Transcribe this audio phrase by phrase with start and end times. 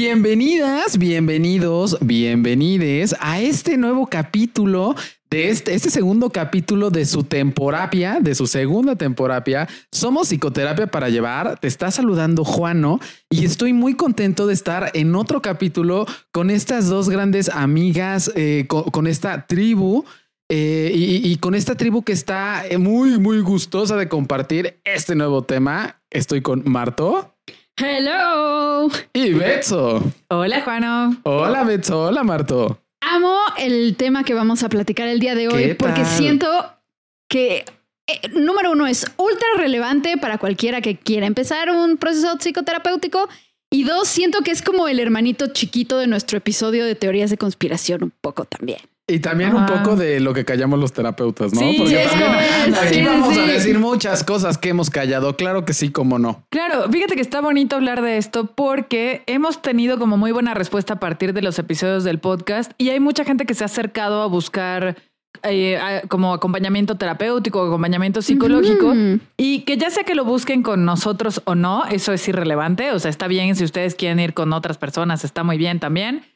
[0.00, 4.94] Bienvenidas, bienvenidos, bienvenides a este nuevo capítulo
[5.28, 9.68] de este, este segundo capítulo de su temporapia, de su segunda temporapia.
[9.92, 11.60] Somos Psicoterapia para Llevar.
[11.60, 16.88] Te está saludando Juano y estoy muy contento de estar en otro capítulo con estas
[16.88, 20.06] dos grandes amigas, eh, con, esta tribu.
[20.48, 25.42] Eh, y, y, con esta tribu que está muy, muy gustosa de compartir este nuevo
[25.42, 26.00] tema.
[26.08, 27.29] Estoy con Marto.
[27.82, 28.90] Hello.
[29.14, 30.02] Y Betso.
[30.28, 31.16] Hola, Juano.
[31.22, 32.08] Hola, Betso.
[32.08, 32.78] Hola, Marto.
[33.00, 36.46] Amo el tema que vamos a platicar el día de hoy porque siento
[37.26, 37.64] que,
[38.06, 43.30] eh, número uno, es ultra relevante para cualquiera que quiera empezar un proceso psicoterapéutico.
[43.70, 47.38] Y dos, siento que es como el hermanito chiquito de nuestro episodio de teorías de
[47.38, 48.80] conspiración, un poco también.
[49.10, 51.60] Y también un poco de lo que callamos los terapeutas, ¿no?
[51.76, 55.36] Porque también aquí vamos a decir muchas cosas que hemos callado.
[55.36, 56.44] Claro que sí, como no.
[56.50, 60.94] Claro, fíjate que está bonito hablar de esto porque hemos tenido como muy buena respuesta
[60.94, 64.22] a partir de los episodios del podcast y hay mucha gente que se ha acercado
[64.22, 64.96] a buscar
[65.42, 68.94] eh, como acompañamiento terapéutico, acompañamiento psicológico
[69.36, 72.92] y que ya sea que lo busquen con nosotros o no, eso es irrelevante.
[72.92, 76.29] O sea, está bien si ustedes quieren ir con otras personas, está muy bien también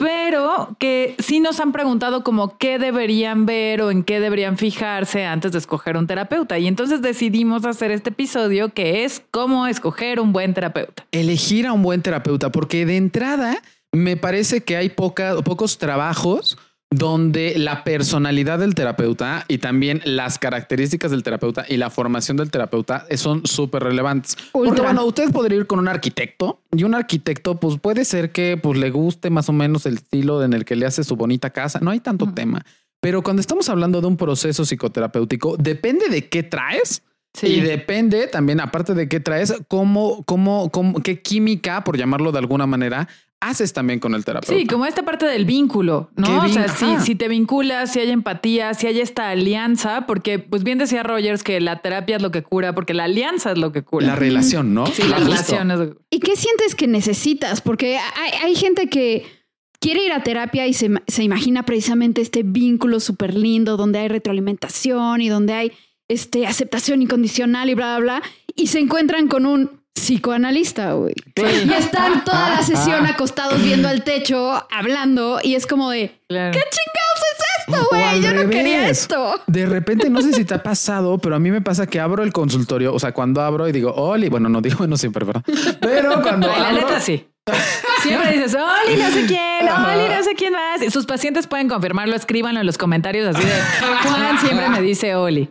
[0.00, 5.26] pero que sí nos han preguntado como qué deberían ver o en qué deberían fijarse
[5.26, 6.58] antes de escoger un terapeuta.
[6.58, 11.04] Y entonces decidimos hacer este episodio que es cómo escoger un buen terapeuta.
[11.12, 13.62] Elegir a un buen terapeuta, porque de entrada
[13.92, 16.56] me parece que hay pocos trabajos
[16.90, 22.50] donde la personalidad del terapeuta y también las características del terapeuta y la formación del
[22.50, 24.36] terapeuta son súper relevantes.
[24.50, 28.56] Porque bueno, usted podría ir con un arquitecto y un arquitecto pues puede ser que
[28.56, 31.50] pues le guste más o menos el estilo en el que le hace su bonita
[31.50, 32.64] casa, no hay tanto tema.
[33.00, 37.02] Pero cuando estamos hablando de un proceso psicoterapéutico, depende de qué traes.
[37.42, 42.38] Y depende también, aparte de qué traes, cómo, cómo, cómo, qué química, por llamarlo de
[42.38, 43.08] alguna manera,
[43.40, 44.54] haces también con el terapeuta.
[44.54, 46.44] Sí, como esta parte del vínculo, ¿no?
[46.44, 50.62] O sea, si, si, te vinculas, si hay empatía, si hay esta alianza, porque pues
[50.62, 53.72] bien decía Rogers que la terapia es lo que cura, porque la alianza es lo
[53.72, 54.06] que cura.
[54.06, 54.86] La relación, ¿no?
[54.86, 55.80] Sí, la relación es...
[56.10, 57.62] ¿Y qué sientes que necesitas?
[57.62, 59.24] Porque hay, hay gente que
[59.80, 64.08] quiere ir a terapia y se, se imagina precisamente este vínculo súper lindo donde hay
[64.08, 65.72] retroalimentación y donde hay
[66.08, 68.22] este, aceptación incondicional y bla, bla, bla,
[68.54, 71.14] y se encuentran con un psicoanalista, güey.
[71.36, 76.36] Y están toda la sesión acostados viendo al techo, hablando, y es como de, ¿qué
[76.36, 78.22] chingados es esto, güey?
[78.22, 79.40] Yo no quería esto.
[79.46, 82.22] De repente, no sé si te ha pasado, pero a mí me pasa que abro
[82.22, 85.44] el consultorio, o sea, cuando abro y digo, Oli, bueno, no digo, no siempre, ¿verdad?
[85.80, 87.26] Pero cuando La neta sí.
[88.02, 90.92] Siempre dices, Oli, no sé quién, Oli, no sé quién más.
[90.92, 93.52] Sus pacientes pueden confirmarlo, escríbanlo en los comentarios así de
[94.02, 95.50] Juan siempre me dice Oli.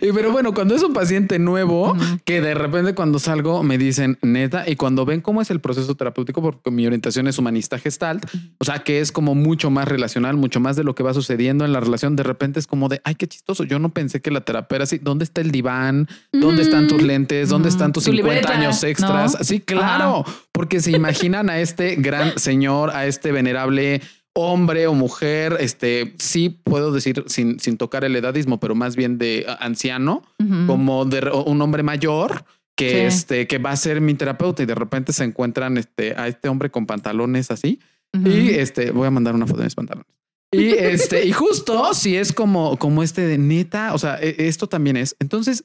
[0.00, 4.18] y pero bueno, cuando es un paciente nuevo, que de repente cuando salgo me dicen
[4.22, 8.24] neta, y cuando ven cómo es el proceso terapéutico, porque mi orientación es humanista gestalt,
[8.58, 11.64] o sea que es como mucho más relacional, mucho más de lo que va sucediendo
[11.64, 13.64] en la relación, de repente es como de ay, qué chistoso.
[13.64, 14.98] Yo no pensé que la terapia era así.
[14.98, 16.08] ¿Dónde está el diván?
[16.32, 17.48] ¿Dónde están tus lentes?
[17.48, 19.36] ¿Dónde están tus 50 años extras?
[19.42, 20.24] Sí, claro
[20.54, 24.00] porque se imaginan a este gran señor, a este venerable
[24.34, 29.16] hombre o mujer, este sí puedo decir sin, sin tocar el edadismo, pero más bien
[29.16, 30.22] de anciano,
[30.66, 32.44] como de un hombre mayor
[32.76, 36.26] que este que va a ser mi terapeuta y de repente se encuentran este a
[36.26, 37.78] este hombre con pantalones así
[38.12, 40.12] y este voy a mandar una foto de mis pantalones.
[40.52, 44.68] Y este y justo si es como como este de neta, o sea, e, esto
[44.68, 45.16] también es.
[45.20, 45.62] Entonces,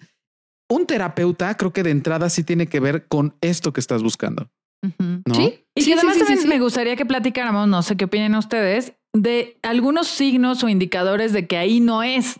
[0.69, 4.49] un terapeuta creo que de entrada sí tiene que ver con esto que estás buscando.
[4.81, 5.65] Sí.
[5.75, 10.63] Y además también me gustaría que platicáramos, no sé qué opinan ustedes, de algunos signos
[10.63, 12.39] o indicadores de que ahí no es.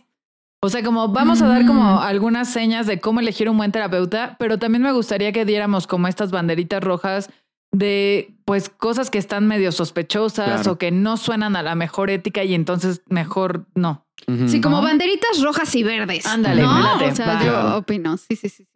[0.62, 1.98] O sea, como vamos a dar como mm.
[1.98, 6.06] algunas señas de cómo elegir un buen terapeuta, pero también me gustaría que diéramos como
[6.06, 7.30] estas banderitas rojas
[7.72, 12.44] de pues cosas que están medio sospechosas o que no suenan a la mejor ética
[12.44, 14.06] y entonces mejor no.
[14.48, 16.26] Sí, como banderitas rojas y verdes.
[16.26, 16.96] Ándale, ¿no?
[16.96, 18.18] O sea, yo opino.
[18.18, 18.68] Sí, sí, sí.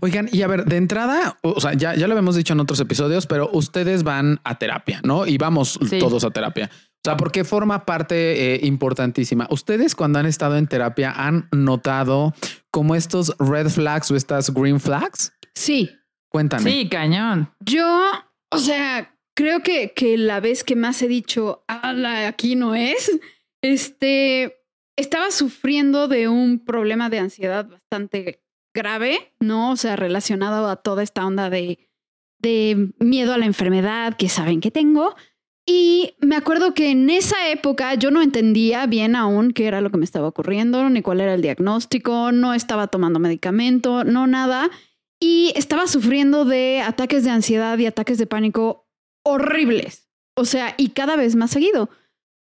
[0.00, 2.80] Oigan, y a ver, de entrada, o sea, ya, ya lo habíamos dicho en otros
[2.80, 5.26] episodios, pero ustedes van a terapia, ¿no?
[5.26, 6.70] Y vamos todos a terapia.
[6.72, 9.46] O sea, porque forma parte eh, importantísima.
[9.50, 12.34] Ustedes cuando han estado en terapia han notado
[12.72, 15.32] como estos red flags o estas green flags?
[15.54, 15.90] Sí.
[16.28, 16.70] Cuéntame.
[16.70, 17.48] Sí, cañón.
[17.60, 17.86] Yo,
[18.50, 23.12] o sea, creo que, que la vez que más he dicho, aquí no es,
[23.62, 24.56] este,
[24.96, 28.42] estaba sufriendo de un problema de ansiedad bastante
[28.76, 29.72] grave, ¿no?
[29.72, 31.90] O sea, relacionado a toda esta onda de,
[32.38, 35.16] de miedo a la enfermedad que saben que tengo.
[35.68, 39.90] Y me acuerdo que en esa época yo no entendía bien aún qué era lo
[39.90, 44.70] que me estaba ocurriendo, ni cuál era el diagnóstico, no estaba tomando medicamento, no nada.
[45.18, 48.86] y estaba sufriendo de ataques de ansiedad y ataques de pánico
[49.24, 50.08] horribles.
[50.36, 51.88] O sea, y cada vez más seguido.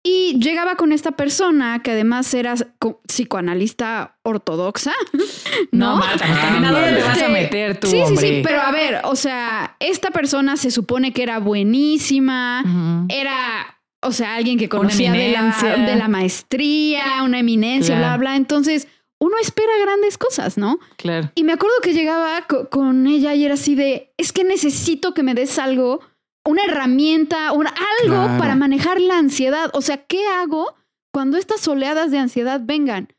[0.03, 4.93] Y llegaba con esta persona que además era co- psicoanalista ortodoxa.
[5.73, 8.29] No, No, Marta, también a dónde te vas a Este, meter tú, sí, sí, hombre.
[8.29, 14.13] sí, pero a ver, o sea, esta persona se supone que era buenísima, era, o
[14.13, 15.77] sea, alguien que conocía de la, eminencia.
[15.77, 18.19] de la maestría, una eminencia, Claro.
[18.19, 18.37] bla, bla.
[18.37, 18.89] Entonces,
[19.19, 20.79] uno espera grandes cosas, ¿no?
[20.97, 21.31] Claro.
[21.35, 25.13] Y me acuerdo que llegaba co- con ella y era así de, es que necesito
[25.15, 26.01] que me des algo,
[26.47, 27.71] una herramienta, una,
[28.03, 28.39] algo Claro.
[28.39, 29.71] para manejar la ansiedad.
[29.75, 30.75] O sea, ¿qué hago
[31.13, 33.13] cuando estas oleadas de ansiedad vengan?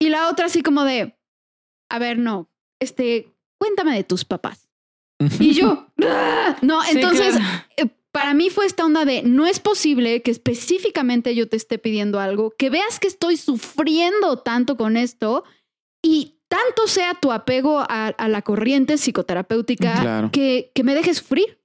[0.00, 1.16] Y la otra así como de,
[1.90, 2.50] a ver, no,
[2.80, 4.68] este, cuéntame de tus papás.
[5.40, 6.56] Y yo, "Ah".
[6.62, 7.64] no, Sí, entonces, claro.
[7.76, 11.78] eh, para mí fue esta onda de, no es posible que específicamente yo te esté
[11.78, 15.44] pidiendo algo, que veas que estoy sufriendo tanto con esto
[16.02, 20.30] y tanto sea tu apego a, a la corriente psicoterapéutica Claro.
[20.32, 21.58] que, que me dejes sufrir.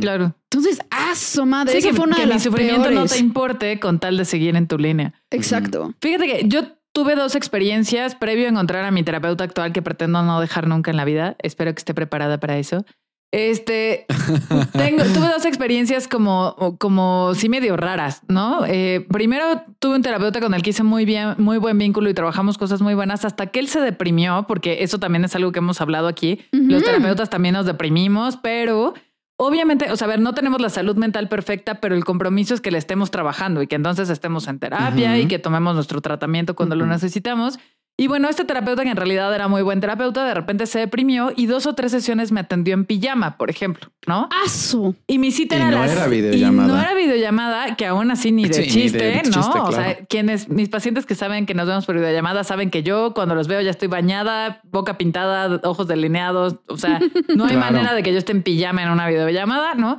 [0.00, 0.34] Claro.
[0.50, 3.18] Entonces, ah, su madre, Sí, que, fue una que de mi las sufrimiento no te
[3.18, 5.14] importe con tal de seguir en tu línea.
[5.30, 5.94] Exacto.
[6.00, 6.62] Fíjate que yo
[6.92, 10.90] tuve dos experiencias previo a encontrar a mi terapeuta actual que pretendo no dejar nunca
[10.90, 11.36] en la vida.
[11.40, 12.84] Espero que esté preparada para eso.
[13.32, 14.06] Este,
[14.72, 18.64] tengo, tuve dos experiencias como, como sí medio raras, ¿no?
[18.66, 22.14] Eh, primero tuve un terapeuta con el que hice muy bien, muy buen vínculo y
[22.14, 25.58] trabajamos cosas muy buenas hasta que él se deprimió, porque eso también es algo que
[25.58, 26.40] hemos hablado aquí.
[26.52, 28.94] Los terapeutas también nos deprimimos, pero
[29.36, 32.60] obviamente, o sea, a ver, no tenemos la salud mental perfecta, pero el compromiso es
[32.60, 36.54] que le estemos trabajando y que entonces estemos en terapia y que tomemos nuestro tratamiento
[36.54, 37.58] cuando lo necesitamos.
[37.98, 41.32] Y bueno, este terapeuta que en realidad era muy buen terapeuta, de repente se deprimió
[41.34, 44.28] y dos o tres sesiones me atendió en pijama, por ejemplo, ¿no?
[44.44, 44.94] Aso.
[45.06, 46.68] Y mi cita Y era no las- era Y videollamada.
[46.68, 49.30] no era videollamada, que aún así ni de Sí, ni chiste, de ¿no?
[49.30, 52.82] chiste, O sea, quienes, mis pacientes que saben que nos vemos por videollamada, saben que
[52.82, 56.56] yo cuando los veo ya estoy bañada, boca pintada, ojos delineados.
[56.68, 56.98] O sea,
[57.34, 57.72] no hay Claro.
[57.72, 59.96] manera de que yo esté en pijama en una videollamada, ¿no?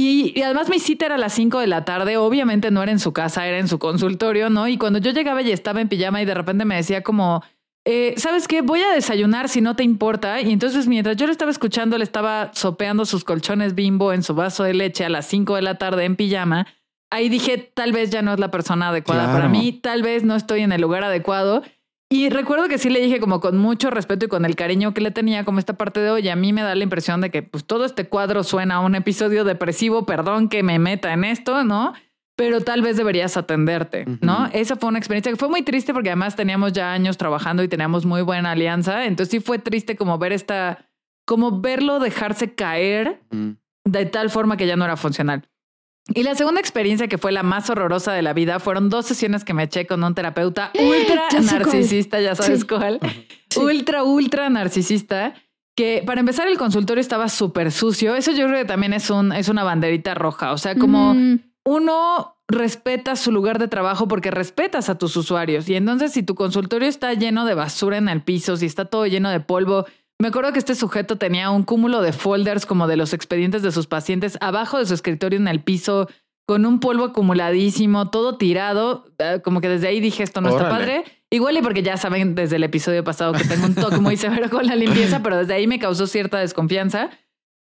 [0.00, 2.92] Y, y además mi cita era a las 5 de la tarde, obviamente no era
[2.92, 4.68] en su casa, era en su consultorio, ¿no?
[4.68, 7.42] Y cuando yo llegaba y estaba en pijama y de repente me decía como,
[7.84, 8.62] eh, ¿sabes qué?
[8.62, 10.40] Voy a desayunar si no te importa.
[10.40, 14.36] Y entonces mientras yo lo estaba escuchando, le estaba sopeando sus colchones bimbo en su
[14.36, 16.68] vaso de leche a las 5 de la tarde en pijama.
[17.10, 19.36] Ahí dije, tal vez ya no es la persona adecuada Claro.
[19.38, 21.62] para mí, tal vez no estoy en el lugar adecuado.
[22.10, 25.02] Y recuerdo que sí le dije como con mucho respeto y con el cariño que
[25.02, 27.42] le tenía como esta parte de, oye, a mí me da la impresión de que
[27.42, 31.64] pues todo este cuadro suena a un episodio depresivo, perdón que me meta en esto,
[31.64, 31.92] ¿no?
[32.34, 34.48] Pero tal vez deberías atenderte, ¿no?
[34.52, 37.68] Esa fue una experiencia que fue muy triste porque además teníamos ya años trabajando y
[37.68, 39.04] teníamos muy buena alianza.
[39.06, 40.86] Entonces sí fue triste como ver esta,
[41.26, 43.50] como verlo dejarse caer Mm.
[43.84, 45.48] de tal forma que ya no era funcional.
[46.14, 49.44] Y la segunda experiencia que fue la más horrorosa de la vida fueron dos sesiones
[49.44, 51.60] que me eché con un terapeuta ultra Ya sé cuál.
[51.64, 52.66] narcisista, ya sabes Sí.
[52.66, 52.98] cuál,
[53.50, 53.60] Sí.
[53.60, 55.34] ultra, ultra narcisista,
[55.76, 58.14] que para empezar el consultorio estaba súper sucio.
[58.14, 61.38] Eso yo creo que también es, un, es una banderita roja, o sea, como Mm,
[61.66, 65.68] uno respeta su lugar de trabajo porque respetas a tus usuarios.
[65.68, 69.06] Y entonces si tu consultorio está lleno de basura en el piso, si está todo
[69.06, 69.84] lleno de polvo,
[70.20, 73.72] me acuerdo que este sujeto tenía un cúmulo de folders como de los expedientes de
[73.72, 76.08] sus pacientes abajo de su escritorio en el piso
[76.46, 80.70] con un polvo acumuladísimo, todo tirado, eh, como que desde ahí dije esto no está
[80.70, 81.04] padre.
[81.30, 84.48] Igual y porque ya saben desde el episodio pasado que tengo un toque muy severo
[84.48, 87.10] con la limpieza, pero desde ahí me causó cierta desconfianza.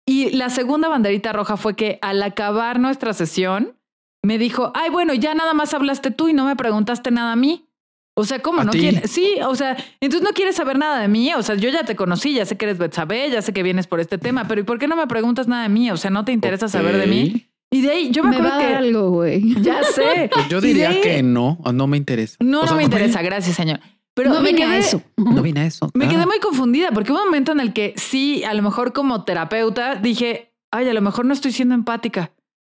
[0.06, 3.78] Y la segunda banderita roja fue que al acabar nuestra sesión,
[4.23, 7.37] me dijo, ay, bueno, ya nada más hablaste tú y no me preguntaste nada a
[7.37, 7.68] mí.
[8.16, 9.11] O sea, ¿cómo ¿A no quieres?
[9.11, 11.33] Sí, o sea, entonces no quieres saber nada de mí.
[11.35, 13.87] O sea, yo ya te conocí, ya sé que eres Betsabe, ya sé que vienes
[13.88, 15.90] por este tema, pero ¿y por qué no me preguntas nada de mí?
[15.90, 17.47] O sea, ¿no te interesa saber de mí?
[17.73, 19.54] Y de ahí yo me, me va acuerdo a dar que algo, güey.
[19.62, 20.30] ya sé.
[20.33, 22.37] Pues yo diría ahí- que no, o no me interesa.
[22.40, 23.80] no, O no me interesa, gracias, señor.
[24.14, 25.02] Pero no me vine a eso.
[25.16, 25.90] No vine a eso.
[25.92, 26.09] Me Ah.
[26.09, 29.25] quedé muy confundida porque hubo un momento en el que sí, a lo mejor como
[29.25, 32.30] terapeuta dije, ay, a lo mejor no estoy siendo empática.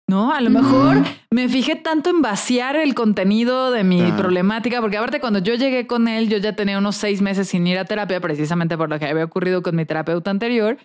[0.08, 0.98] No, a lo mejor
[1.32, 5.88] me fijé tanto en vaciar el contenido de mi problemática, porque aparte cuando yo llegué
[5.88, 9.00] con él, yo ya tenía unos seis meses sin ir a terapia, precisamente por lo
[9.00, 10.78] que había ocurrido con mi terapeuta anterior.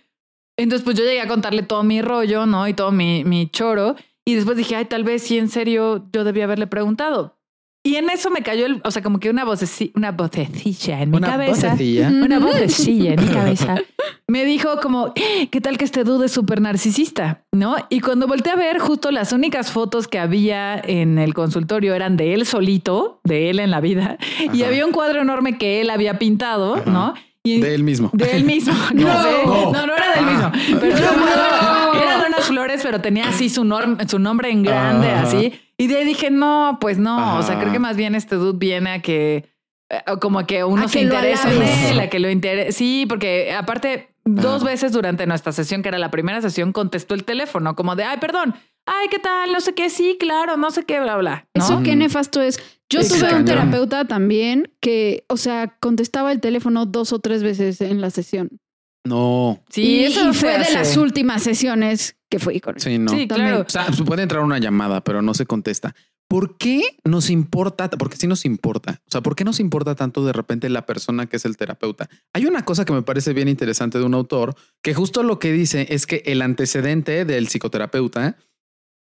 [0.56, 2.66] Entonces, pues yo llegué a contarle todo mi rollo, ¿no?
[2.66, 3.94] Y todo mi, mi choro.
[4.24, 7.39] Y después dije, ay, tal vez sí, en serio, yo debía haberle preguntado.
[7.82, 11.10] Y en eso me cayó, el, o sea, como que una, voceci- una vocecilla en
[11.12, 12.08] mi Una cabeza vocecilla.
[12.08, 13.76] una vocecilla en mi cabeza,
[14.28, 15.14] me dijo como,
[15.50, 17.42] ¿qué tal que este dude es súper narcisista?
[17.52, 17.76] ¿No?
[17.88, 22.18] Y cuando volteé a ver, justo las únicas fotos que había en el consultorio eran
[22.18, 24.18] de él solito, de él en la vida,
[24.52, 26.90] y había un cuadro enorme que él había pintado, Ajá.
[26.90, 27.14] ¿no?
[27.44, 28.10] Y De él mismo.
[28.12, 28.72] de él mismo.
[28.94, 29.22] No, No.
[29.22, 29.30] sé.
[29.46, 30.52] no, no era del Ah.
[30.52, 30.78] mismo.
[30.80, 35.22] Pero era eran unas flores, pero tenía así su, norm- su nombre en grande, Ajá.
[35.22, 35.58] así.
[35.78, 37.38] Y de ahí dije, no, pues no.
[37.38, 39.48] O sea, creo que más bien este dude viene a que,
[39.88, 42.30] eh, como a que uno A se que lo interese en él, a que lo
[42.30, 42.72] interese.
[42.72, 44.66] Sí, porque aparte dos Ah.
[44.66, 48.18] veces durante nuestra sesión, que era la primera sesión, contestó el teléfono, como de, ay,
[48.18, 48.54] perdón,
[48.86, 49.50] ay, ¿qué tal?
[49.52, 51.46] No sé qué, sí, claro, no sé qué, bla, bla.
[51.54, 51.64] ¿no?
[51.64, 52.60] Eso qué nefasto es.
[52.90, 57.80] Yo tuve un terapeuta también que, o sea, contestaba el teléfono dos o tres veces
[57.80, 58.60] en la sesión.
[59.04, 59.62] No.
[59.70, 60.74] Sí, y, eso fue de hace.
[60.74, 62.80] las últimas sesiones que fui con él.
[62.80, 63.12] Sí, no.
[63.12, 63.64] Sí, claro.
[63.66, 65.94] O sea, puede entrar una llamada, pero no se contesta.
[66.28, 67.90] ¿Por qué nos importa?
[67.90, 69.02] Porque sí nos importa.
[69.08, 72.08] O sea, ¿por qué nos importa tanto de repente la persona que es el terapeuta?
[72.32, 75.50] Hay una cosa que me parece bien interesante de un autor que justo lo que
[75.50, 78.36] dice es que el antecedente del psicoterapeuta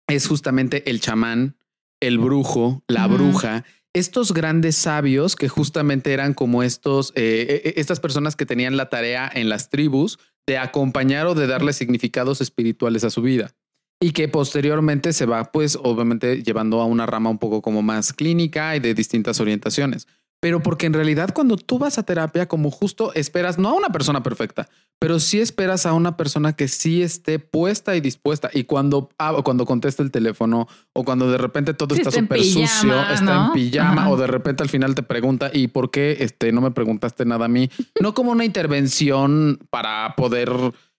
[0.09, 1.57] es justamente el chamán,
[2.03, 8.01] el brujo, la bruja, estos grandes sabios que justamente eran como estos, eh, eh, estas
[8.01, 13.05] personas que tenían la tarea en las tribus de acompañar o de darle significados espirituales
[13.05, 13.55] a su vida
[14.01, 18.13] y que posteriormente se va pues obviamente llevando a una rama un poco como más
[18.13, 20.09] clínica y de distintas orientaciones.
[20.43, 23.91] Pero porque en realidad cuando tú vas a terapia como justo esperas no a una
[23.91, 24.69] persona perfecta,
[24.99, 29.37] pero sí esperas a una persona que sí esté puesta y dispuesta y cuando ah,
[29.45, 33.53] cuando contesta el teléfono o cuando de repente todo Sí, está súper sucio, está en
[33.53, 34.11] pijama Ajá.
[34.11, 37.45] o de repente al final te pregunta y por qué este no me preguntaste nada
[37.45, 37.71] a mí,
[38.01, 40.51] no como una intervención para poder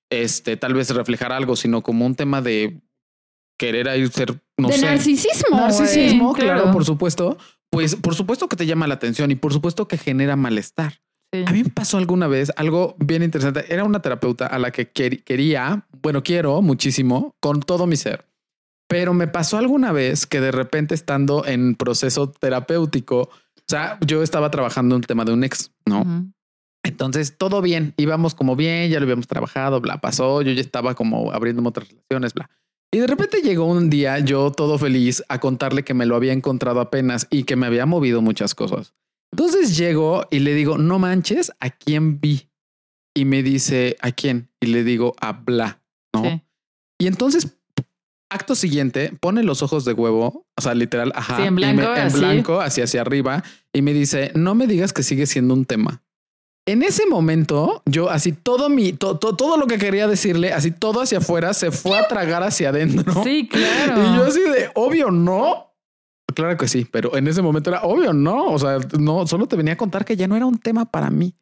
[0.09, 2.81] este tal vez reflejar algo, sino como un tema de
[3.59, 5.57] querer ahí ser no de sé, narcisismo.
[5.57, 6.71] narcisismo, claro.
[6.71, 7.37] por supuesto.
[7.73, 11.01] Pues por supuesto que te llama la atención y por supuesto que genera malestar.
[11.31, 11.43] Sí.
[11.47, 13.65] A mí me pasó alguna vez algo bien interesante.
[13.73, 18.25] Era una terapeuta a la que quer- quería, bueno, quiero muchísimo con todo mi ser.
[18.87, 23.29] Pero me pasó alguna vez que de repente estando en proceso terapéutico, o
[23.67, 26.03] sea, yo estaba trabajando en el tema de un ex, ¿no?
[26.83, 30.93] Entonces todo bien, íbamos como bien, ya lo habíamos trabajado, bla, pasó, yo ya estaba
[30.95, 32.49] como abriéndome otras relaciones, bla.
[32.93, 36.31] Y de repente llegó un día yo todo feliz a contarle que me lo había
[36.31, 38.93] encontrado apenas y que me había movido muchas cosas.
[39.31, 42.49] Entonces llego y le digo, no manches, ¿a quién vi?
[43.15, 44.49] Y me dice, ¿a quién?
[44.61, 45.81] Y le digo, a bla,
[46.13, 46.23] ¿no?
[46.23, 46.41] Sí.
[46.99, 47.57] Y entonces,
[48.31, 51.73] acto siguiente, pone los ojos de huevo, o sea, literal, ajá, Sí, en y me-
[51.73, 52.19] blanco, en así.
[52.19, 56.03] blanco, hacia hacia arriba, y me dice, no me digas que sigue siendo un tema.
[56.65, 60.71] En ese momento, yo así todo mi, to- to- todo lo que quería decirle, así
[60.71, 63.21] todo hacia afuera, se fue a tragar hacia adentro.
[63.23, 64.01] Sí, claro.
[64.01, 65.71] Y yo así de obvio no.
[66.33, 68.45] Claro que sí, pero en ese momento era obvio no.
[68.45, 71.09] O sea, no, solo te venía a contar que ya no era un tema para
[71.09, 71.35] mí.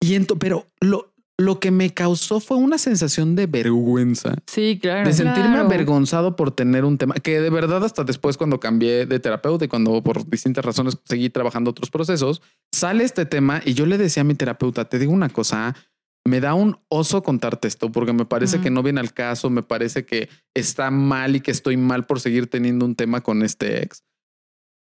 [0.00, 5.06] Y ento, pero lo, lo que me causó fue una sensación de vergüenza, Sí, claro.
[5.08, 5.66] de sentirme Claro.
[5.66, 9.68] avergonzado por tener un tema que de verdad hasta después cuando cambié de terapeuta y
[9.68, 12.40] cuando por distintas razones seguí trabajando otros procesos,
[12.72, 15.74] sale este tema y yo le decía a mi terapeuta, te digo una cosa,
[16.24, 19.62] me da un oso contarte esto porque me parece que no viene al caso, me
[19.64, 23.82] parece que está mal y que estoy mal por seguir teniendo un tema con este
[23.82, 24.04] ex.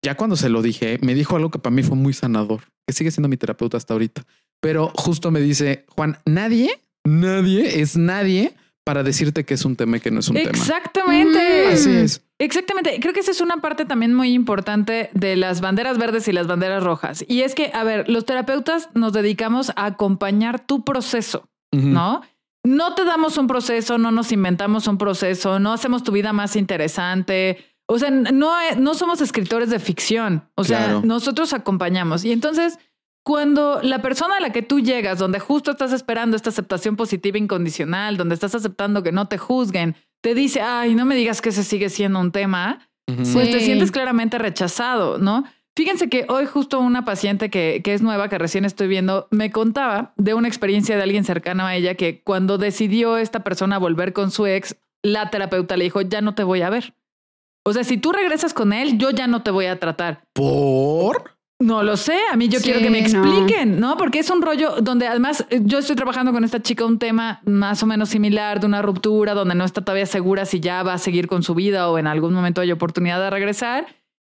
[0.03, 2.93] Ya cuando se lo dije, me dijo algo que para mí fue muy sanador, que
[2.93, 4.23] sigue siendo mi terapeuta hasta ahorita.
[4.61, 6.69] Pero justo me dice, Juan, nadie,
[7.03, 8.53] nadie es nadie
[8.83, 10.49] para decirte que es un tema y que no es un tema.
[10.49, 11.67] Exactamente.
[11.69, 11.73] Mm.
[11.73, 12.21] Así es.
[12.39, 12.99] Exactamente.
[12.99, 16.47] Creo que esa es una parte también muy importante de las banderas verdes y las
[16.47, 17.23] banderas rojas.
[17.27, 21.47] Y es que, a ver, los terapeutas nos dedicamos a acompañar tu proceso.
[21.73, 22.21] ¿no?
[22.63, 26.55] No te damos un proceso, no nos inventamos un proceso, no hacemos tu vida más
[26.55, 27.57] interesante.
[27.87, 30.43] O sea, no, no somos escritores de ficción.
[30.55, 31.01] O sea, Claro.
[31.03, 32.25] nosotros acompañamos.
[32.25, 32.77] Y entonces,
[33.23, 37.37] cuando la persona a la que tú llegas, donde justo estás esperando esta aceptación positiva
[37.37, 41.49] incondicional, donde estás aceptando que no te juzguen, te dice, ay, no me digas que
[41.49, 45.43] ese sigue siendo un tema, pues te sientes claramente rechazado, ¿no?
[45.75, 49.51] Fíjense que hoy justo una paciente que, que es nueva, que recién estoy viendo, me
[49.51, 54.13] contaba de una experiencia de alguien cercano a ella que cuando decidió esta persona volver
[54.13, 56.93] con su ex, la terapeuta le dijo, ya no te voy a ver.
[57.63, 60.23] O sea, si tú regresas con él, yo ya no te voy a tratar.
[60.33, 61.37] ¿Por?
[61.61, 63.95] No lo sé, a mí yo Sí, quiero que me expliquen, ¿no?
[63.95, 67.39] Porque es un rollo donde además eh, yo estoy trabajando con esta chica un tema
[67.45, 70.93] más o menos similar de una ruptura donde no está todavía segura si ya va
[70.93, 73.85] a seguir con su vida o en algún momento hay oportunidad de regresar.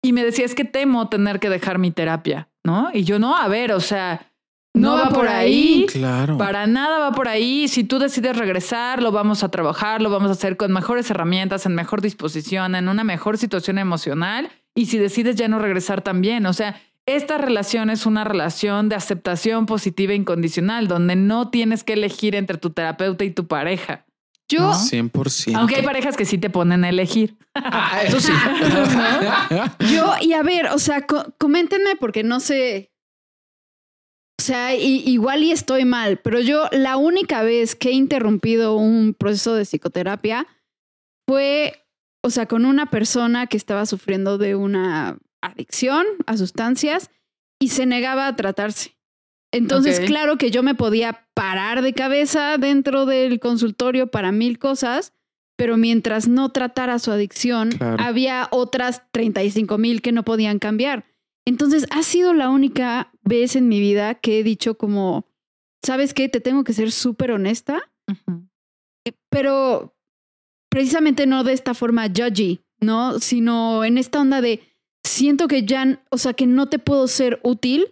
[0.02, 2.90] Y me decía, es que temo tener que dejar mi terapia, ¿no?
[2.94, 4.30] Y yo no, a ver, o sea,
[4.72, 5.86] no, va, por ahí.
[5.90, 6.38] Claro.
[6.38, 7.66] Para nada va por ahí.
[7.66, 11.66] Si tú decides regresar, lo vamos a trabajar, lo vamos a hacer con mejores herramientas,
[11.66, 14.48] en mejor disposición, en una mejor situación emocional.
[14.76, 18.96] Y si decides ya no regresar también, o sea, esta relación es una relación de
[18.96, 24.04] aceptación positiva e incondicional, donde no tienes que elegir entre tu terapeuta y tu pareja.
[24.48, 24.72] Yo, ¿No?
[24.74, 25.56] 100%.
[25.56, 27.36] Aunque hay parejas que sí te ponen a elegir.
[27.54, 28.32] Ah, eso sí.
[29.92, 32.92] yo, y a ver, o sea, co- coméntenme porque no sé.
[34.38, 39.14] O sea, igual y estoy mal, pero yo la única vez que he interrumpido un
[39.14, 40.46] proceso de psicoterapia
[41.26, 41.82] fue,
[42.22, 47.10] o sea, con una persona que estaba sufriendo de una adicción a sustancias
[47.60, 48.96] y se negaba a tratarse.
[49.52, 55.12] Entonces, claro que yo me podía parar de cabeza dentro del consultorio para mil cosas,
[55.56, 57.96] pero mientras no tratara su adicción, Claro.
[58.02, 61.06] había otras 35 mil que no podían cambiar.
[61.46, 65.26] Entonces, ha sido la única vez en mi vida que he dicho como,
[65.82, 66.28] ¿sabes qué?
[66.28, 68.48] Te tengo que ser súper honesta, Ujú.
[69.30, 69.96] pero
[70.68, 73.18] precisamente no de esta forma judgy, ¿no?
[73.20, 74.60] Sino en esta onda de,
[75.06, 77.86] siento que ya, o sea, que no te puedo ser útil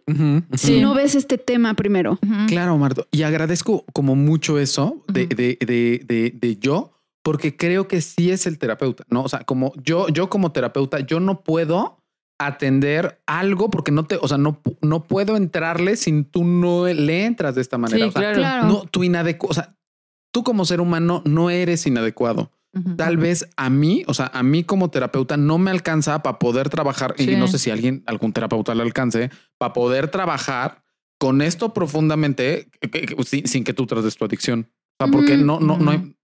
[0.55, 2.19] si no ves este tema primero.
[2.49, 3.07] Claro, Marto.
[3.11, 6.93] Y agradezco como mucho eso de, de, de, de, de yo,
[7.23, 9.23] porque creo que sí es el terapeuta, ¿no?
[9.23, 11.99] O sea, como yo, yo como terapeuta, yo no puedo
[12.39, 17.25] atender algo porque no te, o sea, no, no puedo entrarle sin tú no le
[17.25, 18.05] entras de esta manera.
[18.05, 18.67] Sí, O sea, claro.
[18.67, 19.77] No, tú inadecuado, o sea,
[20.33, 22.51] tú como ser humano no eres inadecuado.
[22.97, 26.69] Tal vez a mí, o sea, a mí como terapeuta no me alcanza para poder
[26.69, 30.83] trabajar y no sé si alguien, algún terapeuta le alcance para poder trabajar
[31.19, 34.69] con esto profundamente que- que- sin, sin que tú trates tu adicción.
[35.01, 35.79] O sea, porque no, no,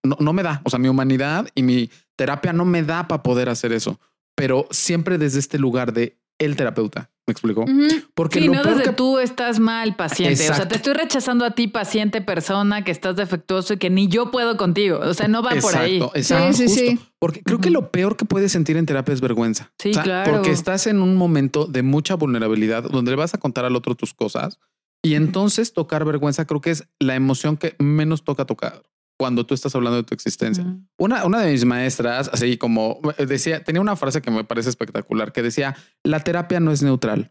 [0.04, 0.60] no, no me da.
[0.64, 3.98] O sea, mi humanidad y mi terapia no me da para poder hacer eso,
[4.36, 7.10] pero siempre desde este lugar de el terapeuta.
[7.26, 7.62] ¿Me explico?
[7.62, 7.86] Ujú.
[8.14, 10.50] Porque Sí, lo no peor desde que- tú estás mal, paciente.
[10.50, 14.08] O sea, te estoy rechazando a ti, paciente, persona, que estás defectuoso y que ni
[14.08, 14.98] yo puedo contigo.
[14.98, 16.02] O sea, no va por ahí.
[16.14, 16.80] Exacto, Sí, sí, justo.
[16.80, 16.98] sí.
[17.20, 19.70] Porque creo que lo peor que puedes sentir en terapia es vergüenza.
[19.78, 20.32] Sí, claro.
[20.32, 23.94] Porque estás en un momento de mucha vulnerabilidad donde le vas a contar al otro
[23.94, 24.58] tus cosas
[25.02, 28.82] y entonces tocar vergüenza creo que es la emoción que menos toca tocar
[29.20, 30.64] cuando tú estás hablando de tu existencia.
[30.96, 35.30] Una, una de mis maestras, así como decía, tenía una frase que me parece espectacular
[35.32, 37.30] que decía, la terapia no es neutral.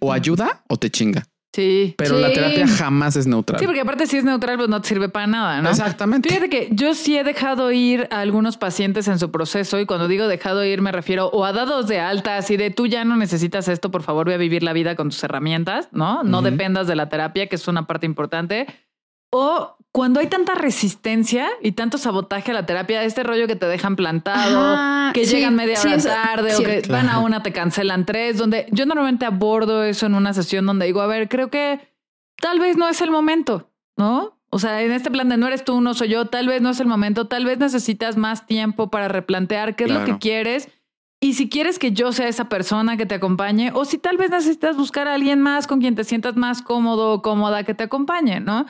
[0.00, 1.28] O ayuda o te chinga.
[1.54, 1.94] Sí.
[1.96, 3.60] Pero la terapia jamás es neutral.
[3.60, 5.70] Sí, porque aparte si es neutral, pues no te sirve para nada, ¿no?
[5.70, 6.28] Exactamente.
[6.28, 10.08] Fíjate que yo sí he dejado ir a algunos pacientes en su proceso y cuando
[10.08, 13.14] digo dejado ir me refiero o a dados de alta, así de tú ya no
[13.14, 16.24] necesitas esto, por favor ve a vivir la vida con tus herramientas, ¿no?
[16.24, 18.66] No dependas de la terapia, que es una parte importante.
[19.32, 23.66] O cuando hay tanta resistencia y tanto sabotaje a la terapia, este rollo que te
[23.66, 27.42] dejan plantado, Ajá, que sí, llegan media sí, hora tarde o que van a una,
[27.42, 31.28] te cancelan tres, donde yo normalmente abordo eso en una sesión donde digo, a ver,
[31.28, 31.80] creo que
[32.36, 34.38] tal vez no es el momento, ¿no?
[34.50, 36.70] O sea, en este plan de no eres tú, no soy yo, tal vez no
[36.70, 40.68] es el momento, tal vez necesitas más tiempo para replantear qué es lo que quieres.
[41.20, 44.30] Y si quieres que yo sea esa persona que te acompañe, o si tal vez
[44.30, 47.84] necesitas buscar a alguien más con quien te sientas más cómodo o cómoda que te
[47.84, 48.66] acompañe, ¿no?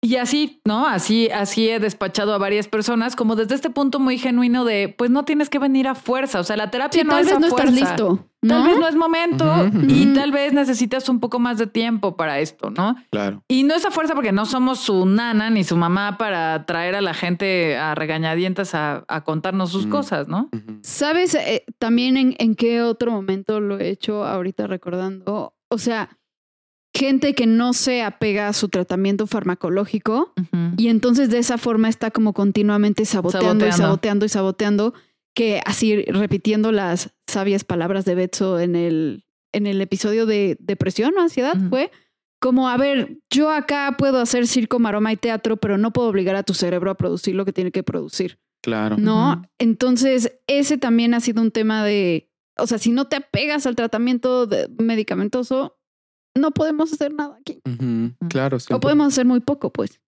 [0.00, 0.86] Y así, ¿no?
[0.86, 5.10] Así, así he despachado a varias personas, como desde este punto muy genuino de, pues
[5.10, 6.38] no tienes que venir a fuerza.
[6.38, 8.24] O sea, la terapia Sí, no tal es vez a no estás listo.
[8.46, 12.38] Tal vez no es momento y tal vez necesitas un poco más de tiempo para
[12.38, 12.94] esto, ¿no?
[13.10, 13.42] Claro.
[13.48, 16.94] Y no es a fuerza porque no somos su nana ni su mamá para traer
[16.94, 20.48] a la gente a regañadientes a, a contarnos sus cosas, ¿no?
[20.82, 25.54] ¿Sabes eh, también en, en qué otro momento lo he hecho ahorita recordando?
[25.68, 26.08] O sea,
[26.94, 30.32] gente que no se apega a su tratamiento farmacológico
[30.76, 34.26] y entonces de esa forma está como continuamente saboteando, y Saboteando.
[34.26, 34.94] y saboteando,
[35.34, 41.14] que así repitiendo las sabias palabras de Betso en el, en el episodio de depresión
[41.16, 41.90] o ansiedad fue
[42.40, 46.36] como, a ver, yo acá puedo hacer circo, maroma y teatro, pero no puedo obligar
[46.36, 48.38] a tu cerebro a producir lo que tiene que producir.
[48.62, 48.96] Claro.
[48.96, 49.42] ¿no?
[49.58, 53.74] Entonces, ese también ha sido un tema de, o sea, si no te apegas al
[53.76, 55.77] tratamiento de- medicamentoso,
[56.38, 57.60] no podemos hacer nada aquí.
[58.28, 58.56] Claro.
[58.56, 58.80] O siempre.
[58.80, 60.00] podemos hacer muy poco, pues.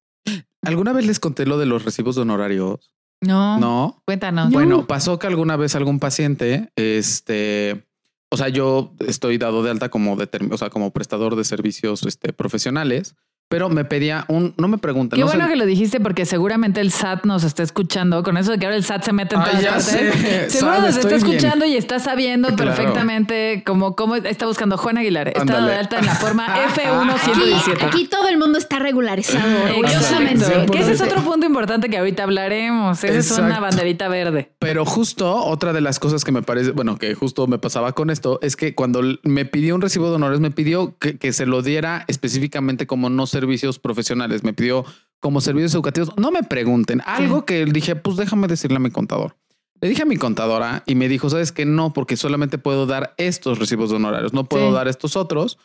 [0.63, 2.95] ¿Alguna vez les conté lo de los recibos de honorarios?
[3.21, 3.59] No.
[3.59, 4.03] No.
[4.07, 4.47] Cuéntanos.
[4.47, 4.53] No.
[4.53, 7.87] Bueno, pasó que alguna vez algún paciente, este,
[8.31, 12.33] o sea, yo estoy dado de alta como o sea, como prestador de servicios este,
[12.33, 13.17] profesionales,
[13.51, 15.17] pero me pedía un, no me preguntan.
[15.19, 18.23] Qué no sé- bueno que lo dijiste porque seguramente el SAT nos está escuchando.
[18.23, 19.87] Con eso de que ahora el SAT se mete en Ay, todas ya partes.
[19.87, 20.51] sé.
[20.51, 21.19] Seguro nos está bien.
[21.19, 22.65] escuchando y está sabiendo Claro.
[22.77, 25.33] perfectamente cómo, cómo está buscando Juan Aguilar.
[25.37, 25.73] Ándale.
[25.73, 27.83] de alta en la forma Aquí, F1117.
[27.89, 30.45] aquí todo el mundo está regularizado, orgullosamente.
[30.71, 31.07] Que ese es 100%.
[31.07, 33.03] otro punto importante que ahorita hablaremos.
[33.03, 34.53] Esa es una banderita verde.
[34.61, 38.11] Pero justo otra de las cosas que me parece, bueno, que justo me pasaba con
[38.11, 41.47] esto, es que cuando me pidió un recibo de honores, me pidió que, que se
[41.47, 44.85] lo diera específicamente como no servicios profesionales, me pidió
[45.19, 46.11] como servicios educativos.
[46.17, 49.37] No me pregunten, algo que dije, pues déjame decirle a mi contador.
[49.83, 53.15] Le dije a mi contadora y me dijo, sabes que no, porque solamente puedo dar
[53.17, 54.75] estos recibos de honorarios, no puedo Sí.
[54.75, 55.59] dar estos otros,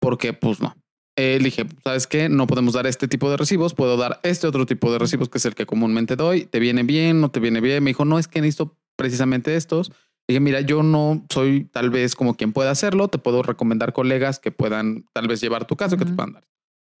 [0.00, 0.74] porque pues no.
[1.16, 4.46] Eh, le dije, sabes que no podemos dar este tipo de recibos, puedo dar este
[4.46, 6.44] otro tipo de recibos que es el que comúnmente doy.
[6.46, 7.20] ¿Te viene bien?
[7.20, 7.82] ¿No te viene bien?
[7.82, 9.88] Me dijo, no, es que necesito precisamente estos.
[10.28, 13.92] Le dije, mira, yo no soy tal vez como quien pueda hacerlo, te puedo recomendar
[13.92, 16.44] colegas que puedan tal vez llevar tu caso, que te puedan dar.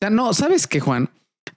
[0.00, 1.10] sea, no, ¿sabes qué, Juan?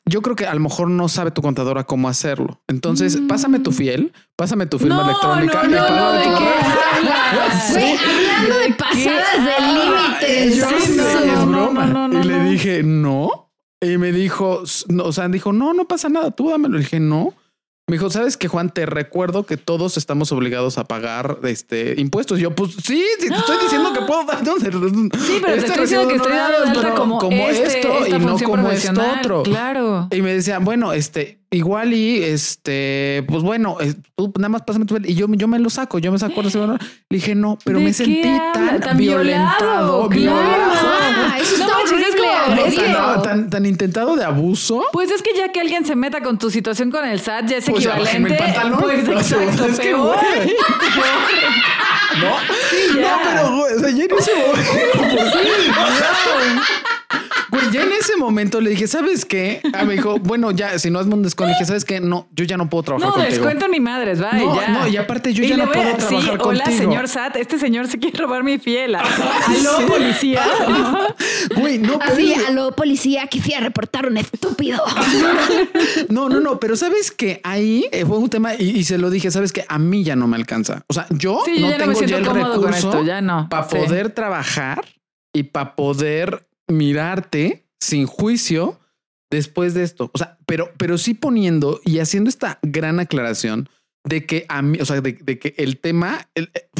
[0.06, 2.60] Yo creo que a lo mejor no sabe tu contadora cómo hacerlo.
[2.68, 3.28] Entonces, Mm.
[3.28, 5.64] pásame tu fiel, pásame tu firma No, electrónica.
[5.64, 6.22] no, no.
[7.72, 10.66] Güey, hablando de pasadas de límites.
[10.86, 11.86] Sí, no, es no, broma.
[11.86, 12.50] no, no, y le no.
[12.50, 13.52] dije, no.
[13.80, 16.76] Y me dijo, no, o sea, dijo, no, no pasa nada, tú dámelo.
[16.78, 17.34] Le dije, no.
[17.88, 18.70] Me dijo, ¿sabes qué, Juan?
[18.70, 22.40] Te recuerdo que todos estamos obligados a pagar este impuestos.
[22.40, 24.40] Y yo, pues sí, sí, te estoy diciendo que puedo dar.
[24.40, 28.70] Sí, pero te estoy diciendo que estoy dando como, este, esto esta y no como
[28.70, 29.44] esto otro.
[29.44, 30.08] Claro.
[30.12, 34.86] Y me decían, bueno, este, igual y este, pues bueno, eh, tú nada más pásame
[34.86, 36.80] tu y yo, yo me lo saco, yo me saco ese valor.
[37.10, 38.22] Le dije, no, pero ¿De me sentí
[38.54, 40.72] tan, Tan violentado, violado, violado.
[40.74, 42.18] Ah, eso No está horrible.
[42.18, 44.84] como- No, es que- tan, tan, tan intentado de abuso.
[44.94, 47.58] Pues es que ya que alguien se meta con tu situación con el SAT ya
[47.58, 48.36] es Pues el equivalente.
[48.36, 48.80] pantalón.
[48.80, 50.16] Pues No, exacto, es que, güey.
[52.22, 53.02] No, ya.
[53.02, 54.62] no, pero güey, o sea, ya en ese momento.
[57.52, 59.62] Güey, ya en ese momento le dije, ¿sabes qué?
[59.74, 62.00] Ah, me dijo, bueno, ya, si no hazme un descuento, le dije, ¿sabes qué?
[62.00, 63.32] No, yo ya no puedo trabajar No, contigo.
[63.36, 64.32] descuento ni madres, va.
[64.34, 64.68] No, y ya.
[64.70, 66.78] no, y aparte yo ya le no a- puedo trabajar sí, Hola, contigo.
[66.78, 68.96] señor SAT, este señor se quiere robar mi fiel.
[68.96, 70.42] Aló, policía.
[71.56, 74.82] Güey, no, Así, aló, policía, que fui a reportar un estúpido.
[76.10, 79.10] no, no, no, pero sabes que ahí eh, fue un tema y, y se lo
[79.10, 80.84] dije, sabes que a mí ya no me alcanza.
[80.88, 83.22] O sea, yo Sí, yo no ya no me tengo ya el recurso esto, ya
[83.22, 83.48] no.
[83.50, 83.76] para Sí.
[83.78, 84.86] poder trabajar
[85.34, 88.80] y para poder mirarte sin juicio
[89.30, 90.10] después de esto.
[90.14, 93.70] O sea, pero, pero sí poniendo y haciendo esta gran aclaración
[94.04, 96.30] de que a mí, o sea, de, de que el tema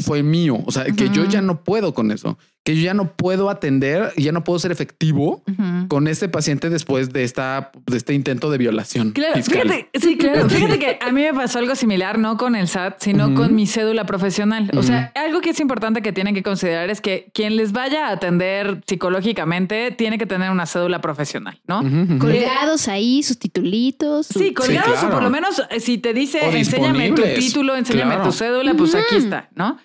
[0.04, 3.12] fue mío, o sea, que yo ya no puedo con eso, que yo ya no
[3.16, 5.42] puedo atender, ya no puedo ser efectivo
[5.88, 9.10] con este paciente después de esta de este intento de violación.
[9.10, 9.62] Claro, fiscal.
[9.62, 10.48] fíjate, sí, claro.
[10.48, 13.66] Fíjate que a mí me pasó algo similar, no con el SAT, sino con mi
[13.66, 14.70] cédula profesional.
[14.76, 18.06] O sea, algo que es importante que tienen que considerar es que quien les vaya
[18.08, 21.82] a atender psicológicamente tiene que tener una cédula profesional, ¿no?
[22.18, 24.26] Colgados ahí, sus titulitos.
[24.28, 25.08] su- Sí, colgados claro.
[25.08, 28.30] o por lo menos eh, si te dice, enséñame tu título, enséñame Claro.
[28.30, 29.78] tu cédula, pues aquí está, ¿no?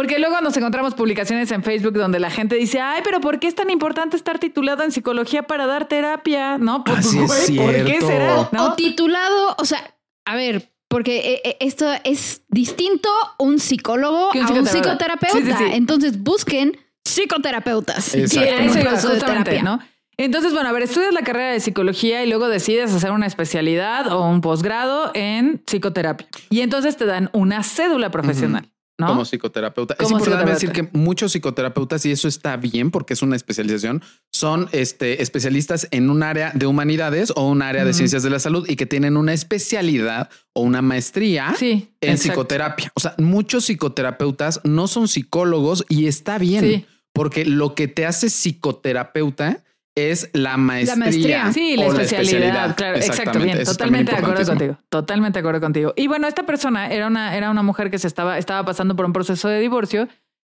[0.00, 3.48] Porque luego nos encontramos publicaciones en Facebook donde la gente dice, ay, pero ¿por qué
[3.48, 6.56] es tan importante estar titulado en psicología para dar terapia?
[6.56, 8.48] No, pues, Así es güey, ¿por qué será?
[8.50, 8.64] ¿No?
[8.64, 14.40] O titulado, o sea, a ver, porque eh, eh, esto es distinto un psicólogo un
[14.40, 15.36] a un psicoterapeuta.
[15.36, 15.64] Sí, sí, sí.
[15.74, 18.02] Entonces busquen psicoterapeutas.
[18.02, 19.18] si Exacto.
[19.18, 19.62] terapia.
[19.62, 19.80] ¿no?
[20.16, 24.10] Entonces, bueno, a ver, estudias la carrera de psicología y luego decides hacer una especialidad
[24.10, 26.26] o un posgrado en psicoterapia.
[26.48, 28.66] Y entonces te dan una cédula profesional,
[29.00, 29.06] ¿no?
[29.08, 29.96] Como psicoterapeuta.
[29.98, 34.68] es importante decir que muchos psicoterapeutas, y eso está bien porque es una especialización, son
[34.72, 38.68] este, especialistas en un área de humanidades o un área de ciencias de la salud
[38.68, 42.32] y que tienen una especialidad o una maestría Sí, en exacto.
[42.32, 42.92] psicoterapia.
[42.94, 46.86] O sea, muchos psicoterapeutas no son psicólogos y está bien Sí.
[47.12, 49.62] porque lo que te hace psicoterapeuta
[49.94, 50.96] es la maestría.
[50.96, 51.52] maestría.
[51.52, 55.92] Sí, la o especialidad, claro, exacto, bien, totalmente de acuerdo contigo, totalmente de acuerdo contigo.
[55.96, 59.04] Y bueno, esta persona era una, era una mujer que se estaba, estaba pasando por
[59.04, 60.08] un proceso de divorcio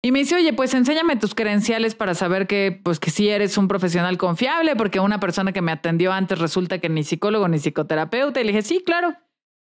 [0.04, 3.56] y me dice, oye, pues enséñame tus credenciales para saber que, pues que sí eres
[3.56, 7.58] un profesional confiable, porque una persona que me atendió antes resulta que ni psicólogo ni
[7.58, 8.38] psicoterapeuta.
[8.40, 9.14] Y le dije, sí, claro.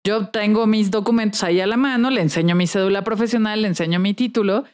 [0.02, 3.98] Yo tengo mis documentos ahí a la mano, le enseño mi cédula profesional, le enseño
[4.00, 4.64] mi título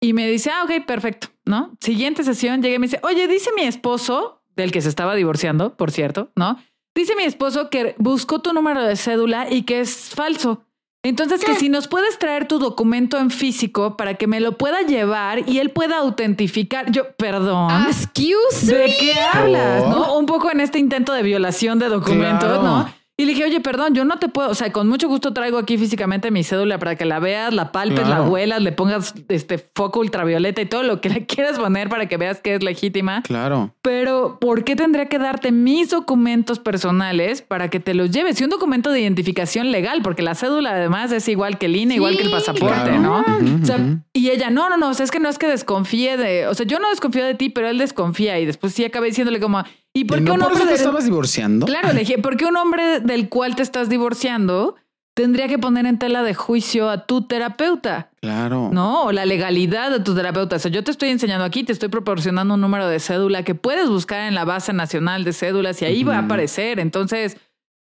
[0.00, 1.72] y me dice, ah, ok, perfecto, ¿no?
[1.80, 5.76] Siguiente sesión, llegué y me dice, oye, dice mi esposo, del que se estaba divorciando,
[5.76, 6.58] por cierto, ¿no?
[6.94, 10.62] Dice mi esposo que buscó tu número de cédula y que es falso.
[11.04, 14.80] Entonces, que si nos puedes traer tu documento en físico para que me lo pueda
[14.82, 16.90] llevar y él pueda autentificar.
[16.90, 17.70] Yo, perdón.
[17.86, 18.96] Excuse ¿De me.
[18.96, 19.84] qué hablas?
[19.88, 20.16] ¿No?
[20.18, 22.62] Un poco en este intento de violación de documentos, Claro.
[22.62, 22.94] ¿no?
[23.18, 25.56] Y le dije, oye, perdón, yo no te puedo, o sea, con mucho gusto traigo
[25.56, 28.24] aquí físicamente mi cédula para que la veas, la palpes, Claro.
[28.24, 32.08] la huelas, le pongas este foco ultravioleta y todo lo que le quieras poner para
[32.08, 33.22] que veas que es legítima.
[33.22, 33.74] Claro.
[33.80, 38.38] Pero, ¿por qué tendría que darte mis documentos personales para que te los lleves?
[38.40, 41.94] Y un documento de identificación legal, porque la cédula además es igual que el INE,
[41.94, 43.00] igual que el pasaporte, claro.
[43.00, 43.24] ¿no?
[43.62, 43.78] O sea,
[44.12, 46.54] y ella, no, no, no, o sea, es que no es que desconfíe de, o
[46.54, 49.62] sea, yo no desconfío de ti, pero él desconfía y después sí acabé diciéndole como,
[49.94, 51.64] ¿y por ¿Y qué no un por hombre eso te de- estabas divorciando?
[51.66, 54.76] Claro, le dije, ¿por qué un hombre del cual te estás divorciando
[55.14, 58.10] tendría que poner en tela de juicio a tu terapeuta?
[58.20, 58.68] Claro.
[58.72, 59.04] ¿no?
[59.04, 60.56] O la legalidad de tu terapeuta.
[60.56, 63.54] O sea, yo te estoy enseñando aquí, te estoy proporcionando un número de cédula que
[63.54, 66.78] puedes buscar en la base nacional de cédulas y ahí va a aparecer.
[66.80, 67.38] Entonces,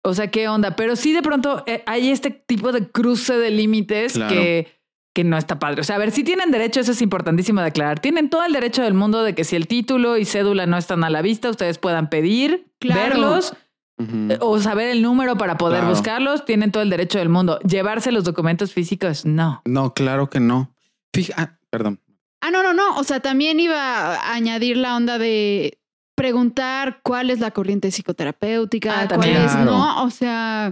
[0.03, 0.77] o sea, ¿qué onda?
[0.77, 4.35] Pero sí de pronto eh, hay este tipo de cruce de límites Claro.
[4.35, 4.69] que,
[5.15, 5.81] que no está padre.
[5.81, 8.01] O sea, a ver, si tienen derecho, eso es importantísimo de aclarar.
[8.01, 11.05] Tienen todo el derecho del mundo de que si el título y cédula no están
[11.05, 13.01] a la vista, ustedes puedan pedir, Claro.
[13.01, 13.55] verlos
[13.99, 15.95] Eh, o saber el número para poder Claro.
[15.95, 16.45] buscarlos.
[16.45, 17.59] Tienen todo el derecho del mundo.
[17.61, 19.63] Llevarse los documentos físicos, no.
[19.65, 20.75] No, claro que no.
[21.15, 22.01] Fija, ah, perdón.
[22.41, 22.97] Ah, no, no, no.
[22.97, 25.79] O sea, también iba a añadir la onda de
[26.17, 29.37] preguntar cuál es la corriente psicoterapéutica, Ah, cuál también.
[29.43, 29.57] es.
[29.57, 30.05] ¿no?
[30.05, 30.67] O sea,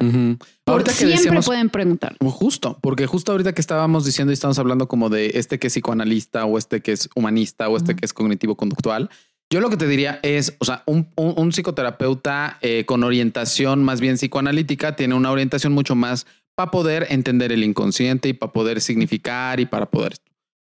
[0.66, 2.16] Ahorita que siempre decíamos, pueden preguntar.
[2.20, 5.72] Justo, porque justo ahorita que estábamos diciendo y estamos hablando como de este que es
[5.74, 9.10] psicoanalista o este que es humanista o este que es cognitivo conductual.
[9.52, 14.00] Yo lo que te diría es, o sea, un, un- psicoterapeuta eh, con orientación más
[14.00, 18.80] bien psicoanalítica tiene una orientación mucho más para poder entender el inconsciente y para poder
[18.80, 20.14] significar y para poder.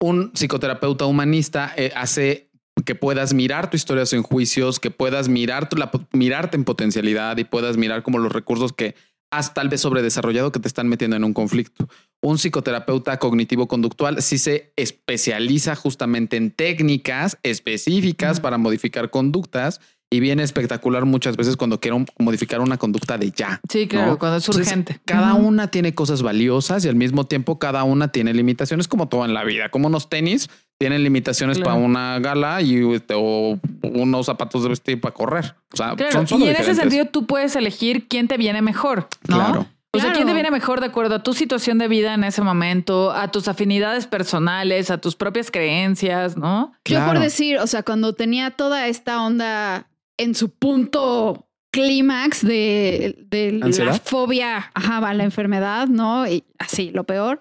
[0.01, 2.49] Un psicoterapeuta humanista eh, hace
[2.83, 7.37] que puedas mirar tu historia sin juicios, que puedas mirar tu, la, mirarte en potencialidad
[7.37, 8.95] y puedas mirar como los recursos que
[9.37, 11.89] has tal vez sobredesarrollado que te están metiendo en un conflicto.
[12.21, 19.81] Un psicoterapeuta cognitivo-conductual sí se especializa justamente en técnicas específicas para modificar conductas
[20.13, 23.59] y viene espectacular muchas veces cuando quiero modificar una conducta de ya.
[23.67, 24.19] Sí, claro, ¿no?
[24.19, 24.99] cuando es Entonces, urgente.
[25.05, 29.25] cada una tiene cosas valiosas y al mismo tiempo cada una tiene limitaciones como todo
[29.25, 31.71] en la vida, como unos tenis tienen limitaciones Claro.
[31.71, 35.55] para una gala y este, o unos zapatos de vestir para correr.
[35.73, 38.61] O sea, Claro, son solo y en ese sentido tú puedes elegir quién te viene
[38.61, 39.37] mejor, ¿no?
[39.37, 39.67] Claro.
[39.95, 42.41] O sea, quién te viene mejor de acuerdo a tu situación de vida en ese
[42.41, 46.73] momento, a tus afinidades personales, a tus propias creencias, ¿no?
[46.83, 49.85] Yo por decir, o sea, cuando tenía toda esta onda
[50.17, 56.27] en su punto clímax de, de la fobia ajá, a la enfermedad, ¿no?
[56.27, 57.39] Y así, lo peor.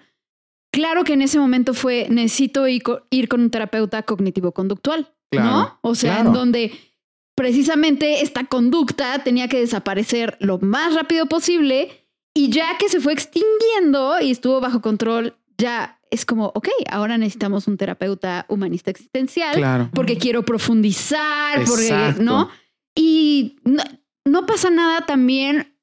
[0.73, 5.51] Claro que en ese momento fue, necesito ir, co- ir con un terapeuta cognitivo-conductual, Claro,
[5.51, 5.79] ¿no?
[5.83, 6.29] O sea, claro.
[6.31, 6.73] en donde
[7.35, 13.13] precisamente esta conducta tenía que desaparecer lo más rápido posible y ya que se fue
[13.13, 19.57] extinguiendo y estuvo bajo control, ya es como, ok, ahora necesitamos un terapeuta humanista existencial
[19.57, 19.91] Claro.
[19.95, 22.15] porque quiero profundizar, porque.
[22.21, 22.49] ¿no?
[22.95, 23.83] Y no,
[24.25, 25.75] no pasa nada también,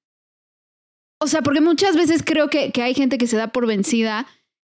[1.22, 4.28] o sea, porque muchas veces creo que, que hay gente que se da por vencida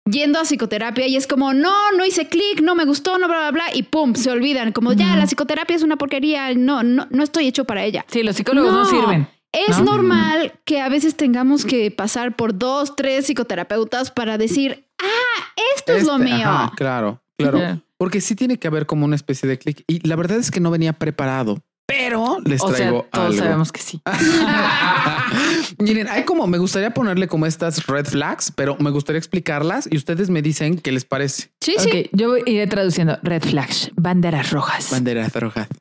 [0.09, 3.39] yendo a psicoterapia y es como, no, no hice clic, no me gustó, no, bla,
[3.39, 7.07] bla, bla, y pum, se olvidan, como ya, la psicoterapia es una porquería, no, no,
[7.09, 8.05] no estoy hecho para ella.
[8.07, 8.85] Sí, los psicólogos no, No.
[8.85, 9.27] sirven.
[9.51, 9.85] Es ¿No?
[9.85, 15.93] normal que a veces tengamos que pasar por dos, tres psicoterapeutas para decir, ah, esto
[15.93, 16.47] es lo Este, mío.
[16.47, 17.81] ajá, claro, claro.
[17.97, 19.83] Porque sí tiene que haber como una especie de clic.
[19.87, 23.37] Y la verdad es que no venía preparado, pero les O sea, traigo todos algo.
[23.43, 24.01] sabemos que sí.
[25.79, 29.97] Miren, hay como, me gustaría ponerle como estas red flags, pero me gustaría explicarlas y
[29.97, 31.49] ustedes me dicen qué les parece.
[31.61, 32.09] Sí, sí.
[32.11, 34.89] Yo iré traduciendo red flags, banderas rojas.
[34.91, 35.67] Banderas rojas.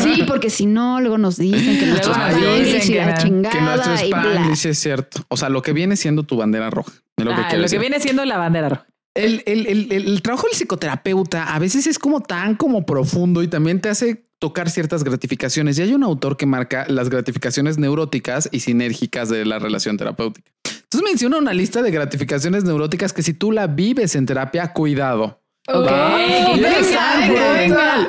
[0.00, 3.76] Sí, porque si no, luego nos dicen que países dicen y que la Que chingada
[3.86, 4.50] nuestro y bla.
[4.52, 5.24] Es cierto.
[5.26, 6.92] O sea, lo que viene siendo tu bandera roja.
[7.16, 8.86] Es lo que Ah, lo que viene siendo la bandera roja.
[9.14, 13.42] El, el- el- el- el trabajo del psicoterapeuta a veces es como tan como profundo
[13.42, 15.78] y también te hace tocar ciertas gratificaciones.
[15.78, 20.50] Y hay un autor que marca las gratificaciones neuróticas y sinérgicas de la relación terapéutica.
[20.64, 25.42] Entonces menciona una lista de gratificaciones neuróticas que si tú la vives en terapia, cuidado.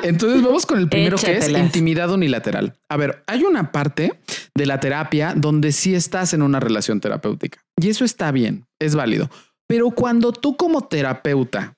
[0.02, 2.74] Entonces vamos con el primero que es intimidad unilateral.
[2.88, 4.18] A ver, hay una parte
[4.54, 8.94] de la terapia donde sí estás en una relación terapéutica y eso está bien, es
[8.94, 9.28] válido.
[9.66, 11.74] Pero cuando tú como terapeuta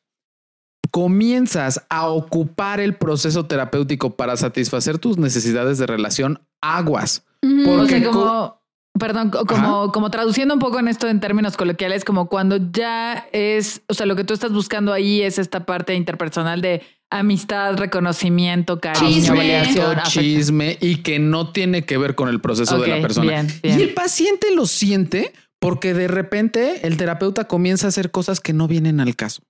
[0.92, 7.24] comienzas a ocupar el proceso terapéutico para satisfacer tus necesidades de relación, aguas.
[7.42, 8.62] O Porque sea, como,
[8.98, 13.26] perdón, co- como, como traduciendo un poco en esto en términos coloquiales, como cuando ya
[13.32, 17.74] es, o sea, lo que tú estás buscando ahí es esta parte interpersonal de amistad,
[17.76, 19.36] reconocimiento, cariño, Chisme.
[19.36, 23.30] validación, chisme y que no tiene que ver con el proceso de la persona.
[23.30, 23.80] bien, bien.
[23.80, 28.52] Y el paciente lo siente porque de repente el terapeuta comienza a hacer cosas que
[28.52, 29.42] no vienen al caso.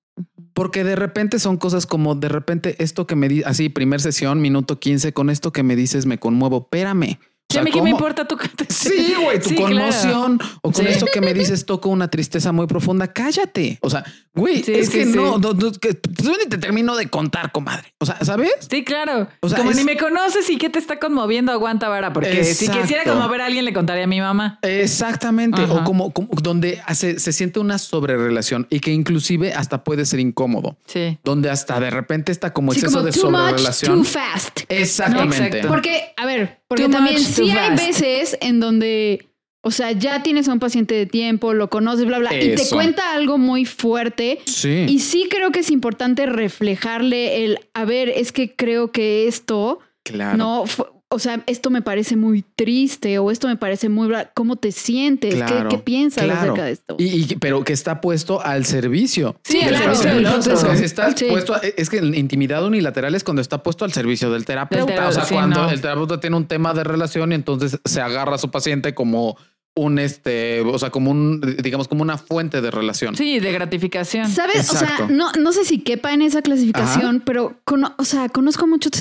[0.55, 4.40] Porque de repente son cosas como de repente esto que me di así, primer sesión,
[4.40, 6.59] minuto 15, con esto que me dices me conmuevo.
[6.59, 7.18] Espérame.
[7.53, 8.37] O sea, mí qué me importa tu
[8.69, 9.75] Sí, güey, tu Sí, claro.
[9.77, 10.91] conmoción o con Sí.
[10.93, 13.09] esto que me dices toco una tristeza muy profunda.
[13.12, 13.79] Cállate.
[13.83, 15.12] O sea, güey, Sí, es sí, que sí.
[15.15, 17.93] no, no, no, que te termino de contar, comadre.
[18.01, 18.53] O sea, ¿sabes?
[18.71, 19.29] Sí, claro.
[19.41, 22.12] O sea, como es- ni me conoces y qué te está conmoviendo, aguanta vara.
[22.12, 24.59] Porque si quisiera conmover a alguien, le contaría a mi mamá.
[24.62, 25.62] Exactamente.
[25.62, 25.73] Ajá.
[25.75, 30.21] O como, como donde hace- se siente una sobrerelación y que inclusive hasta puede ser
[30.21, 30.77] incómodo.
[30.87, 31.19] Sí.
[31.25, 33.97] Donde hasta de repente está como Sí, exceso como de sobrerelación.
[33.99, 34.61] too fast.
[34.69, 35.47] Exactamente.
[35.47, 35.69] Exacto.
[35.69, 37.87] Porque, a ver, porque Too también much, sí hay fast.
[37.87, 39.28] veces en donde,
[39.61, 42.66] o sea, ya tienes a un paciente de tiempo, lo conoces, bla, bla, y te
[42.70, 44.38] cuenta algo muy fuerte.
[44.46, 44.87] Sí.
[44.88, 49.80] Y sí creo que es importante reflejarle el, a ver, es que creo que esto,
[50.02, 50.38] claro.
[50.38, 50.64] no,
[51.12, 55.35] o sea, esto me parece muy triste o esto me parece muy, ¿cómo te sientes?
[55.35, 56.40] ¿Qué- Claro, ¿Qué, piensas claro.
[56.40, 56.96] acerca de esto?
[56.98, 59.37] Y, y- pero que está puesto al servicio.
[59.44, 60.55] Sí, al del servicio otro.
[60.55, 61.27] Es que si está Sí.
[61.31, 64.87] puesto a- es que intimidad unilateral es cuando está puesto al servicio del terapeuta.
[64.87, 65.70] terapeuta, o sea, sí, cuando no.
[65.70, 69.37] el terapeuta tiene un tema de relación y entonces se agarra a su paciente como
[69.75, 73.16] un este, o sea, como un, digamos, como una fuente de relación.
[73.16, 74.29] Sí, de gratificación.
[74.29, 74.68] ¿Sabes?
[74.70, 78.66] O sea, no, no sé si quepa en esa clasificación, pero cono- o sea, conozco
[78.66, 78.92] muchos.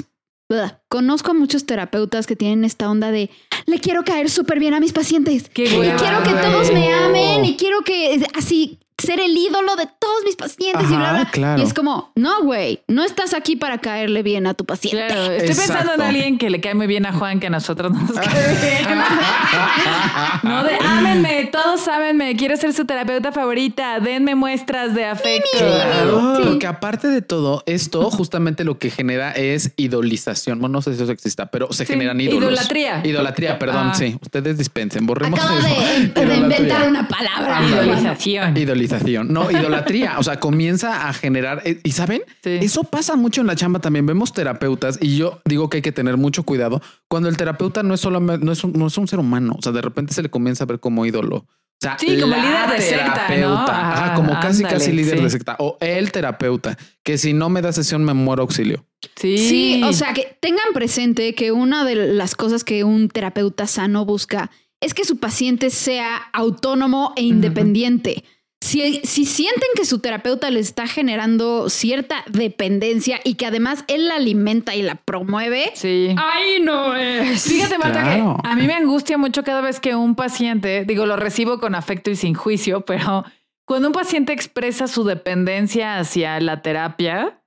[0.87, 3.29] Conozco a muchos terapeutas que tienen esta onda de
[3.65, 5.49] le quiero caer súper bien a mis pacientes.
[5.49, 9.87] Qué y quiero que todos me amen y quiero que así ser el ídolo de
[9.99, 11.29] todos mis pacientes y bla, bla.
[11.31, 11.61] claro.
[11.61, 15.05] Y es como, no, güey, no estás aquí para caerle bien a tu paciente.
[15.07, 17.91] Claro, estoy pensando en alguien que le cae muy bien a Juan, que a nosotros
[17.91, 18.99] no nos cae bien.
[20.43, 25.57] no de ámenme, todos sábenme, quiero ser su terapeuta favorita, denme muestras de afecto.
[25.57, 26.43] Claro, Sí.
[26.47, 30.59] porque aparte de todo, esto justamente lo que genera es idolización.
[30.59, 32.41] Bueno, no sé si eso exista, pero se Sí, generan ídolos.
[32.43, 33.01] idolatría.
[33.03, 33.93] Idolatría, perdón, Ah.
[33.95, 34.17] sí.
[34.21, 35.67] Ustedes dispensen, borremos Acabo eso.
[36.15, 37.61] de, de inventar una palabra.
[37.67, 38.55] Idolización.
[38.97, 39.33] Idolización.
[39.33, 40.19] No, idolatría.
[40.19, 41.61] O sea, comienza a generar.
[41.65, 42.59] eh, Y saben, Sí.
[42.61, 44.05] eso pasa mucho en la chamba también.
[44.05, 47.93] Vemos terapeutas y yo digo que hay que tener mucho cuidado cuando el terapeuta no
[47.93, 49.55] es solo no es un, no es un ser humano.
[49.57, 51.37] O sea, de repente se le comienza a ver como ídolo.
[51.37, 53.13] O sea, Sí, como la líder de secta, ¿no?
[53.27, 53.63] terapeuta.
[53.91, 55.23] Ajá, Ajá, como casi, ándale, casi líder sí.
[55.23, 55.55] de secta.
[55.57, 58.85] O el terapeuta, que si no me da sesión me muero auxilio.
[59.15, 59.37] Sí.
[59.39, 64.05] Sí, o sea, que tengan presente que una de las cosas que un terapeuta sano
[64.05, 68.23] busca es que su paciente sea autónomo e independiente.
[68.61, 74.07] Si, si sienten que su terapeuta les está generando cierta dependencia y que además él
[74.07, 76.15] la alimenta y la promueve, Sí.
[76.15, 77.43] ¡ay, no es!
[77.43, 78.37] Fíjate, Marta, Claro.
[78.41, 81.73] que a mí me angustia mucho cada vez que un paciente, digo, lo recibo con
[81.73, 83.25] afecto y sin juicio, pero
[83.65, 87.40] cuando un paciente expresa su dependencia hacia la terapia,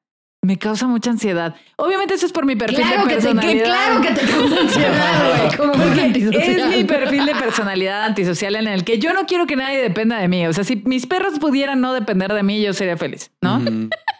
[0.44, 1.54] me causa mucha ansiedad.
[1.76, 3.64] Obviamente eso es por mi perfil Claro de que, te, que- personalidad.
[3.64, 6.38] claro que te causa ansiedad, güey.
[6.42, 10.18] Es mi perfil de personalidad antisocial en el que yo no quiero que nadie dependa
[10.18, 10.46] de mí.
[10.46, 13.60] O sea, si mis perros pudieran no depender de mí, yo sería feliz, ¿no?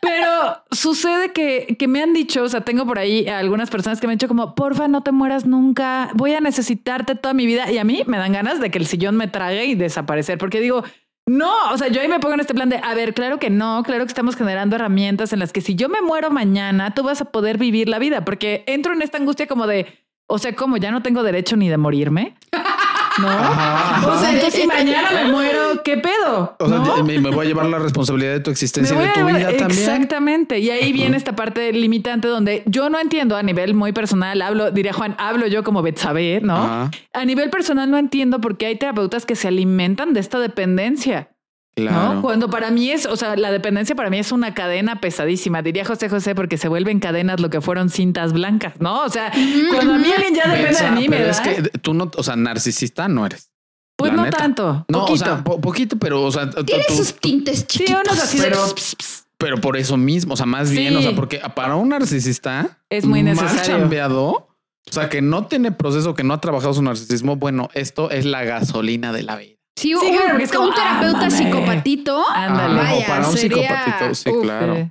[0.01, 4.01] Pero sucede que, que me han dicho, o sea, tengo por ahí a algunas personas
[4.01, 7.47] que me han dicho como, porfa, no te mueras nunca, voy a necesitarte toda mi
[7.47, 7.71] vida.
[7.71, 10.61] Y a mí me dan ganas de que el sillón me trague y desaparecer, porque
[10.61, 10.85] digo,
[11.27, 13.49] no, o sea, yo ahí me pongo en este plan de, a ver, claro que
[13.49, 17.03] no, claro que estamos generando herramientas en las que si yo me muero mañana, tú
[17.03, 19.87] vas a poder vivir la vida, porque entro en esta angustia como de,
[20.27, 22.37] o sea, como ya no tengo derecho ni de morirme.
[23.21, 23.29] No.
[23.29, 24.07] Ajá.
[24.13, 26.57] O sea, entonces si mañana me muero, ¿qué pedo?
[26.59, 27.05] O sea, ¿No?
[27.05, 29.57] me, me voy a llevar la responsabilidad de tu existencia y de tu vida llevar-
[29.57, 29.81] también.
[29.81, 30.59] Exactamente.
[30.59, 34.71] Y ahí viene esta parte limitante donde yo no entiendo a nivel muy personal, hablo,
[34.71, 36.57] diría Juan, hablo yo como Betsabe, ¿no?
[36.57, 36.91] Ajá.
[37.13, 41.29] A nivel personal no entiendo por qué hay terapeutas que se alimentan de esta dependencia.
[41.77, 42.15] Claro.
[42.15, 42.23] ¿no?
[42.23, 45.61] Cuando para mí es, o sea, la dependencia para mí es una cadena pesadísima.
[45.61, 49.03] Diría José José porque se vuelven cadenas lo que fueron cintas blancas, ¿no?
[49.03, 49.33] O sea,
[49.73, 51.31] cuando a mí alguien ya depende Pensa, de mí, me pero da.
[51.33, 53.51] es que tú no, o sea, narcisista no eres.
[53.97, 54.37] pues la no neta.
[54.39, 54.85] tanto.
[54.89, 55.13] No, poquito.
[55.13, 58.03] o sea, po- poquito, pero, o sea, Tiene sus tintes sí, chiquitos.
[58.07, 58.67] unos así de- pero-
[59.37, 60.97] pero por eso mismo, o sea, más bien, Sí.
[60.99, 63.79] o sea, porque para un narcisista Es muy Más necesario.
[63.79, 67.35] chambeado, o sea, que no tiene proceso, que no ha trabajado su narcisismo.
[67.37, 69.54] Bueno, esto es la gasolina de la vida.
[69.77, 71.31] Sí, Sí, un, claro, porque es como, un terapeuta ándale.
[71.37, 72.25] psicopatito.
[72.31, 72.75] Ándale.
[72.77, 74.75] Vaya, para un sería- psicopatito, sí, Uf, claro.
[74.77, 74.91] Sí.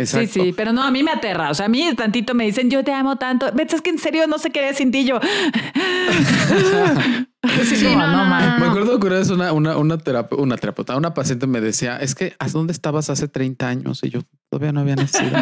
[0.00, 0.32] Exacto.
[0.32, 1.50] Sí, sí, pero no, a mí me aterra.
[1.50, 3.46] O sea, a mí tantito me dicen, yo te amo tanto.
[3.52, 5.18] Ves, es que en serio no sé qué sin ti yo.
[7.64, 10.36] Sí, Sí, como, no, no, no, Me acuerdo que una vez una, una, una, terape-
[10.36, 14.00] una terapeuta, una paciente me decía, es que ¿a dónde estabas hace 30 años?
[14.02, 15.30] Y yo todavía no había nacido.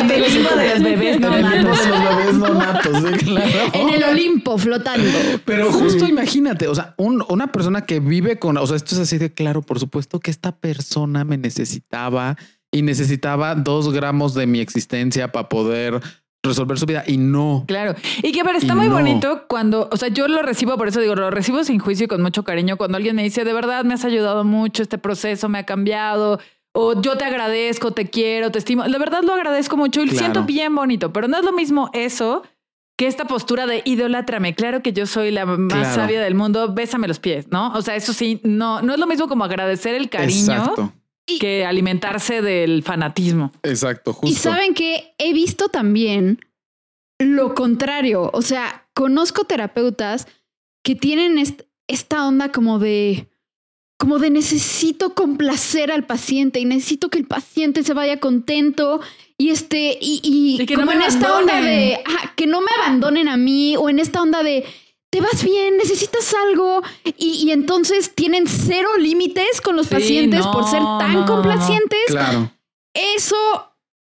[0.00, 1.84] En el limbo de los bebés no En el limbo natos.
[1.84, 3.50] de los bebés no natos, sí, claro.
[3.72, 5.18] En el Olimpo flotando.
[5.44, 9.00] Pero justo imagínate, o sea, un- una persona que vive con, o sea, esto es
[9.02, 12.36] así de claro, por supuesto que esta persona me necesitaba
[12.70, 16.00] y necesitaba dos gramos de mi existencia para poder
[16.42, 17.64] resolver su vida y no.
[17.66, 17.96] Claro.
[18.22, 18.94] Y que, pero está muy no.
[18.94, 22.08] bonito cuando, o sea, yo lo recibo, por eso digo, lo recibo sin juicio y
[22.08, 22.76] con mucho cariño.
[22.76, 26.38] Cuando alguien me dice, de verdad me has ayudado mucho, este proceso me ha cambiado,
[26.78, 28.84] o yo te agradezco, te quiero, te estimo.
[28.84, 30.18] De verdad lo agradezco mucho y Claro.
[30.18, 32.42] siento bien bonito, pero no es lo mismo eso
[32.98, 34.54] que esta postura de idólatrame.
[34.54, 35.94] Claro que yo soy la más Claro.
[35.94, 37.72] sabia del mundo, bésame los pies, ¿no?
[37.74, 40.92] O sea, eso sí, no, no es lo mismo como agradecer el cariño Exacto,
[41.40, 43.52] que alimentarse del fanatismo.
[43.62, 44.28] exacto, justo.
[44.30, 46.40] Y saben que he visto también
[47.18, 48.30] lo contrario.
[48.32, 50.26] O sea, conozco terapeutas
[50.82, 53.28] que tienen est- esta onda como de
[53.98, 59.00] como de necesito complacer al paciente y necesito que el paciente se vaya contento
[59.38, 61.98] y este y, y Y que no como me en esta onda de
[62.36, 64.64] que no me abandonen a mí o en esta onda de
[65.10, 66.82] te vas bien, necesitas algo
[67.16, 71.20] y, y entonces tienen cero límites con los Sí, pacientes no, por ser tan no,
[71.20, 71.26] no, no.
[71.26, 72.00] complacientes.
[72.08, 72.50] Claro,
[72.92, 73.36] Eso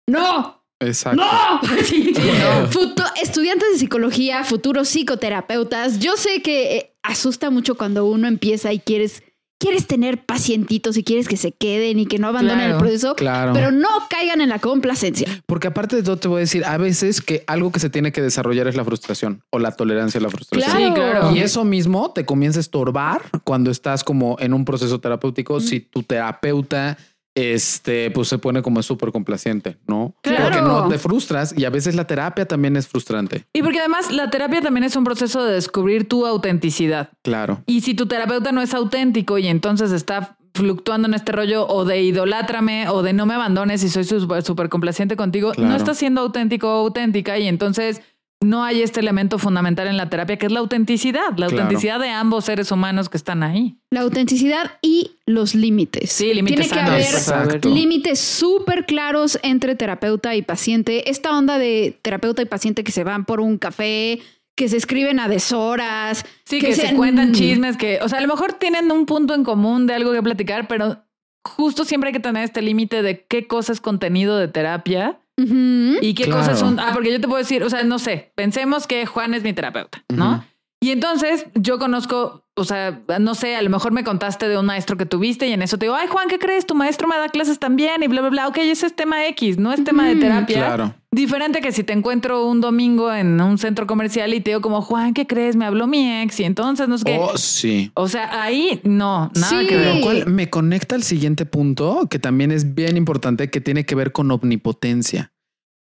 [0.07, 1.21] no, exacto.
[1.21, 1.61] no.
[1.84, 3.03] Sí, No.
[3.21, 5.99] Estudiantes de psicología, futuros psicoterapeutas.
[5.99, 9.23] Yo sé que eh, asusta mucho cuando uno empieza y quieres,
[9.64, 13.16] quieres tener pacientitos y quieres que se queden y que no abandonen Claro, el proceso,
[13.16, 13.53] Claro.
[13.53, 15.28] pero no caigan en la complacencia.
[15.45, 18.11] Porque aparte de todo, te voy a decir, a veces que algo que se tiene
[18.11, 20.70] que desarrollar es la frustración o la tolerancia a la frustración.
[20.70, 20.86] Claro.
[20.88, 21.36] Sí, claro.
[21.36, 25.59] Y eso mismo te comienza a estorbar cuando estás como en un proceso terapéutico.
[25.61, 26.97] Si tu terapeuta
[27.36, 30.15] este, pues se pone como súper complaciente, ¿no?
[30.21, 30.43] Claro.
[30.43, 33.45] Porque no te frustras y a veces la terapia también es frustrante.
[33.53, 37.09] Y porque además la terapia también es un proceso de descubrir tu autenticidad.
[37.23, 37.63] Claro.
[37.65, 41.84] Y si tu terapeuta no es auténtico y entonces está fluctuando en este rollo o
[41.84, 45.69] de idolátrame o de no me abandones y soy súper complaciente contigo, Claro.
[45.71, 48.01] no estás siendo auténtico o auténtica y entonces
[48.43, 51.53] no hay este elemento fundamental en la terapia que es la autenticidad, la Claro.
[51.53, 53.77] autenticidad de ambos seres humanos que están ahí.
[53.91, 56.11] La autenticidad y los límites.
[56.11, 57.69] Sí, límites Tiene que haber Exacto.
[57.69, 61.09] límites súper claros entre terapeuta y paciente.
[61.09, 64.19] Esta onda de terapeuta y paciente que se van por un café,
[64.55, 66.25] que se escriben a deshoras.
[66.45, 67.33] Sí, que, se se- cuentan mm.
[67.33, 70.21] chismes que, o sea, a lo mejor tienen un punto en común de algo que
[70.21, 71.03] platicar, pero
[71.45, 76.13] justo siempre hay que tener este límite de qué cosa es contenido de terapia Y
[76.13, 76.41] qué Claro.
[76.41, 76.79] cosas son.
[76.79, 79.53] Ah, porque yo te puedo decir, o sea, no sé, pensemos que Juan es mi
[79.53, 80.45] terapeuta, ¿no?
[80.84, 84.65] Y entonces yo conozco, o sea, no sé, a lo mejor me contaste de un
[84.65, 86.65] maestro que tuviste y en eso te digo, ay Juan, ¿qué crees?
[86.67, 88.47] Tu maestro me da clases también y bla, bla, bla.
[88.49, 90.57] Ok, ese es tema X, no es tema de terapia.
[90.57, 90.93] Claro.
[91.09, 94.81] Diferente que si te encuentro un domingo en un centro comercial y te digo como,
[94.81, 95.55] Juan, ¿qué crees?
[95.55, 97.17] Me habló mi ex y entonces no sé qué.
[97.17, 97.89] Oh, sí.
[97.93, 99.65] O sea, ahí no, nada Sí.
[99.67, 99.95] que ver.
[99.95, 103.95] Lo cual me conecta al siguiente punto, que también es bien importante, que tiene que
[103.95, 105.31] ver con omnipotencia.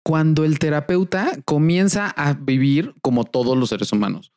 [0.05, 4.32] Cuando el terapeuta comienza a vivir como todos los seres humanos,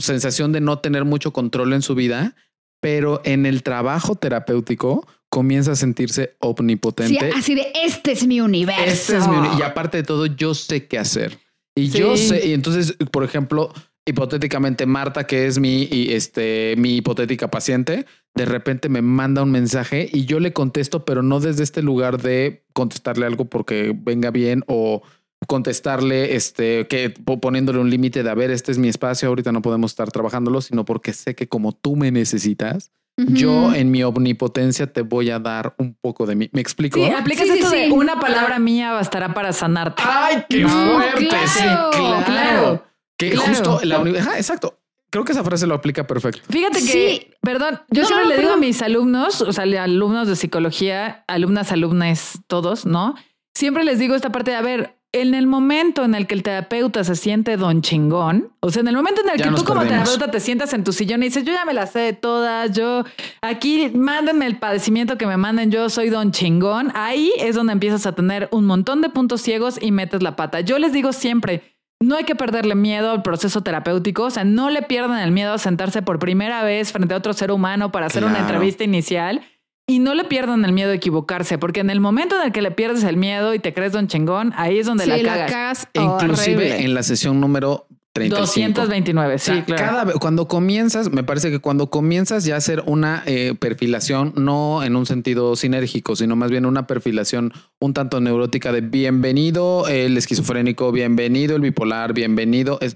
[0.00, 2.34] sensación de no tener mucho control en su vida,
[2.80, 7.30] pero en el trabajo terapéutico comienza a sentirse Sí, omnipotente.
[7.34, 8.84] así de este es mi universo.
[8.86, 11.38] Este es mi y aparte de todo, yo sé qué hacer.
[11.76, 12.28] Y yo Sí.
[12.28, 13.72] sé, y entonces, por ejemplo,
[14.06, 20.08] hipotéticamente Marta, que es mi, este, mi hipotética paciente, de repente me manda un mensaje
[20.12, 24.64] y yo le contesto, pero no desde este lugar de contestarle algo porque venga bien
[24.66, 25.02] o
[25.46, 29.52] contestarle este que po- poniéndole un límite de a ver, este es mi espacio, ahorita
[29.52, 34.04] no podemos estar trabajándolo, sino porque sé que como tú me necesitas, yo en mi
[34.04, 36.48] omnipotencia te voy a dar un poco de mí.
[36.52, 37.00] ¿Me explico?
[37.04, 37.90] Sí, aplicas Sí, sí, esto de sí.
[37.90, 40.00] una palabra mía bastará para sanarte.
[40.06, 41.26] ¡Ay, qué No, fuerte!
[41.26, 42.24] claro, sí, claro.
[42.24, 42.84] claro,
[43.16, 43.48] que claro.
[43.48, 44.78] justo la Ajá, exacto.
[45.10, 46.42] Creo que esa frase lo aplica perfecto.
[46.48, 47.26] Fíjate que, Sí.
[47.40, 51.24] perdón, yo No, siempre no, le digo a mis alumnos, o sea, alumnos de psicología,
[51.26, 53.16] alumnas, alumnas, todos, ¿no?
[53.52, 56.42] Siempre les digo esta parte de, a ver, en el momento en el que el
[56.42, 59.64] terapeuta se siente don chingón, o sea, en el momento en el Ya que tú
[59.64, 62.12] como terapeuta te sientas en tu sillón y dices, yo ya me las sé de
[62.12, 63.04] todas, yo
[63.40, 68.04] aquí mándenme el padecimiento que me manden, yo soy don chingón, ahí es donde empiezas
[68.04, 70.60] a tener un montón de puntos ciegos y metes la pata.
[70.60, 71.62] Yo les digo siempre,
[72.00, 75.54] no hay que perderle miedo al proceso terapéutico, o sea, no le pierdan el miedo
[75.54, 79.40] a sentarse por primera vez frente a otro ser humano para hacer una entrevista inicial
[79.88, 82.62] y no le pierdan el miedo a equivocarse, porque en el momento en el que
[82.62, 85.22] le pierdes el miedo y te crees don chingón, ahí es donde Sí, la la
[85.46, 85.50] cagas.
[85.50, 86.84] cagas Inclusive horrible.
[86.84, 88.80] en la sesión número 35.
[88.80, 89.82] 229, O sea, sí, claro.
[89.82, 94.34] Cada vez, cuando comienzas, me parece que cuando comienzas ya a hacer una eh, perfilación,
[94.36, 99.88] no en un sentido sinérgico, sino más bien una perfilación un tanto neurótica de bienvenido
[99.88, 102.94] el esquizofrénico, bienvenido el bipolar, bienvenido es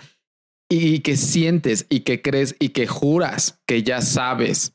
[0.68, 4.74] y que sientes y que crees y que juras que ya sabes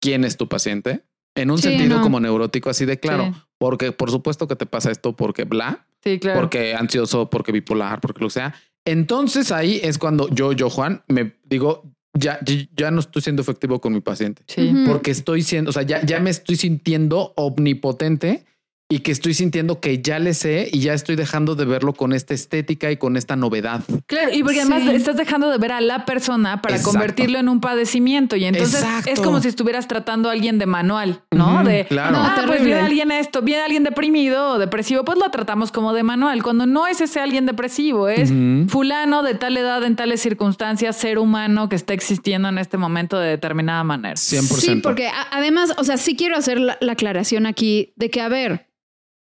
[0.00, 1.04] quién es tu paciente
[1.40, 2.02] en un Sí, sentido no.
[2.02, 3.40] como neurótico, así de claro, Sí.
[3.58, 6.40] porque por supuesto que te pasa esto porque bla, Sí, claro.
[6.40, 8.54] porque ansioso, porque bipolar, porque lo que sea.
[8.84, 11.84] Entonces ahí es cuando yo, yo, Juan, me digo,
[12.14, 14.42] ya, ya- no estoy siendo efectivo con mi paciente,
[14.86, 18.44] porque estoy siendo, o sea, ya, ya me estoy sintiendo omnipotente
[18.92, 22.12] y que estoy sintiendo que ya le sé y ya estoy dejando de verlo con
[22.12, 23.82] esta estética y con esta novedad.
[24.06, 24.90] Claro, y porque además Sí.
[24.96, 26.90] estás dejando de ver a la persona para Exacto.
[26.98, 28.34] convertirlo en un padecimiento.
[28.34, 29.10] Y entonces Exacto.
[29.10, 31.62] es como si estuvieras tratando a alguien de manual, ¿no?
[31.62, 32.16] De claro.
[32.18, 32.64] ah, No, pues terrible.
[32.66, 36.42] viene alguien esto, viene alguien deprimido o depresivo, pues lo tratamos como de manual.
[36.42, 38.32] Cuando no es ese alguien depresivo, es
[38.68, 43.18] fulano de tal edad, en tales circunstancias, ser humano que está existiendo en este momento
[43.20, 44.16] de determinada manera.
[44.16, 44.40] 100%.
[44.60, 48.28] Sí, porque además, o sea, sí quiero hacer la, la aclaración aquí de que, a
[48.28, 48.66] ver,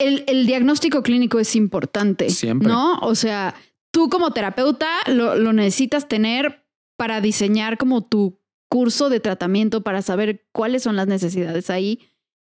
[0.02, 2.30] el, el diagnóstico clínico es importante.
[2.30, 2.68] Siempre.
[2.68, 3.00] ¿No?
[3.00, 3.56] O sea,
[3.92, 6.66] tú como terapeuta lo, lo necesitas tener
[6.98, 8.40] para diseñar como tu
[8.70, 12.00] curso de tratamiento, para saber cuáles son las necesidades ahí.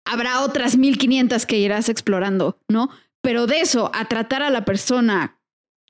[0.05, 2.89] Habrá otras 1500 que irás explorando, ¿no?
[3.21, 5.39] Pero de eso a tratar a la persona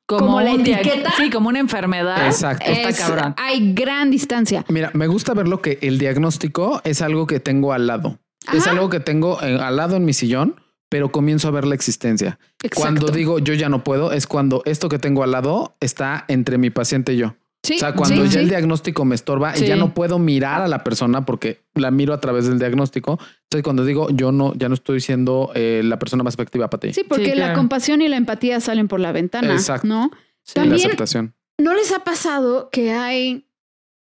[0.05, 1.13] Como la dia- etiqueta.
[1.17, 2.25] Sí, como una enfermedad.
[2.27, 2.65] Exacto.
[2.69, 3.33] Está es- cabrón.
[3.37, 4.65] hay gran distancia.
[4.69, 8.19] Mira, me gusta verlo que el diagnóstico es algo que tengo al lado.
[8.53, 10.61] Es algo que tengo eh, al lado en mi sillón,
[10.95, 12.39] pero comienzo a ver la existencia.
[12.63, 12.79] Exacto.
[12.79, 16.57] Cuando digo yo ya no puedo, es cuando esto que tengo al lado está entre
[16.57, 17.35] mi paciente y yo.
[17.63, 18.37] Sí, o sea, cuando sí, ya sí.
[18.39, 19.65] el diagnóstico me estorba Sí.
[19.65, 23.19] y ya no puedo mirar a la persona porque la miro a través del diagnóstico.
[23.43, 26.79] Entonces, cuando digo yo no, ya no estoy siendo eh, la persona más efectiva para
[26.79, 26.93] ti.
[26.93, 29.85] Sí, porque Sí, la compasión y la empatía salen por la ventana, Exacto.
[29.85, 30.11] ¿no?
[30.43, 30.53] Sí.
[30.55, 31.35] la También- aceptación.
[31.59, 33.49] ¿No les ha pasado que hay,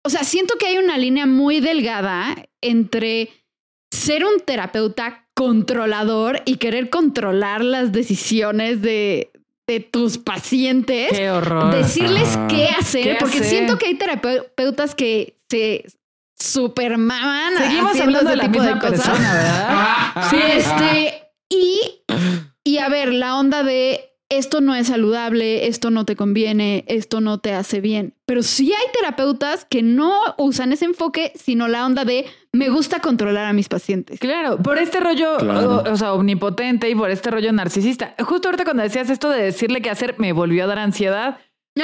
[0.04, 3.30] o sea, siento que hay una línea muy delgada entre
[3.92, 9.32] ser un terapeuta controlador y querer controlar las decisiones de,
[9.68, 11.10] de tus pacientes.
[11.12, 11.76] Qué horror.
[11.76, 13.50] Decirles qué hacer, ¿Qué porque hacer?
[13.50, 15.86] siento que hay terapeutas que se
[16.38, 19.06] supermaman Seguimos haciendo hablando de ese la tipo misma de cosas.
[19.08, 20.30] persona, ¿verdad?
[20.30, 21.82] Sí, este, y,
[22.64, 27.22] y a ver, la onda de esto no es saludable, esto no te conviene, esto
[27.22, 28.14] no te hace bien.
[28.26, 33.00] Pero sí hay terapeutas que no usan ese enfoque, sino la onda de me gusta
[33.00, 34.20] controlar a mis pacientes.
[34.20, 35.84] Claro, por este rollo, Claro.
[35.86, 38.16] o, o sea, omnipotente y por este rollo narcisista.
[38.20, 41.38] Justo ahorita cuando decías esto de decirle qué hacer, me volvió a dar ansiedad.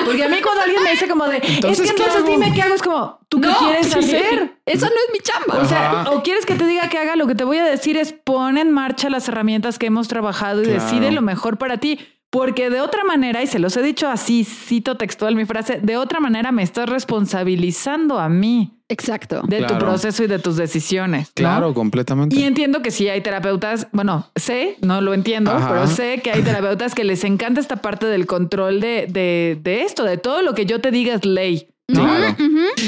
[0.05, 2.53] Porque a mí cuando alguien me dice como de, Entonces, es que ¿qué entonces dime
[2.55, 3.57] qué hago, es como, ¿tú qué No.
[3.59, 4.55] quieres hacer?
[4.65, 5.59] Eso no es mi chamba.
[5.61, 7.97] O sea, o quieres que te diga que haga, lo que te voy a decir
[7.97, 10.81] es pon en marcha las herramientas que hemos trabajado y Claro.
[10.81, 11.99] decide lo mejor para ti.
[12.31, 15.97] Porque de otra manera, y se los he dicho así, cito textual mi frase, de
[15.97, 19.41] otra manera me estás responsabilizando a mí Exacto.
[19.45, 21.27] de tu proceso y de tus decisiones.
[21.27, 21.33] ¿no?
[21.35, 22.33] Claro, completamente.
[22.35, 25.69] Y entiendo que sí hay terapeutas, bueno, sé, no lo entiendo, Ajá.
[25.69, 29.81] pero sé que hay terapeutas que les encanta esta parte del control de, de, de
[29.83, 31.67] esto, de todo lo que yo te diga es ley.
[31.89, 32.05] ¿no?
[32.05, 32.35] Claro.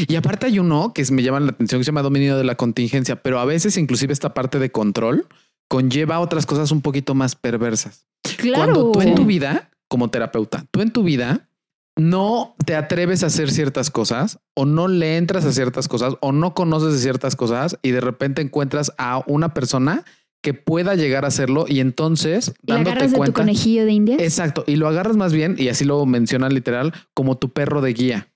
[0.08, 2.56] Y aparte hay uno que me llama la atención que se llama dominio de la
[2.56, 5.28] contingencia, pero a veces inclusive esta parte de control
[5.68, 8.08] conlleva otras cosas un poquito más perversas.
[8.38, 8.74] Claro.
[8.74, 11.48] Cuando tú en tu vida, como terapeuta, tú en tu vida
[11.96, 16.32] no te atreves a hacer ciertas cosas o no le entras a ciertas cosas o
[16.32, 20.04] no conoces de ciertas cosas y de repente encuentras a una persona
[20.42, 23.42] que pueda llegar a hacerlo y entonces ¿Y la dándote agarras de tu cuenta.
[23.42, 24.22] conejillo de indias?
[24.22, 24.64] Exacto.
[24.68, 28.28] Y lo agarras más bien, y así lo menciona literal, como tu perro de guía.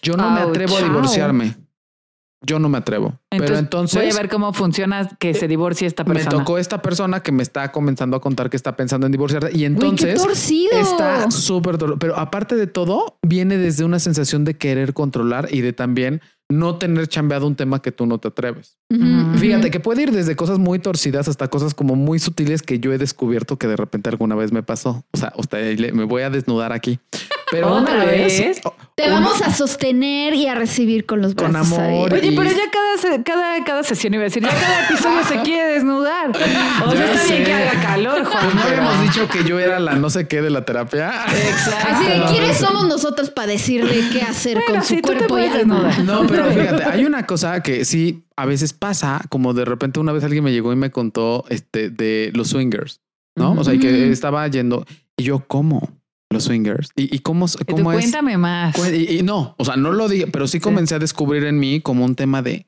[0.00, 1.56] Yo no me atrevo a divorciarme.
[2.44, 3.18] Yo no me atrevo.
[3.30, 6.38] Pero entonces voy a ver cómo funciona que se divorcie esta me persona.
[6.38, 9.50] tocó esta persona que me está comenzando a contar que está pensando en divorciarse.
[9.52, 10.72] Y Uy, qué entonces torcido.
[10.78, 15.60] está súper tor- Pero aparte de todo, viene desde una sensación de querer controlar y
[15.60, 16.20] de también
[16.50, 18.76] no tener chambeado un tema que tú no te atreves.
[19.38, 22.92] Fíjate que puede ir desde cosas muy torcidas hasta cosas como muy sutiles que yo
[22.92, 25.02] he descubierto que de repente alguna vez me pasó.
[25.12, 26.98] O sea, usted me voy a desnudar aquí.
[27.52, 28.60] Pero ¿Otra una vez, vez?
[28.64, 31.84] oh, Te una- vamos a sostener y a recibir con los Con brazos amor.
[32.12, 32.18] abiertos.
[32.20, 35.40] Oye, Y- pero ya cada, cada, cada sesión iba a decir, ya cada episodio se
[35.42, 36.30] quiere desnudar.
[36.30, 38.44] O sea, Ya está bien que haga calor, Juan.
[38.44, 41.12] Pues no habíamos dicho que yo era la no sé qué de la terapia.
[41.28, 41.88] Exacto.
[41.92, 45.42] Así de, ¿quiénes somos nosotros para decirle qué hacer Bueno, con su sí, cuerpo y
[45.44, 45.56] alma?
[45.58, 45.98] desnudar.
[46.00, 50.12] No, pero fíjate, hay una cosa que sí a veces pasa, como de repente una
[50.12, 53.02] vez alguien me llegó y me contó este de los swingers,
[53.36, 53.52] ¿no?
[53.52, 54.86] O sea, y que estaba yendo
[55.18, 55.90] y yo cómo
[56.32, 57.98] los swingers y, y cómo, Y tú cómo es.
[57.98, 58.76] cuéntame más.
[58.92, 60.60] Y, y no, o sea, no lo dije, pero sí Sí.
[60.60, 62.66] comencé a descubrir en mí como un tema de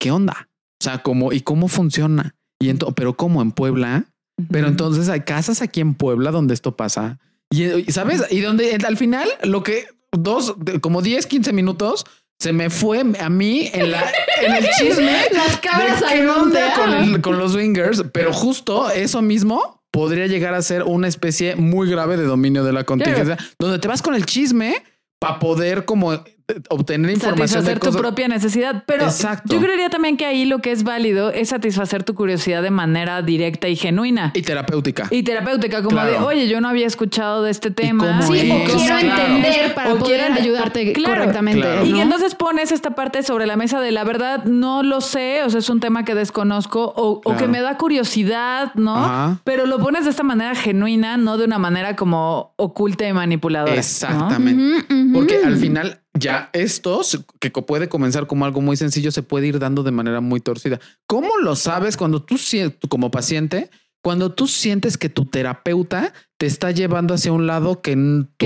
[0.00, 0.48] qué onda,
[0.80, 2.34] o sea, cómo y cómo funciona.
[2.60, 4.04] Y pero como en Puebla,
[4.50, 4.70] pero Ujú.
[4.72, 7.18] entonces hay casas aquí en Puebla donde esto pasa.
[7.50, 12.04] Y sabes, y donde al final lo que dos, como 10, 15 minutos
[12.40, 14.02] se me fue a mí en, la,
[14.44, 15.12] en el chisme.
[15.32, 16.58] Las cabras de al qué monte.
[16.58, 21.06] onda con, el- con los swingers, pero justo eso mismo podría llegar a ser una
[21.06, 24.74] especie muy grave de dominio de la contingencia, donde te vas con el chisme
[25.20, 26.24] para poder como
[26.68, 28.00] obtener información de satisfacer tu cosas.
[28.02, 28.84] propia necesidad.
[28.86, 29.54] Pero Exacto.
[29.54, 33.22] yo creería también que ahí lo que es válido es satisfacer tu curiosidad de manera
[33.22, 34.30] directa y genuina.
[34.34, 35.06] y terapéutica.
[35.10, 36.10] Y terapéutica, como Claro.
[36.12, 38.22] de, oye, yo no había escuchado de este tema.
[38.22, 38.50] Sí, es?
[38.50, 39.22] o quiero Claro.
[39.34, 41.14] entender para O poder quiero- ayudarte Claro.
[41.20, 41.60] correctamente.
[41.62, 41.84] Claro.
[41.86, 41.96] Y ¿no?
[41.96, 45.50] que entonces pones esta parte sobre la mesa de la verdad, no lo sé, o
[45.50, 48.96] sea, es un tema que desconozco o, o que me da curiosidad, ¿no?
[48.96, 49.40] Ajá.
[49.44, 53.72] Pero lo pones de esta manera genuina, no de una manera como oculta y manipuladora.
[53.72, 53.78] ¿no?
[53.78, 54.84] Exactamente.
[55.12, 59.48] Porque al final ya esto se- que puede comenzar como algo muy sencillo se puede
[59.48, 60.80] ir dando de manera muy torcida.
[61.06, 62.38] ¿Cómo lo sabes cuando tú
[62.88, 63.70] como paciente,
[64.04, 67.98] cuando tú sientes que tu terapeuta te está llevando hacia un lado que, tú,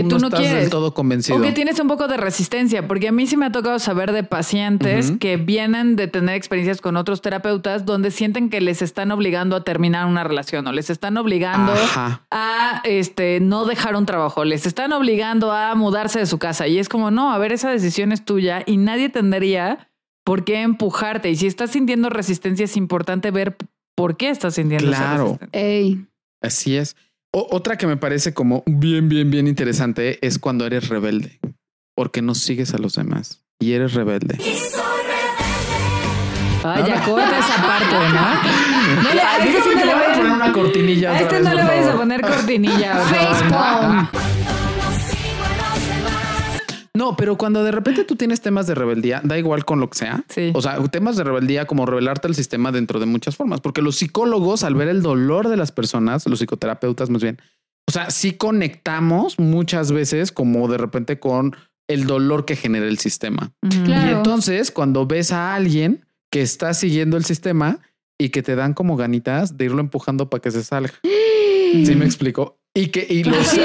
[0.05, 0.61] no, no estás quieres.
[0.61, 1.37] del todo convencido?
[1.37, 4.13] O que tienes un poco de resistencia, porque a mí sí me ha tocado saber
[4.13, 9.11] de pacientes que vienen de tener experiencias con otros terapeutas donde sienten que les están
[9.11, 12.23] obligando a terminar una relación o les están obligando Ajá.
[12.31, 16.79] a este no dejar un trabajo, les están obligando a mudarse de su casa y
[16.79, 19.91] es como no, a ver, esa decisión es tuya y nadie tendría
[20.23, 23.57] por qué empujarte y si estás sintiendo resistencia es importante ver
[23.99, 25.25] por qué estás sintiendo esa Claro.
[25.25, 25.61] resistencia.
[25.61, 26.07] Ey.
[26.43, 26.97] Así es.
[27.33, 31.39] O- otra que me parece como bien, bien, bien interesante es cuando eres rebelde,
[31.95, 34.39] porque no sigues a los demás y eres rebelde.
[36.65, 39.03] Ay, ya corta esa parte, ¿no?
[39.03, 41.13] No le, a este sí no le voy a poner una cortinilla.
[41.13, 42.97] a este vez, no le vayas a poner cortinilla.
[43.01, 44.09] Facepalm.
[46.99, 49.99] No, pero cuando de repente tú tienes temas de rebeldía, da igual con lo que
[49.99, 50.25] sea.
[50.29, 50.51] Sí.
[50.53, 53.97] O sea, temas de rebeldía como rebelarte al sistema dentro de muchas formas, porque los
[53.97, 57.39] psicólogos al ver el dolor de las personas, los psicoterapeutas más bien,
[57.89, 61.55] o sea, sí conectamos muchas veces como de repente con
[61.89, 63.53] el dolor que genera el sistema.
[63.85, 64.11] Claro.
[64.11, 67.79] Y entonces cuando ves a alguien que está siguiendo el sistema,
[68.19, 70.93] y que te dan como ganitas de irlo empujando para que se salga.
[71.03, 72.59] ¿Sí me explico?
[72.81, 73.61] Y que y lo Sí,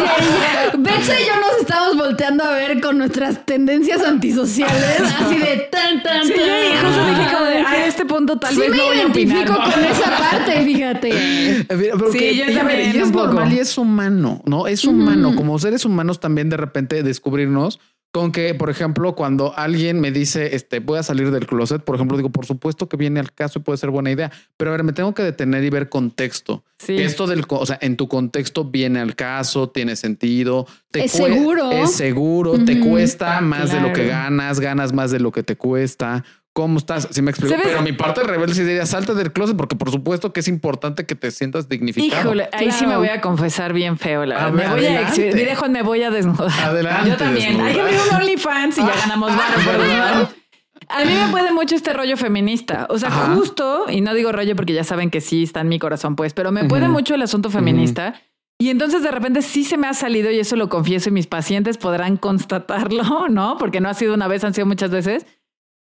[0.78, 6.02] Betsa y yo nos estamos volteando a ver con nuestras tendencias antisociales, así de tan,
[6.02, 6.48] tan, Sí, tan.
[6.48, 9.08] yo justo dije como de, a este punto tal Sí vez me no voy a
[9.08, 9.38] opinar.
[9.38, 11.66] identifico con esa parte, fíjate.
[12.00, 13.26] Porque, Sí, yo y a ver, también y es un poco.
[13.28, 14.68] normal y es humano, ¿no?
[14.68, 15.36] Es humano.
[15.36, 17.80] Como seres humanos también de repente descubrirnos
[18.14, 21.96] con que, por ejemplo, cuando alguien me dice, este, voy a salir del closet, por
[21.96, 24.74] ejemplo, digo, por supuesto que viene al caso y puede ser buena idea, pero a
[24.74, 26.64] ver, me tengo que detener y ver contexto.
[26.78, 26.96] Sí.
[26.98, 30.68] Esto del, o sea, en tu contexto viene al caso, tiene sentido.
[30.92, 31.72] te Es seguro.
[31.72, 35.56] Es seguro, te cuesta más de lo que ganas, ganas más de lo que te
[35.56, 36.24] cuesta.
[36.54, 37.08] ¿Cómo estás?
[37.10, 37.56] Si me explico.
[37.64, 41.06] Pero mi parte rebelde sí diría, salta del closet porque por supuesto que es importante
[41.08, 42.22] que te sientas dignificado.
[42.22, 44.24] Híjole, ahí sí me voy a confesar bien feo.
[44.26, 44.56] La A verdad.
[44.58, 45.10] ver, me voy a adelante.
[45.10, 45.36] exhibir.
[45.36, 46.52] Mire, Juan, me voy a desnudar.
[46.64, 47.60] Adelante, Yo también.
[47.60, 50.30] Hay que abrir un OnlyFans y ya ganamos varo por desnudar.
[50.90, 52.86] A mí me puede mucho este rollo feminista.
[52.90, 53.34] O sea, Ajá.
[53.36, 56.34] justo, y no digo rollo porque ya saben que sí está en mi corazón, pues,
[56.34, 58.22] pero me puede mucho el asunto feminista.
[58.60, 61.26] Y entonces de repente sí se me ha salido, y eso lo confieso, y mis
[61.26, 63.58] pacientes podrán constatarlo, ¿no?
[63.58, 65.26] Porque no ha sido una vez, han sido muchas veces.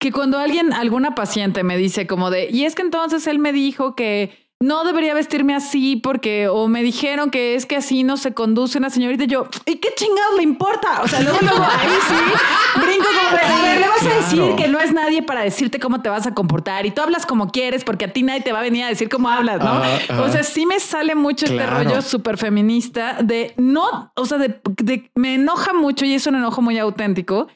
[0.01, 3.53] Que cuando alguien, alguna paciente me dice como de, y es que entonces él me
[3.53, 8.17] dijo que no debería vestirme así porque, o me dijeron que es que así no
[8.17, 11.01] se conduce una señorita, y yo, ¿y qué chingados le importa?
[11.03, 14.55] O sea, luego, luego ahí sí, brinco como de, a ver, le vas a decir
[14.55, 17.49] que no es nadie para decirte cómo te vas a comportar y tú hablas como
[17.51, 19.81] quieres porque a ti nadie te va a venir a decir cómo hablas, ¿no?
[20.23, 24.59] O sea, sí me sale mucho este rollo súper feminista de no, o sea, de,
[24.77, 27.47] de- me enoja mucho y es un enojo muy auténtico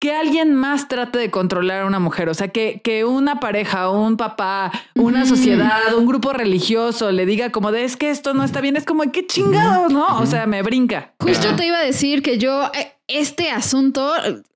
[0.00, 2.30] que alguien más trate de controlar a una mujer.
[2.30, 7.50] O sea, que, que una pareja, un papá, una sociedad, un grupo religioso le diga
[7.52, 10.18] como de es que esto no está bien, es como qué chingados, ¿no?
[10.18, 11.14] O sea, me brinca.
[11.20, 14.10] Justo te iba a decir que yo, eh, este asunto,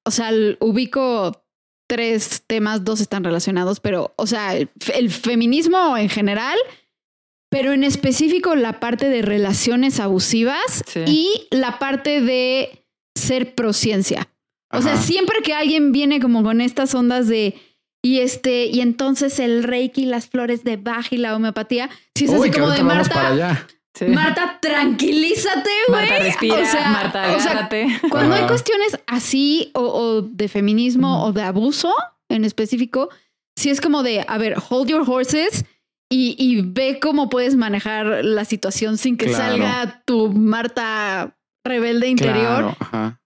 [0.04, 0.30] o sea,
[0.60, 1.42] ubico
[1.86, 6.56] tres temas, dos están relacionados, pero, o sea, el, fe- el feminismo en general,
[7.50, 11.00] pero en específico la parte de relaciones abusivas Sí.
[11.06, 14.28] y la parte de ser prociencia.
[14.78, 17.54] O sea, siempre que alguien viene como con estas ondas de
[18.02, 22.30] y este, y entonces el reiki, las flores de Bach y la homeopatía, si es
[22.32, 23.66] Uy, así como de para Marta, allá.
[23.94, 24.06] Sí.
[24.06, 26.00] Marta, tranquilízate, güey.
[26.08, 27.68] Marta, respira, O sea, Marta, o sea,
[28.10, 31.94] cuando hay cuestiones así o, o de feminismo o de abuso
[32.28, 33.08] en específico,
[33.56, 35.64] sí es como de, a ver, hold your horses
[36.10, 39.44] y, y ve cómo puedes manejar la situación sin que Claro.
[39.56, 42.74] salga tu Marta rebelde interior.
[42.74, 43.20] Claro, ajá.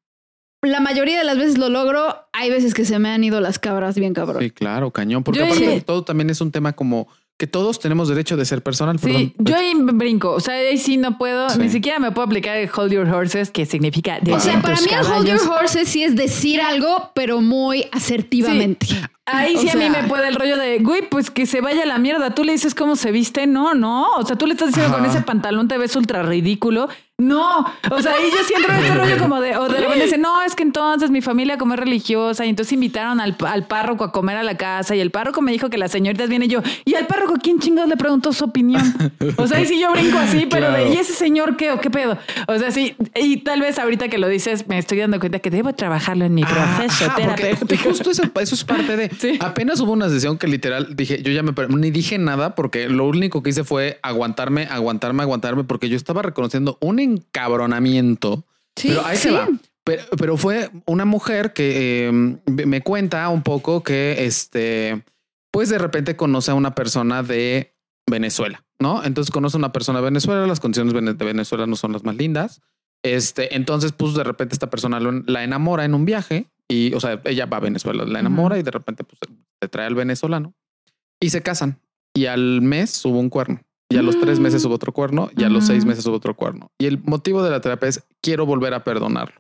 [0.63, 2.17] La mayoría de las veces lo logro.
[2.33, 4.43] Hay veces que se me han ido las cabras bien cabrón.
[4.43, 5.23] Sí, claro, cañón.
[5.23, 8.45] Porque Yo aparte ahí- todo también es un tema como que todos tenemos derecho de
[8.45, 8.99] ser personal.
[8.99, 9.33] Sí, perdón.
[9.39, 10.33] yo ahí brinco.
[10.33, 11.61] O sea, ahí sí no puedo, Sí.
[11.61, 14.75] ni siquiera me puedo aplicar el hold your horses, que significa de O sea, para
[14.81, 18.89] mí el hold your horses sí es decir algo, pero muy asertivamente.
[19.33, 21.83] Ahí O sí a mí me puede el rollo de, güey, pues que se vaya
[21.83, 22.35] a la mierda.
[22.35, 23.47] Tú le dices cómo se viste.
[23.47, 24.07] No, no.
[24.17, 25.03] O sea, tú le estás diciendo Ajá.
[25.03, 26.89] con ese pantalón te ves ultra ridículo.
[27.21, 27.67] No.
[27.91, 30.55] O sea, ahí yo siento este rollo como de, o de repente dice, no, es
[30.55, 34.37] que entonces mi familia como es religiosa y entonces invitaron al, al párroco a comer
[34.37, 36.63] a la casa y el párroco me dijo que las señoritas vienen yo.
[36.85, 38.81] Y al párroco, ¿quién chingados le preguntó su opinión?
[39.37, 40.91] O sea, ahí sí yo brinco así, pero de.
[40.91, 42.17] ¿y ese señor qué o qué pedo?
[42.47, 42.95] O sea, sí.
[43.17, 46.35] Y tal vez ahorita que lo dices, me estoy dando cuenta que debo trabajarlo en
[46.35, 47.89] mi proceso Ah, terapéutico.
[47.89, 49.09] justo eso, eso es parte de.
[49.21, 49.39] Sí.
[49.41, 53.07] Apenas hubo una sesión que literal dije, yo ya me ni dije nada porque lo
[53.07, 58.45] único que hice fue aguantarme, aguantarme, aguantarme porque yo estaba reconociendo un encabronamiento.
[58.77, 59.25] Sí, pero ahí sí.
[59.25, 59.49] se va.
[59.85, 65.03] Pero, pero fue una mujer que eh, me cuenta un poco que este,
[65.51, 67.75] pues de repente conoce a una persona de
[68.07, 69.03] Venezuela, ¿no?
[69.03, 72.17] Entonces conoce a una persona de Venezuela, las condiciones de Venezuela no son las más
[72.17, 72.61] lindas.
[73.03, 77.01] Este, entonces, pues de repente esta persona lo- la enamora en un viaje y, o
[77.01, 79.19] sea, ella va a Venezuela, la enamora y de repente pues
[79.61, 80.55] se trae al venezolano
[81.21, 81.81] y se casan.
[82.15, 83.61] Y al mes hubo un cuerno.
[83.91, 85.67] Y a los tres meses hubo otro cuerno y a los Mm.
[85.67, 86.71] seis meses hubo otro cuerno.
[86.79, 89.35] Y el motivo de la terapia es quiero volver a perdonarlo.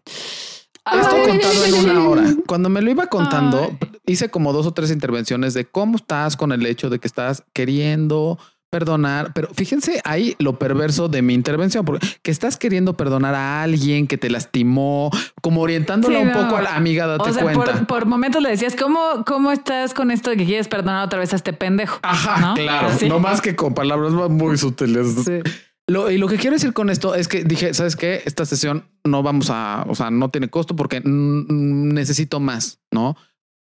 [0.84, 1.00] Ay.
[1.00, 2.34] Esto contado en una hora.
[2.46, 3.90] Cuando me lo iba contando, Ay.
[4.06, 7.44] hice como dos o tres intervenciones de cómo estás con el hecho de que estás
[7.52, 8.38] queriendo
[8.70, 13.62] perdonar, pero fíjense ahí lo perverso de mi intervención, porque que estás queriendo perdonar a
[13.62, 15.10] alguien que te lastimó,
[15.42, 16.42] como orientándola Sí, un no.
[16.42, 17.64] poco a la amiga, date O sea, cuenta.
[17.64, 21.18] por, por momentos le decías, ¿cómo, ¿cómo estás con esto de que quieres perdonar otra
[21.18, 21.98] vez a este pendejo?
[22.02, 22.54] Ajá, ¿No?
[22.54, 23.08] claro, Sí.
[23.08, 25.14] no más que con palabras muy sutiles.
[25.24, 25.40] Sí.
[25.86, 28.20] Lo, y lo que quiero decir con esto es que dije, ¿sabes qué?
[28.26, 33.16] Esta sesión no vamos a, o sea, no tiene costo porque necesito más, ¿no?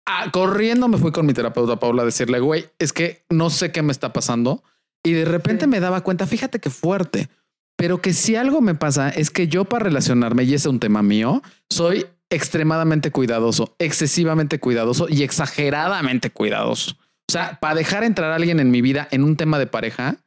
[0.07, 3.71] Ah, corriendo me fui con mi terapeuta Paula a decirle, güey, es que no sé
[3.71, 4.63] qué me está pasando.
[5.05, 7.29] Y de repente me daba cuenta, fíjate qué fuerte,
[7.77, 10.79] pero que si algo me pasa es que yo para relacionarme, y ese es un
[10.79, 16.95] tema mío, soy extremadamente cuidadoso, excesivamente cuidadoso y exageradamente cuidadoso.
[17.29, 20.17] O sea, para dejar entrar a alguien en mi vida en un tema de pareja,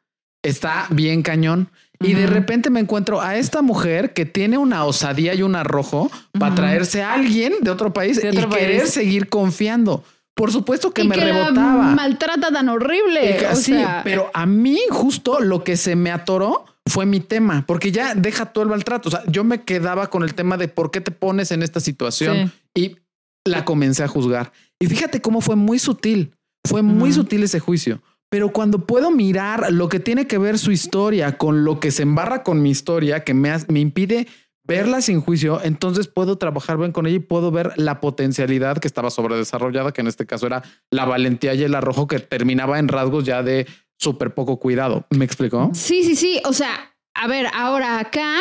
[0.44, 1.70] está bien cañón.
[2.00, 6.12] Y de repente me encuentro a esta mujer que tiene una osadía y un arrojo
[6.38, 10.04] para traerse a alguien de otro país De otro y querer seguir confiando.
[10.38, 11.94] Por supuesto que y me que la rebotaba.
[11.96, 13.44] maltrata tan horrible.
[13.50, 17.64] O sí, sea, pero a mí justo lo que se me atoró fue mi tema,
[17.66, 19.08] porque ya deja todo el maltrato.
[19.08, 21.80] O sea, yo me quedaba con el tema de por qué te pones en esta
[21.80, 22.98] situación y
[23.44, 24.52] la comencé a juzgar.
[24.78, 28.00] Y fíjate cómo fue muy sutil, fue muy sutil ese juicio.
[28.30, 32.02] Pero cuando puedo mirar lo que tiene que ver su historia con lo que se
[32.02, 34.28] embarra con mi historia, que me, me impide
[34.68, 38.86] verla sin juicio, entonces puedo trabajar bien con ella y puedo ver la potencialidad que
[38.86, 42.86] estaba sobredesarrollada, que en este caso era la valentía y el arrojo que terminaba en
[42.88, 43.66] rasgos ya de
[43.98, 45.06] súper poco cuidado.
[45.10, 45.70] ¿Me explicó?
[45.72, 46.40] sí, sí, sí.
[46.44, 46.70] O sea,
[47.14, 48.34] a ver, ahora acá,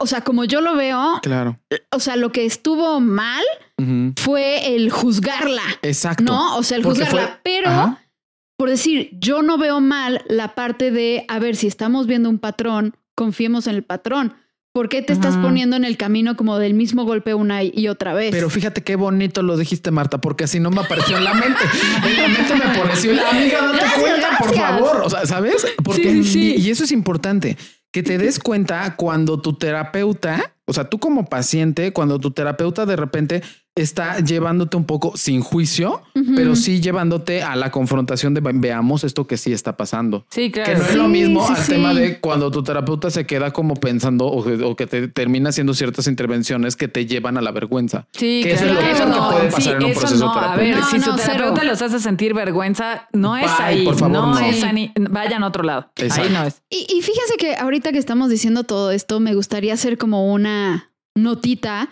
[0.00, 1.58] o sea, como yo lo veo, Claro.
[1.92, 3.42] o sea, lo que estuvo mal
[4.16, 5.62] fue el juzgarla.
[5.82, 6.24] Exacto.
[6.24, 7.26] No, o sea, el Porque juzgarla.
[7.28, 8.02] fue- Pero, Ajá.
[8.58, 12.38] por decir, yo no veo mal la parte de, a ver, si estamos viendo un
[12.38, 14.34] patrón, confiemos en el patrón.
[14.72, 18.14] ¿Por qué te estás poniendo en el camino como del mismo golpe una y otra
[18.14, 18.30] vez?
[18.30, 21.60] Pero fíjate qué bonito lo dijiste, Marta, porque así no me apareció en la mente.
[22.06, 25.02] En la mente me apareció, amiga, date Gracias, cuenta, por favor.
[25.04, 25.66] O sea, ¿sabes?
[25.82, 26.54] Porque, Sí, sí, sí.
[26.58, 27.56] Y, y eso es importante,
[27.90, 32.84] que te des cuenta cuando tu terapeuta, o sea, tú como paciente, cuando tu terapeuta
[32.86, 33.42] de repente
[33.80, 36.02] está llevándote un poco sin juicio,
[36.34, 40.26] pero sí llevándote a la confrontación de veamos esto que sí está pasando.
[40.30, 40.78] Sí, Que claro.
[40.78, 41.72] no es lo mismo sí, al sí.
[41.72, 45.50] tema de cuando tu terapeuta se queda como pensando o, que- o que te termina
[45.50, 48.06] haciendo ciertas intervenciones que te llevan a la vergüenza.
[48.12, 48.80] Sí, Que eso claro.
[48.80, 50.32] es lo que no, puede pasar sí, en un eso proceso no.
[50.34, 50.90] A ver, terapéutico.
[51.04, 51.70] si no, terapeuta cero.
[51.72, 53.84] los hace sentir vergüenza, no es Bye, ahí.
[53.84, 54.38] por favor, no, no.
[54.40, 54.92] es ahí.
[55.10, 55.90] Vayan a otro lado.
[55.96, 56.22] Exacto.
[56.24, 56.62] Ahí no es.
[56.70, 60.90] Y, y fíjense que ahorita que estamos diciendo todo esto, me gustaría hacer como una
[61.14, 61.88] notita,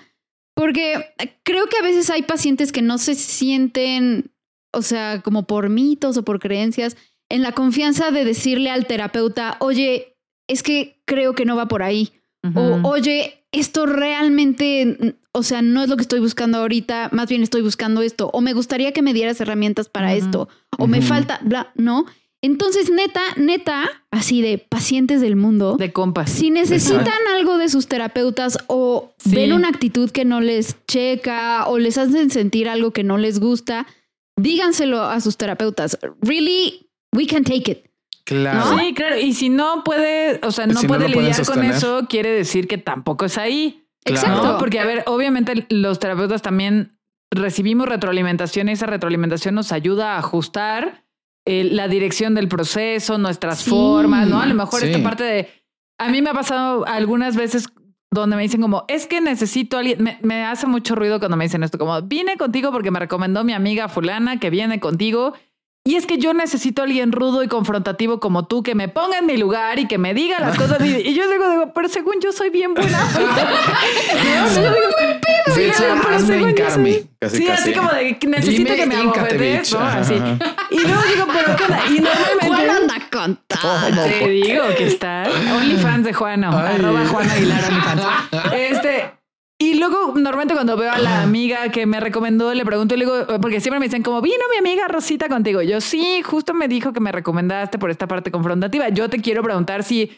[0.56, 4.32] porque creo que a veces hay pacientes que no se sienten,
[4.72, 6.96] o sea, como por mitos o por creencias,
[7.28, 10.16] en la confianza de decirle al terapeuta, oye,
[10.48, 12.12] es que creo que no va por ahí.
[12.54, 17.42] O, oye, esto realmente, o sea, no es lo que estoy buscando ahorita, más bien
[17.42, 18.30] estoy buscando esto.
[18.32, 20.48] O me gustaría que me dieras herramientas para esto.
[20.78, 22.06] O me falta, bla, ¿no?
[22.42, 26.30] Entonces, neta, neta, así de pacientes del mundo, de compas.
[26.30, 29.34] si necesitan algo de sus terapeutas o Sí.
[29.34, 33.40] ven una actitud que no les checa o les hacen sentir algo que no les
[33.40, 33.86] gusta,
[34.36, 35.98] díganselo a sus terapeutas.
[36.20, 37.78] Really, we can take it.
[38.24, 38.78] Claro.
[38.78, 39.18] Sí, claro.
[39.18, 42.76] Y si no puede, o sea, no Si puede lidiar con eso, quiere decir que
[42.76, 43.88] tampoco es ahí.
[44.04, 44.20] Claro.
[44.20, 44.52] Exacto.
[44.52, 44.58] ¿no?
[44.58, 46.98] Porque, a ver, obviamente los terapeutas también
[47.30, 51.04] recibimos retroalimentación y esa retroalimentación nos ayuda a ajustar
[51.46, 53.70] eh, la dirección del proceso, nuestras Sí.
[53.70, 54.40] formas, ¿no?
[54.40, 54.86] A lo mejor Sí.
[54.86, 55.48] esta parte de...
[55.98, 57.68] A mí me ha pasado algunas veces
[58.10, 61.36] donde me dicen como, es que necesito a alguien, me, me hace mucho ruido cuando
[61.36, 65.34] me dicen esto, como, vine contigo porque me recomendó mi amiga fulana que viene contigo.
[65.86, 69.18] Y es que yo necesito a alguien rudo y confrontativo como tú que me ponga
[69.18, 70.80] en mi lugar y que me diga las cosas.
[70.84, 72.98] Y, y yo digo, digo, pero según yo soy bien buena.
[74.54, 74.86] Yo digo,
[75.46, 77.62] De Sí, hecho, pero según yo soy- Casi, sí, casi.
[77.62, 80.02] así como de que necesito Dime, que me ajá.
[80.70, 81.80] Y luego digo, pero ¿qué onda?
[81.88, 82.46] Y normalmente...
[82.48, 84.04] Juan anda con todo.
[84.04, 85.22] Te digo que está.
[85.56, 86.50] OnlyFans de Juano.
[86.52, 86.74] Ay.
[86.76, 88.02] Arroba Juan Aguilar OnlyFans.
[88.52, 89.15] Este.
[89.66, 93.04] Y luego, normalmente cuando veo a la amiga que me recomendó, le pregunto y le
[93.04, 95.60] digo, porque siempre me dicen como, vino mi amiga Rosita contigo.
[95.60, 98.88] Yo, sí, justo me dijo que me recomendaste por esta parte confrontativa.
[98.90, 100.12] Yo te quiero preguntar si,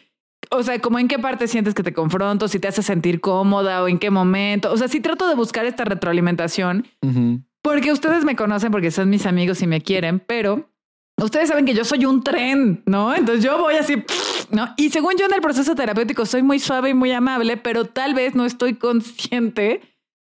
[0.50, 3.82] o sea, como en qué parte sientes que te confronto, si te hace sentir cómoda
[3.82, 4.70] o en qué momento.
[4.70, 6.86] O sea, sí trato de buscar esta retroalimentación
[7.62, 10.68] porque ustedes me conocen porque son mis amigos y me quieren, pero
[11.24, 13.14] ustedes saben que yo soy un tren, ¿no?
[13.14, 14.02] Entonces yo voy así,
[14.50, 14.74] ¿no?
[14.76, 18.14] Y según yo en el proceso terapéutico soy muy suave y muy amable, pero tal
[18.14, 19.80] vez no estoy consciente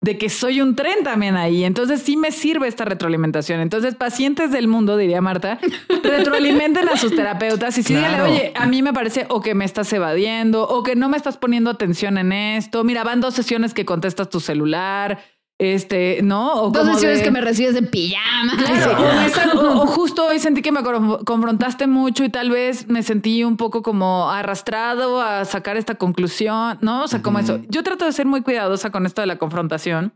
[0.02, 1.64] de que soy un tren también ahí.
[1.64, 3.60] Entonces sí me sirve esta retroalimentación.
[3.60, 5.58] Entonces, pacientes del mundo, diría Marta,
[6.02, 9.64] retroalimenten a sus terapeutas y sí díganle, oye, a mí me parece o que me
[9.64, 12.82] estás evadiendo o que no me estás poniendo atención en esto.
[12.82, 15.22] Mira, van dos sesiones que contestas tu celular.
[15.62, 16.54] Este, ¿no?
[16.54, 18.56] O Dos sesiones de- que me recibes en pijama.
[18.56, 18.96] Claro,
[19.28, 19.40] Sí.
[19.58, 23.58] o, justo hoy sentí que me conf- confrontaste mucho y tal vez me sentí un
[23.58, 27.04] poco como arrastrado a sacar esta conclusión, ¿no?
[27.04, 27.60] O sea, como eso.
[27.68, 30.14] Yo trato de ser muy cuidadosa con esto de la confrontación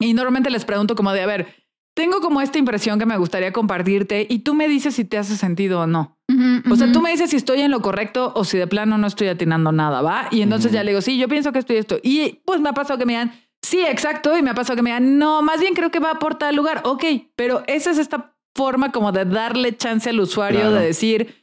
[0.00, 1.54] y normalmente les pregunto como de, a ver,
[1.94, 5.36] tengo como esta impresión que me gustaría compartirte y tú me dices si te hace
[5.36, 6.16] sentido o no.
[6.70, 9.06] O sea, tú me dices si estoy en lo correcto o si de plano no
[9.06, 10.26] estoy atinando nada, ¿va?
[10.32, 11.98] Y entonces ya le digo, sí, yo pienso que estoy esto.
[12.02, 13.32] Y pues me ha pasado que me digan,
[13.70, 14.36] sí, exacto.
[14.36, 16.56] Y me ha pasado que me digan, no, más bien creo que va por tal
[16.56, 16.82] lugar.
[16.84, 17.04] Ok,
[17.36, 20.74] pero esa es esta forma como de darle chance al usuario Claro.
[20.74, 21.36] de decir,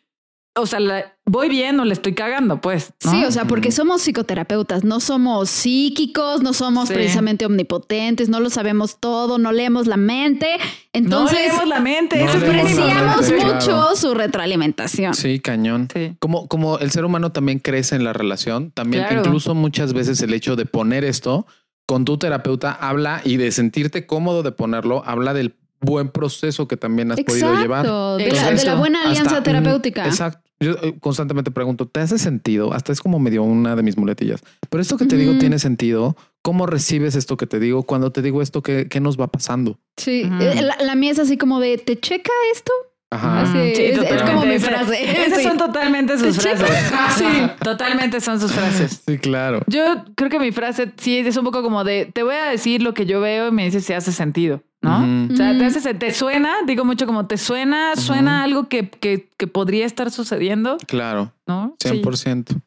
[0.60, 2.92] o sea, la- voy bien o le estoy cagando, pues.
[3.06, 3.12] ¿no?
[3.12, 6.96] Sí, o sea, porque somos psicoterapeutas, no somos psíquicos, no somos Sí.
[6.96, 10.58] precisamente omnipotentes, no lo sabemos todo, no leemos la mente.
[10.58, 10.64] no
[10.94, 12.18] Entonces, leemos la mente.
[12.24, 13.96] No eso apreciamos mucho claro.
[13.96, 15.14] su retroalimentación.
[15.14, 15.88] Sí, cañón.
[15.94, 16.16] Sí.
[16.20, 19.22] Como, como el ser humano también crece en la relación, también Claro.
[19.26, 21.46] incluso muchas veces el hecho de poner esto
[21.88, 26.78] con tu terapeuta habla y de sentirte cómodo de ponerlo, habla del buen proceso que
[26.78, 27.86] también has podido llevar.
[27.86, 28.60] De la, Exacto.
[28.60, 30.06] de la buena alianza un- terapéutica.
[30.06, 30.42] exacto.
[30.60, 32.74] Yo eh, constantemente pregunto, ¿te hace sentido?
[32.74, 34.42] Hasta es como medio una de mis muletillas.
[34.70, 36.18] Pero esto que te digo tiene sentido.
[36.42, 37.84] ¿Cómo recibes esto que te digo?
[37.84, 39.78] Cuando te digo esto, ¿qué, qué nos va pasando?
[39.98, 42.72] Sí, eh, la, la mía es así como de, ¿te checa esto?
[43.10, 43.42] Ajá.
[43.44, 45.26] Así, es- como mi frase.
[45.26, 45.44] Esas Sí.
[45.44, 46.70] son totalmente sus frases.
[47.16, 47.26] Sí.
[47.64, 49.02] Totalmente son sus frases.
[49.08, 49.62] Sí, claro.
[49.68, 52.82] Yo creo que mi frase sí es un poco como de te voy a decir
[52.82, 54.98] lo que yo veo y me dices si hace sentido, ¿no?
[55.32, 55.68] O sea, te, Mm.
[55.68, 60.12] hace, te suena, digo mucho como te suena, suena algo que, que, que podría estar
[60.12, 61.76] sucediendo, Claro, ¿no?
[61.82, 62.62] 100%.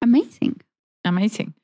[0.00, 0.56] Amazing.
[1.04, 1.54] Amazing.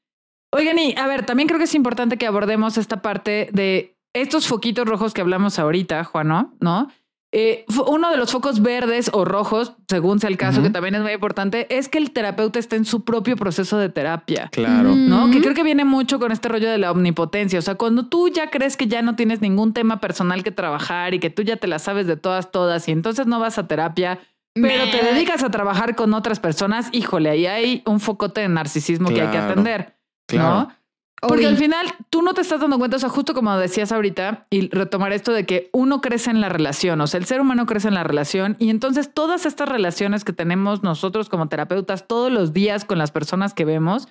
[0.52, 4.46] Oigan, y a ver, también creo que es importante que abordemos esta parte de estos
[4.46, 6.90] foquitos rojos que hablamos ahorita, Juano, ¿no?
[7.38, 11.02] Eh, uno de los focos verdes o rojos, según sea el caso, que también es
[11.02, 14.48] muy importante, es que el terapeuta esté en su propio proceso de terapia.
[14.52, 14.94] Claro.
[14.96, 15.30] ¿no?
[15.30, 17.58] Que creo que viene mucho con este rollo de la omnipotencia.
[17.58, 21.12] O sea, cuando tú ya crees que ya no tienes ningún tema personal que trabajar
[21.12, 23.68] y que tú ya te la sabes de todas, todas, y entonces no vas a
[23.68, 24.18] terapia,
[24.54, 29.10] pero te dedicas a trabajar con otras personas, híjole, ahí hay un focote de narcisismo
[29.10, 29.94] que hay que atender,
[30.26, 30.48] Claro.
[30.48, 30.75] ¿no?
[31.20, 34.46] Porque al final tú no te estás dando cuenta, o sea, justo como decías ahorita,
[34.50, 37.66] y retomar esto de que uno crece en la relación, o sea, el ser humano
[37.66, 42.30] crece en la relación, y entonces todas estas relaciones que tenemos nosotros como terapeutas todos
[42.30, 44.08] los días con las personas que vemos,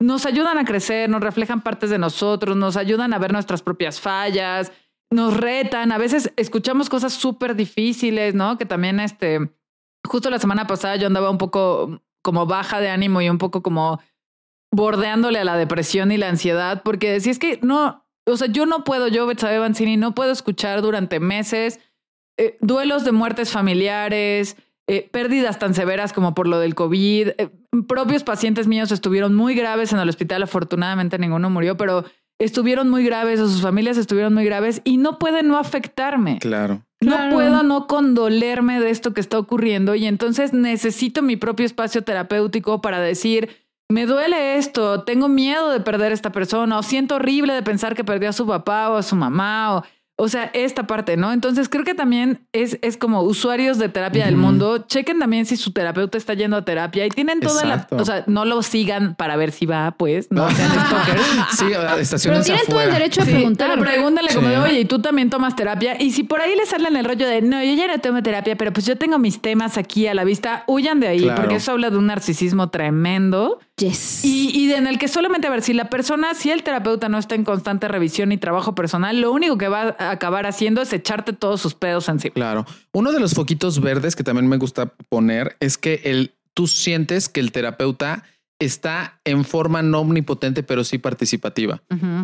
[0.00, 4.00] nos ayudan a crecer, nos reflejan partes de nosotros, nos ayudan a ver nuestras propias
[4.00, 4.72] fallas,
[5.10, 8.58] nos retan, a veces escuchamos cosas súper difíciles, ¿no?
[8.58, 9.52] Que también, este,
[10.06, 13.62] justo la semana pasada yo andaba un poco como baja de ánimo y un poco
[13.62, 14.00] como
[14.76, 18.66] bordeándole a la depresión y la ansiedad, porque decía es que no, o sea, yo
[18.66, 21.80] no puedo, yo, Betsabe Banzini, no puedo escuchar durante meses
[22.38, 24.56] eh, duelos de muertes familiares,
[24.86, 27.28] eh, pérdidas tan severas como por lo del COVID.
[27.38, 27.48] Eh,
[27.88, 32.04] propios pacientes míos estuvieron muy graves en el hospital, afortunadamente ninguno murió, pero
[32.38, 36.38] estuvieron muy graves o sus familias estuvieron muy graves y no pueden no afectarme.
[36.38, 36.82] Claro.
[37.00, 37.34] No Claro.
[37.34, 42.82] puedo no condolerme de esto que está ocurriendo y entonces necesito mi propio espacio terapéutico
[42.82, 47.52] para decir, me duele esto, tengo miedo de perder a esta persona o siento horrible
[47.52, 49.84] de pensar que perdió a su papá o a su mamá o,
[50.18, 51.32] o sea, esta parte, ¿no?
[51.32, 55.56] Entonces creo que también es, es como usuarios de terapia del mundo, chequen también si
[55.58, 57.96] su terapeuta está yendo a terapia y tienen toda Exacto.
[57.96, 61.22] la, o sea, no lo sigan para ver si va, pues, no sean stalkers.
[61.58, 63.70] Sí, Pero estaciones tienen todo el derecho a Sí, preguntar.
[63.70, 66.00] pero pregúntale como de, oye, y tú también tomas terapia.
[66.00, 68.56] Y si por ahí le salen el rollo de, no, yo ya no tomo terapia,
[68.56, 71.42] pero pues yo tengo mis temas aquí a la vista, huyan de ahí, Claro.
[71.42, 73.58] porque eso habla de un narcisismo tremendo.
[73.76, 74.24] Yes.
[74.24, 77.10] Y, y de- en el que solamente, a ver, si la persona, si el terapeuta
[77.10, 80.80] no está en constante revisión y trabajo personal, lo único que va a acabar haciendo
[80.82, 82.34] es echarte todos sus pedos encima.
[82.34, 82.66] Claro.
[82.92, 87.28] Uno de los foquitos verdes que también me gusta poner es que el, tú sientes
[87.28, 88.24] que el terapeuta
[88.58, 91.82] está en forma no omnipotente, pero sí participativa.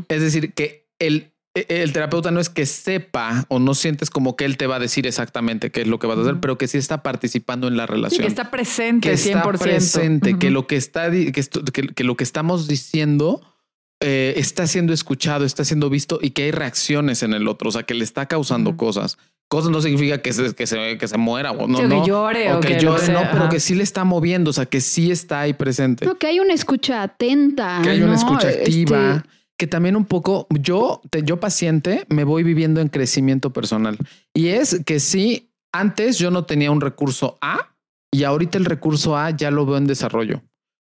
[0.09, 4.47] Es decir, que el, el terapeuta no es que sepa o no sientes como que
[4.47, 6.69] él te va a decir exactamente qué es lo que vas a hacer, pero que
[6.69, 8.23] sí está participando en la Sí, relación.
[8.23, 9.37] que está presente que 100%.
[9.37, 13.43] está presente, que lo que está que, que- que lo que estamos diciendo
[14.03, 17.73] eh, está siendo escuchado, está siendo visto y que hay reacciones en el otro, o
[17.73, 19.19] sea, que le está causando cosas.
[19.49, 22.53] Cosas no significa que se, que se, que se muera o no, que no, llore
[22.55, 24.81] o que que lo llore, no, pero que sí le está moviendo, o sea, que
[24.81, 27.81] sí está ahí presente, No, que hay una escucha atenta.
[27.83, 29.29] que hay una escucha activa, Este,
[29.59, 33.99] que también un poco yo, yo paciente, me voy viviendo en crecimiento personal
[34.35, 37.75] y es que sí, antes yo no tenía un recurso A
[38.11, 40.43] y ahorita el recurso A ya lo veo en desarrollo.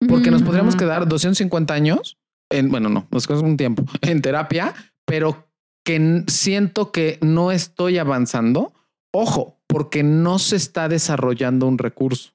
[0.09, 0.85] Porque nos podríamos Ujú.
[0.85, 2.17] quedar 250 años
[2.51, 4.75] en, bueno, no, nos un tiempo en terapia,
[5.05, 5.49] pero
[5.85, 8.73] que siento que no estoy avanzando.
[9.11, 12.33] Ojo, porque no se está desarrollando un recurso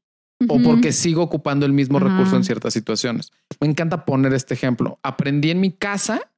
[0.49, 3.31] o porque sigo ocupando el mismo recurso en ciertas situaciones.
[3.61, 4.99] Me encanta poner este ejemplo.
[5.03, 6.32] Aprendí en mi casa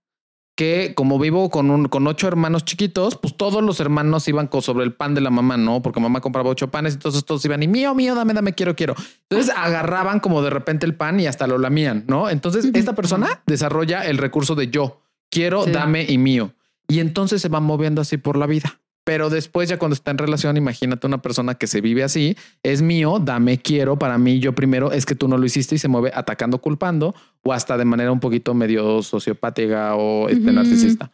[0.55, 4.85] que como vivo con un, con ocho hermanos chiquitos, pues todos los hermanos iban sobre
[4.85, 5.81] el pan de la mamá, ¿no?
[5.81, 8.95] Porque mamá compraba ocho panes, entonces todos iban y mío, mío, dame, dame, quiero, quiero.
[9.29, 12.29] Entonces agarraban como de repente el pan y hasta lo lamían, ¿no?
[12.29, 15.71] Entonces esta persona desarrolla el recurso de yo, quiero, Sí.
[15.71, 16.53] dame y mío.
[16.87, 18.79] Y entonces se van moviendo así por la vida.
[19.05, 22.81] Pero después ya cuando está en relación, imagínate una persona que se vive así, es
[22.81, 25.87] mío, dame, quiero, para mí, yo primero, es que tú no lo hiciste y se
[25.87, 31.11] mueve atacando, culpando o hasta de manera un poquito medio sociopática o este, narcisista.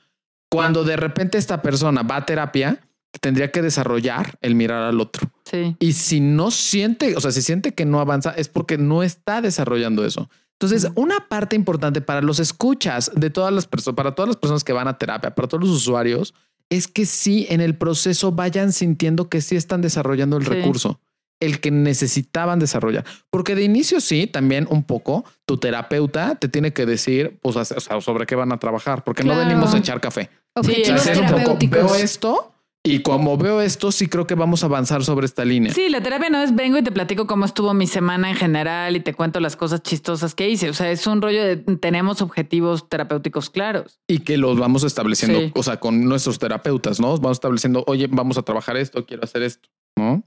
[0.49, 2.79] Cuando de repente esta persona va a terapia,
[3.19, 5.29] tendría que desarrollar el mirar al otro.
[5.43, 5.75] Sí.
[5.79, 9.41] Y si no siente, o sea, si siente que no avanza, es porque no está
[9.41, 10.29] desarrollando eso.
[10.61, 14.63] Entonces, una parte importante para los escuchas de todas las personas, para todas las personas
[14.63, 16.33] que van a terapia, para todos los usuarios,
[16.71, 20.49] es que sí en el proceso vayan sintiendo que sí están desarrollando el Sí.
[20.49, 20.99] recurso,
[21.39, 23.03] el que necesitaban desarrollar.
[23.29, 27.65] Porque de inicio sí, también un poco, tu terapeuta te tiene que decir, pues, o
[27.65, 30.29] sea, sobre qué van a trabajar, porque no venimos a echar café.
[30.55, 31.69] Objetivos Sí, terapéuticos.
[31.77, 32.53] veo esto
[32.83, 35.71] y como veo esto, sí creo que vamos a avanzar sobre esta línea.
[35.73, 38.95] Sí, la terapia no es vengo y te platico cómo estuvo mi semana en general
[38.95, 40.69] y te cuento las cosas chistosas que hice.
[40.69, 43.99] O sea, es un rollo de tenemos objetivos terapéuticos claros.
[44.07, 45.51] y que los vamos estableciendo, Sí.
[45.55, 47.15] o sea, con nuestros terapeutas, ¿no?
[47.17, 50.23] Vamos estableciendo, oye, vamos a trabajar esto, quiero hacer esto, ¿no?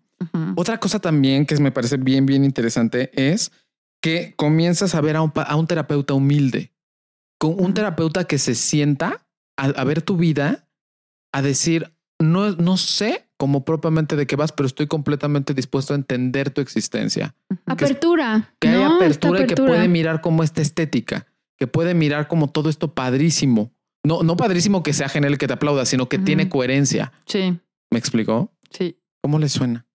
[0.55, 3.51] Otra cosa también que me parece bien, bien interesante es
[4.01, 6.73] que comienzas a ver a un, a un terapeuta humilde,
[7.37, 9.27] con un terapeuta que se sienta
[9.59, 10.69] a, a ver tu vida,
[11.33, 15.97] a decir, no, no sé cómo propiamente de qué vas, pero estoy completamente dispuesto a
[15.97, 17.35] entender tu existencia.
[17.67, 18.55] Apertura.
[18.59, 21.27] Que hay apertura y que puede mirar como esta estética,
[21.59, 23.73] que puede mirar como todo esto padrísimo.
[24.05, 27.13] No, no padrísimo que sea genial que te aplauda, sino que tiene coherencia.
[27.27, 27.59] Sí,
[27.91, 28.53] ¿Me explicó?
[28.71, 28.99] sí.
[29.23, 29.87] ¿Cómo le suena?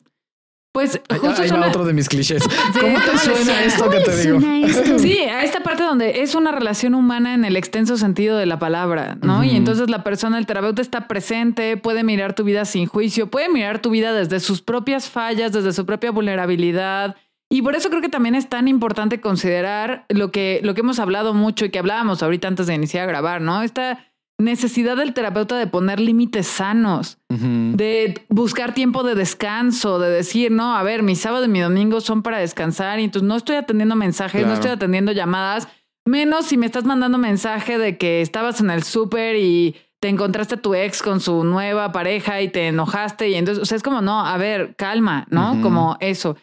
[0.72, 2.43] Pues justo ahí va una- otro de mis clichés.
[2.74, 3.63] Sí, ¿Cómo te ¿cómo le suena suena?
[3.63, 4.39] esto que te digo?
[4.39, 4.99] Suena esto.
[4.99, 8.59] Sí, a esta parte donde es una relación humana en el extenso sentido de la
[8.59, 9.43] palabra, ¿no?
[9.43, 13.49] Y entonces la persona, el terapeuta está presente, puede mirar tu vida sin juicio, puede
[13.49, 17.15] mirar tu vida desde sus propias fallas, desde su propia vulnerabilidad.
[17.51, 20.99] Y por eso creo que también es tan importante considerar lo que, lo que hemos
[20.99, 23.63] hablado mucho y que hablábamos ahorita antes de iniciar a grabar, ¿no?
[23.63, 24.05] Esta
[24.39, 30.75] necesidad del terapeuta de poner límites sanos de buscar tiempo de descanso, de decir, no,
[30.75, 33.95] a ver, mi sábado y mi domingo son para descansar y entonces no estoy atendiendo
[33.95, 35.67] mensajes, no estoy atendiendo llamadas,
[36.05, 40.55] menos si me estás mandando mensaje de que estabas en el súper y te encontraste
[40.55, 43.83] a tu ex con su nueva pareja y te enojaste y entonces, o sea, es
[43.83, 45.61] como, no, a ver, calma, ¿no?
[45.61, 46.37] Como eso.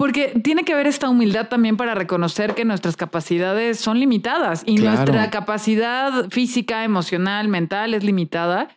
[0.00, 4.76] Porque tiene que haber esta humildad también para reconocer que nuestras capacidades son limitadas y
[4.78, 4.96] Claro.
[4.96, 8.68] nuestra capacidad física, emocional, mental es limitada.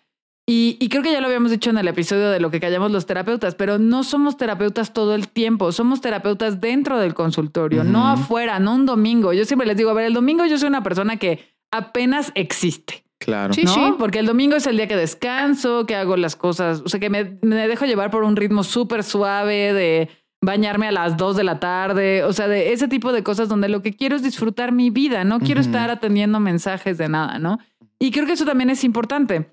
[0.45, 2.91] Y, y creo que ya lo habíamos dicho en el episodio de lo que callamos
[2.91, 8.05] los terapeutas, pero no somos terapeutas todo el tiempo, somos terapeutas dentro del consultorio, no
[8.09, 9.32] afuera, no un domingo.
[9.32, 11.39] Yo siempre les digo, a ver, el domingo yo soy una persona que
[11.71, 13.05] apenas existe.
[13.19, 13.53] Claro.
[13.53, 13.63] Sí.
[13.63, 13.97] ¿no?
[13.97, 17.09] Porque el domingo es el día que descanso, que hago las cosas, o sea, que
[17.09, 20.09] me, me dejo llevar por un ritmo súper suave de
[20.44, 23.70] bañarme a las 2 de la tarde, o sea, de ese tipo de cosas donde
[23.70, 27.60] lo que quiero es disfrutar mi vida, no quiero estar atendiendo mensajes de nada, ¿no?
[28.00, 29.50] Y creo que eso también es importante,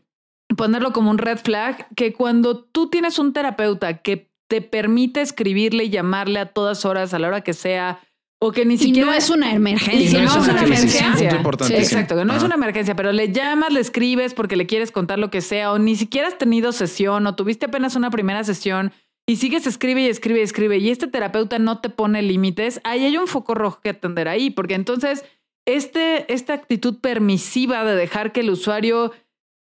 [0.57, 5.85] ponerlo como un red flag, que cuando tú tienes un terapeuta que te permite escribirle
[5.85, 8.01] y llamarle a todas horas, a la hora que sea,
[8.41, 10.23] o que ni Y siquiera no es una y emergencia.
[10.23, 11.37] no es una emergencia.
[11.37, 11.85] Importantísimo.
[11.85, 15.21] Exacto, que no es una emergencia, pero le llamas, le escribes porque le quieres contar
[15.21, 18.93] lo que sea, o ni siquiera has tenido sesión, o tuviste apenas una primera sesión
[19.27, 23.05] y sigues escribe y escribe y escribe, y este terapeuta no te pone límites, ahí
[23.05, 25.25] hay un foco rojo que atender ahí, porque entonces
[25.67, 29.13] este, esta actitud permisiva de dejar que el usuario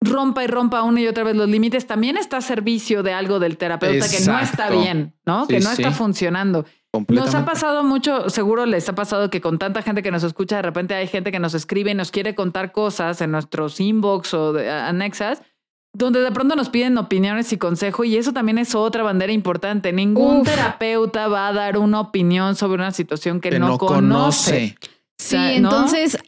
[0.01, 3.39] rompa y rompa una y otra vez los límites también está a servicio de algo
[3.39, 5.47] del terapeuta que no está bien, ¿no?
[5.47, 5.83] Sí, que no sí.
[5.83, 6.65] está funcionando.
[7.09, 10.57] Nos ha pasado mucho, seguro les ha pasado que con tanta gente que nos escucha,
[10.57, 14.33] de repente hay gente que nos escribe y nos quiere contar cosas en nuestros inbox
[14.35, 15.43] o de, anexas,
[15.99, 19.93] donde de pronto nos piden opiniones y consejo y eso también es otra bandera importante.
[19.93, 20.49] Ningún Uf.
[20.49, 23.97] terapeuta va a dar una opinión sobre una situación que, que no, no conoce.
[24.01, 24.79] conoce.
[25.19, 25.49] Sí, O sea, ¿no?
[25.55, 26.19] entonces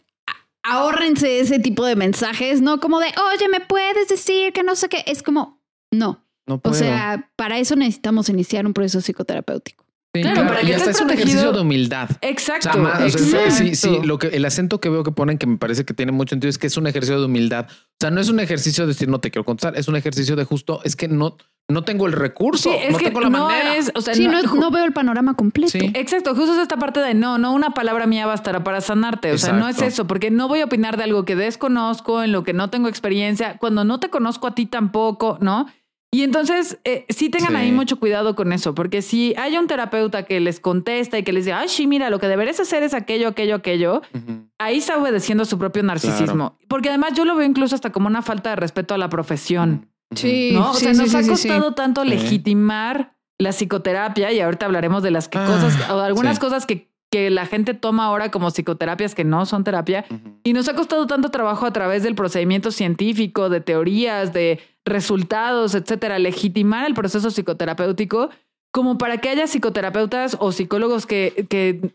[0.63, 4.89] ahórrense ese tipo de mensajes, no como de, oye, ¿me puedes decir que no sé
[4.89, 5.03] qué?
[5.07, 5.61] Es como,
[5.91, 6.25] no.
[6.47, 6.75] No O puedo.
[6.75, 9.85] sea, para eso necesitamos iniciar un proceso psicoterapéutico.
[10.15, 11.29] Sí, claro, claro, para que y hasta estés es un protegido.
[11.29, 12.11] ejercicio de humildad.
[12.23, 12.69] Exacto.
[12.71, 13.51] O sea, ma- o sea, exacto.
[13.51, 16.13] sí, sí, lo que el acento que veo que ponen que me parece que tiene
[16.13, 17.67] mucho sentido es que es un ejercicio de humildad.
[17.71, 20.35] O sea, no es un ejercicio de decir no te quiero contestar, es un ejercicio
[20.35, 21.37] de justo, es que no,
[21.69, 23.77] no tengo el recurso, Sí, es no que tengo la no manera.
[23.77, 25.73] es, o sea, Sí, no, no- no veo el panorama completo.
[25.73, 25.91] Sí.
[25.95, 29.33] Exacto, justo es esta parte de no, no una palabra mía bastará para sanarte.
[29.33, 32.33] O sea, no es eso, porque no voy a opinar de algo que desconozco, en
[32.33, 35.67] lo que no tengo experiencia, cuando no te conozco a ti tampoco, ¿no?
[36.11, 37.57] Y entonces, eh, sí tengan Sí.
[37.57, 41.33] ahí mucho cuidado con eso, porque si hay un terapeuta que les contesta y que
[41.35, 44.01] les dice, ay, sí, mira, lo que deberías hacer es aquello, aquello, aquello,
[44.59, 46.57] ahí está obedeciendo su propio narcisismo.
[46.67, 49.91] Porque además yo lo veo incluso hasta como una falta de respeto a la profesión.
[50.15, 50.71] Sí, ¿no?
[50.71, 51.75] O sí, sea, sí, nos sí, ha costado sí.
[51.75, 52.09] tanto Sí.
[52.09, 56.41] legitimar la psicoterapia y ahorita hablaremos de las que Ah, cosas o de algunas sí.
[56.41, 60.05] cosas que, que la gente toma ahora como psicoterapias que no son terapia.
[60.45, 65.75] Y nos ha costado tanto trabajo a través del procedimiento científico, de teorías, de resultados,
[65.75, 68.31] etcétera, legitimar el proceso psicoterapéutico
[68.73, 71.95] como para que haya psicoterapeutas o psicólogos que, que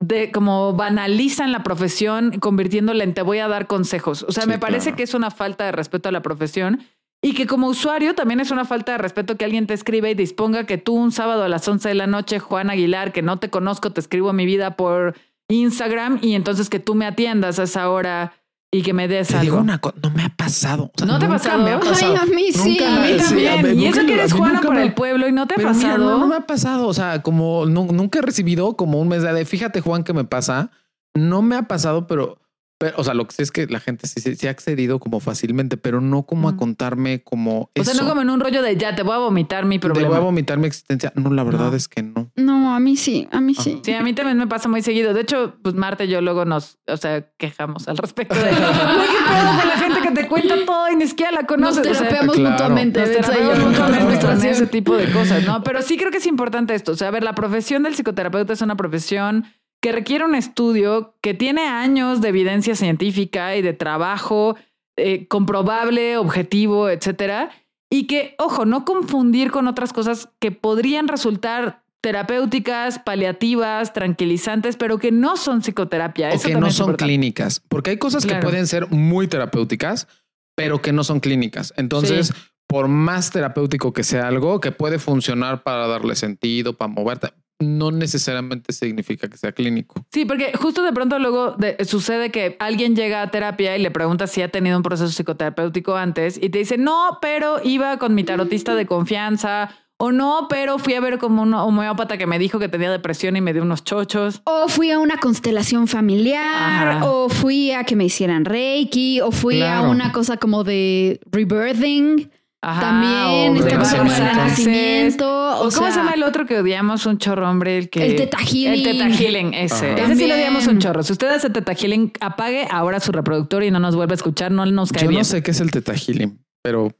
[0.00, 4.24] de, como banalizan la profesión convirtiéndola en te voy a dar consejos.
[4.28, 4.96] O sea, Sí, me parece claro.
[4.96, 6.80] que es una falta de respeto a la profesión
[7.22, 10.14] y que como usuario también es una falta de respeto que alguien te escriba y
[10.14, 13.38] disponga que tú un sábado a las 11 de la noche, Juan Aguilar, que no
[13.38, 15.14] te conozco, te escribo mi vida por
[15.48, 18.32] Instagram y entonces que tú me atiendas a esa hora
[18.72, 19.42] y que me des Te algo.
[19.42, 20.84] digo una cosa, no me ha pasado.
[20.84, 21.64] O sea, ¿No te ha pasado?
[21.64, 22.12] me ha pasado.
[22.12, 22.68] Ay, a mí sí.
[22.78, 23.62] Nunca- a mí sí, también.
[23.62, 25.54] ver, y eso que eres a mí Juana por me- el pueblo y no te
[25.54, 26.10] ha Pero mira, pasado.
[26.10, 26.86] no, no me ha pasado.
[26.86, 30.24] O sea, como nu- nunca he recibido como un mensaje de fíjate, Juan, que me
[30.24, 30.70] pasa.
[31.16, 32.38] No me ha pasado, pero,
[32.80, 34.98] pero, o sea, lo que sé es que la gente sí, sí, sí ha accedido
[35.00, 37.70] como fácilmente, pero no como a contarme como.
[37.78, 39.86] o sea, no como en un rollo de ya te voy a vomitar mi Te
[39.88, 40.16] voy problema.
[40.16, 41.12] a vomitar mi existencia.
[41.14, 41.76] No, la verdad No.
[41.76, 42.30] es que no.
[42.36, 43.80] No, a mí sí, a mí sí.
[43.84, 45.12] Sí, a mí también me pasa muy seguido.
[45.12, 48.54] De hecho, pues Marta y yo luego nos, o sea, quejamos al respecto de, "Güey,
[48.54, 51.86] ¿qué pedo con la gente que te cuenta todo y ni siquiera la Nos conoces?
[51.86, 52.50] O sea, terapeamos claro.
[52.52, 53.00] mutuamente.
[53.00, 55.62] Nos terapeamos mutuamente con ese tipo de cosas, ¿no?
[55.62, 56.92] Pero sí creo que es importante esto.
[56.92, 59.44] O sea, a ver, la profesión del psicoterapeuta es una profesión
[59.80, 64.56] que requiere un estudio que tiene años de evidencia científica y de trabajo
[64.96, 67.50] eh, comprobable, objetivo, etcétera.
[67.90, 74.98] Y que, ojo, no confundir con otras cosas que podrían resultar terapéuticas, paliativas, tranquilizantes, pero
[74.98, 76.28] que no son psicoterapia.
[76.30, 78.40] O Eso que no son clínicas, porque hay cosas Claro.
[78.40, 80.08] que pueden ser muy terapéuticas,
[80.54, 81.74] pero que no son clínicas.
[81.76, 82.32] Entonces, Sí.
[82.66, 87.28] por más terapéutico que sea algo que puede funcionar para darle sentido, para moverte,
[87.60, 90.04] no necesariamente significa que sea clínico.
[90.10, 93.90] Sí, porque justo de pronto luego de- sucede que alguien llega a terapia y le
[93.90, 98.14] pregunta si ha tenido un proceso psicoterapéutico antes y te dice, no, pero iba con
[98.14, 99.70] mi tarotista de confianza
[100.02, 103.36] o no, pero fui a ver como un homeópata que me dijo que tenía depresión
[103.36, 104.40] y me dio unos chochos.
[104.44, 107.04] O fui a una constelación familiar, Ajá.
[107.10, 109.86] o fui a que me hicieran Reiki, o fui Claro.
[109.86, 112.30] a una cosa como de rebirthing.
[112.62, 115.26] Ajá, También está de como el nacimiento.
[115.26, 117.78] O, O, ¿Cómo se sea, llama el otro que odiamos un chorro, hombre?
[117.78, 118.72] El que El Theta Healing.
[118.72, 119.92] El Teta Healing, ese.
[119.92, 120.02] Ajá.
[120.04, 121.02] Ese sí lo odiamos un chorro.
[121.02, 124.52] Si usted hace Teta Healing, apague ahora su reproductor y no nos vuelve a escuchar,
[124.52, 125.20] no nos cae Yo bien.
[125.20, 126.94] no sé qué es el teta healing, pero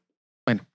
[0.47, 0.67] bueno.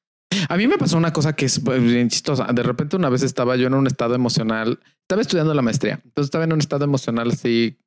[0.49, 2.45] A mí me pasó una cosa que es pues, bien chistosa.
[2.53, 6.27] De repente una vez estaba yo en un estado emocional, estaba estudiando la maestría, entonces
[6.27, 7.79] estaba en un estado emocional así,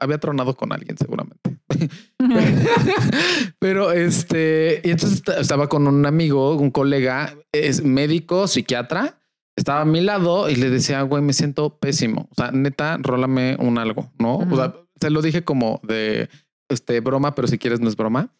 [0.00, 1.58] había tronado con alguien seguramente.
[3.58, 9.20] Pero este, y entonces esta- estaba con un amigo, un colega, es médico, psiquiatra,
[9.56, 12.28] estaba a mi lado y le decía, güey, me siento pésimo.
[12.30, 14.38] O sea, neta, rólame un algo, ¿no?
[14.38, 16.28] O sea, te lo dije como de
[16.68, 18.34] este broma, pero si quieres no es broma.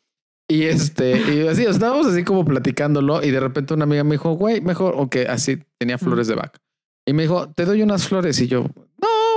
[0.48, 4.32] Y este, y así estábamos así como platicándolo y de repente una amiga me dijo,
[4.34, 6.60] güey, mejor, o que así tenía flores de vaca.
[7.06, 8.40] Y me dijo, te doy unas flores.
[8.40, 8.66] Y yo,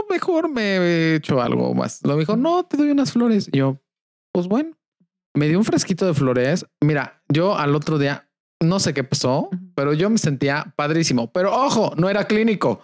[0.09, 2.01] mejor me he hecho algo más.
[2.03, 3.49] Lo dijo, no, te doy unas flores.
[3.51, 3.79] Y yo,
[4.31, 4.71] pues bueno,
[5.35, 6.65] me dio un fresquito de flores.
[6.81, 8.29] Mira, yo al otro día,
[8.61, 11.31] no sé qué pasó, pero yo me sentía padrísimo.
[11.31, 12.81] Pero ojo, no era clínico.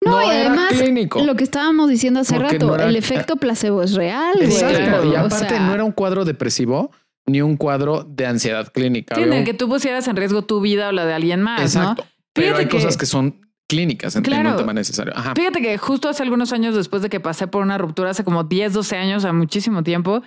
[0.00, 1.22] No, y era además, clínico.
[1.24, 4.34] Lo que estábamos diciendo hace Porque rato, no era- el efecto placebo es real.
[4.36, 4.46] güey.
[4.50, 4.76] Exacto.
[4.78, 5.04] claro.
[5.04, 6.90] Y O aparte sea, no era un cuadro depresivo
[7.26, 9.14] ni un cuadro de ansiedad clínica.
[9.14, 11.60] Sí, el un- que tú pusieras en riesgo tu vida o la de alguien más,
[11.62, 12.02] Exacto.
[12.02, 12.10] ¿no?
[12.34, 14.50] Pero Fíjate hay que- cosas que son clínicas en, en Claro.
[14.52, 15.12] un tema necesario.
[15.16, 15.34] Ajá.
[15.34, 18.44] Fíjate que justo hace algunos años después de que pasé por una ruptura, hace como
[18.44, 20.22] 10, 12 años, a muchísimo tiempo,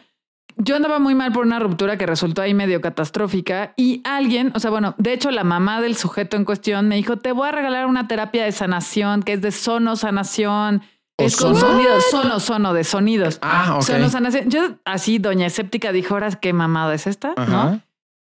[0.55, 4.59] yo andaba muy mal por una ruptura que resultó ahí medio catastrófica y alguien, o
[4.59, 7.51] sea, bueno, de hecho la mamá del sujeto en cuestión me dijo, te voy a
[7.51, 10.81] regalar una terapia de sanación que es de sono sanación.
[11.19, 13.39] ¿O Es con sonidos, sono, sono, de sonidos.
[13.41, 13.81] Ah, ok.
[13.83, 14.49] Sono sanación.
[14.49, 17.81] Yo así, doña escéptica, dijo, ahora qué mamada es esta, ¿no?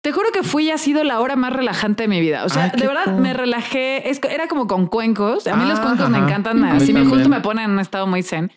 [0.08, 2.46] Te juro que fui y ha sido la hora más relajante de mi vida.
[2.46, 3.16] O sea, Ay, de verdad cool.
[3.16, 4.10] me relajé.
[4.10, 5.46] Es, era como con cuencos.
[5.48, 6.28] A mí los Ah, cuencos me ajá.
[6.28, 6.64] encantan.
[6.64, 8.50] A mí Así me justo me ponen en un estado muy zen.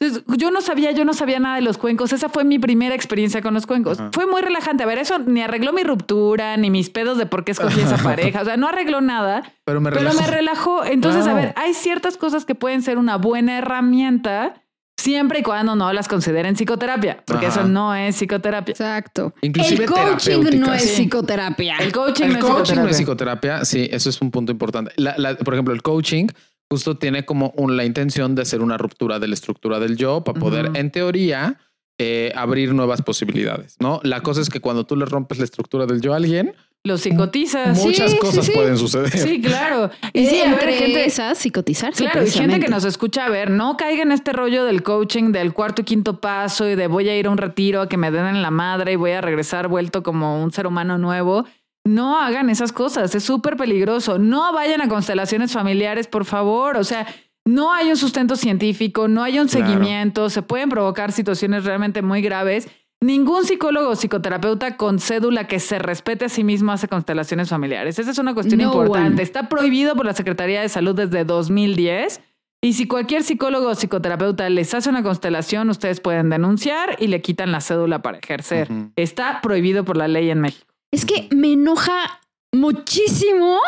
[0.00, 2.12] Entonces, yo no sabía, yo no sabía nada de los cuencos.
[2.12, 3.98] Esa fue mi primera experiencia con los cuencos.
[3.98, 4.10] Ajá.
[4.12, 4.84] Fue muy relajante.
[4.84, 7.96] A ver, eso ni arregló mi ruptura, ni mis pedos de por qué escogí esa
[8.02, 8.42] pareja.
[8.42, 10.20] O sea, no arregló nada, Pero me pero relajó.
[10.20, 10.84] me relajó.
[10.84, 14.61] Entonces, a ver, hay ciertas cosas que pueden ser una buena herramienta
[15.02, 17.60] siempre y cuando no las consideren psicoterapia, porque Ajá.
[17.60, 18.72] eso no es psicoterapia.
[18.72, 19.34] Exacto.
[19.42, 21.02] Inclusive el coaching no es Sí.
[21.04, 21.76] psicoterapia.
[21.78, 22.90] El coaching, El no es coaching no psicoterapia.
[22.90, 23.64] es psicoterapia.
[23.64, 24.92] Sí, eso es un punto importante.
[24.96, 26.26] La- la- por ejemplo, el coaching
[26.70, 30.22] justo tiene como un- la intención de hacer una ruptura de la estructura del yo
[30.24, 31.58] para poder, en teoría,
[31.98, 33.76] eh, abrir nuevas posibilidades.
[33.78, 36.54] No, la cosa es que cuando tú le rompes la estructura del yo a alguien,
[36.84, 37.78] Lo psicotizas.
[37.78, 38.52] muchas sí, cosas sí.
[38.52, 39.10] pueden suceder.
[39.16, 39.90] Sí, claro.
[40.12, 42.02] Y sí, a ver, entre gente, esas, psicotizarse.
[42.04, 45.30] Claro, y gente que nos escucha, a ver, no caiga en este rollo del coaching,
[45.30, 47.96] del cuarto y quinto paso y de voy a ir a un retiro a que
[47.96, 51.44] me den en la madre y voy a regresar vuelto como un ser humano nuevo.
[51.84, 54.18] No hagan esas cosas, es súper peligroso.
[54.18, 56.76] No vayan a constelaciones familiares, por favor.
[56.76, 57.06] O sea,
[57.44, 59.66] no hay un sustento científico, no hay un Claro.
[59.66, 62.68] seguimiento, se pueden provocar situaciones realmente muy graves.
[63.02, 67.98] Ningún psicólogo o psicoterapeuta con cédula que se respete a sí mismo hace constelaciones familiares.
[67.98, 69.08] Esa es una cuestión No importante.
[69.14, 69.22] one.
[69.22, 72.20] Está prohibido por la Secretaría de Salud desde 2010.
[72.64, 77.20] Y si cualquier psicólogo o psicoterapeuta les hace una constelación, ustedes pueden denunciar y le
[77.20, 78.68] quitan la cédula para ejercer.
[78.94, 80.72] Está prohibido por la ley en México.
[80.92, 82.20] Es que me enoja
[82.52, 83.58] muchísimo,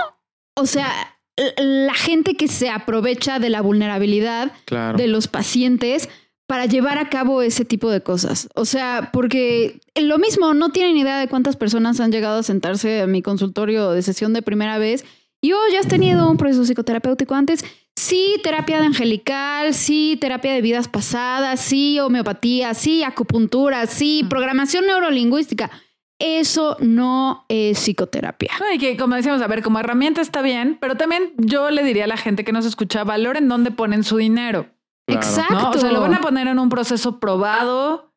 [0.56, 0.92] o sea,
[1.56, 4.96] la gente que se aprovecha de la vulnerabilidad Claro.
[4.96, 6.08] de los pacientes
[6.46, 8.48] para llevar a cabo ese tipo de cosas.
[8.54, 13.02] O sea, porque lo mismo, no tienen idea de cuántas personas han llegado a sentarse
[13.02, 15.04] a mi consultorio de sesión de primera vez
[15.40, 17.64] y, oh, ya has tenido un proceso psicoterapéutico antes.
[17.96, 24.86] Sí, terapia de angelical, sí, terapia de vidas pasadas, sí, homeopatía, sí, acupuntura, sí, programación
[24.86, 25.70] neurolingüística.
[26.18, 28.52] Eso no es psicoterapia.
[28.74, 32.04] Y que como decíamos, a ver, como herramienta está bien, pero también yo le diría
[32.04, 34.73] a la gente que nos escucha, valoren dónde ponen su dinero.
[35.06, 35.26] Claro.
[35.26, 35.54] Exacto.
[35.54, 35.70] ¿no?
[35.70, 38.13] O sea, lo van a poner en un proceso probado,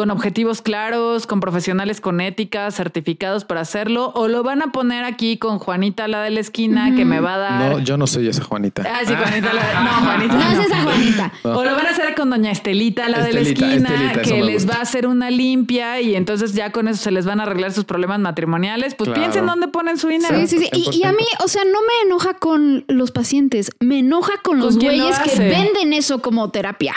[0.00, 5.04] con objetivos claros, con profesionales con ética, certificados para hacerlo, o lo van a poner
[5.04, 7.72] aquí con Juanita, la de la esquina, que me va a dar.
[7.72, 8.82] No, yo no soy esa Juanita.
[8.90, 9.52] Ah, sí, Juanita.
[9.52, 10.34] la- No, Juanita.
[10.36, 11.32] No es esa Juanita.
[11.44, 14.62] O lo van a hacer con doña Estelita, la de la esquina, Estelita, que les
[14.62, 14.72] gusta.
[14.72, 17.70] va a hacer una limpia y entonces ya con eso se les van a arreglar
[17.72, 18.94] sus problemas matrimoniales.
[18.94, 19.20] Pues Claro.
[19.20, 20.34] piensen dónde ponen su dinero.
[20.40, 20.70] Sí, sí, sí.
[20.72, 24.60] Y, y a mí, o sea, no me enoja con los pacientes, me enoja con
[24.60, 26.94] los güeyes que venden eso como terapia.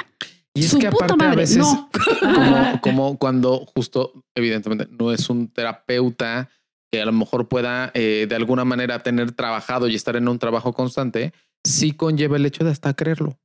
[0.55, 1.89] Y es Su que puta aparte a veces, no.
[2.19, 6.49] como, como cuando justo, evidentemente, no es un terapeuta
[6.91, 10.37] que a lo mejor pueda eh, de alguna manera tener trabajado y estar en un
[10.37, 11.33] trabajo constante,
[11.65, 13.39] sí conlleva el hecho de hasta creerlo.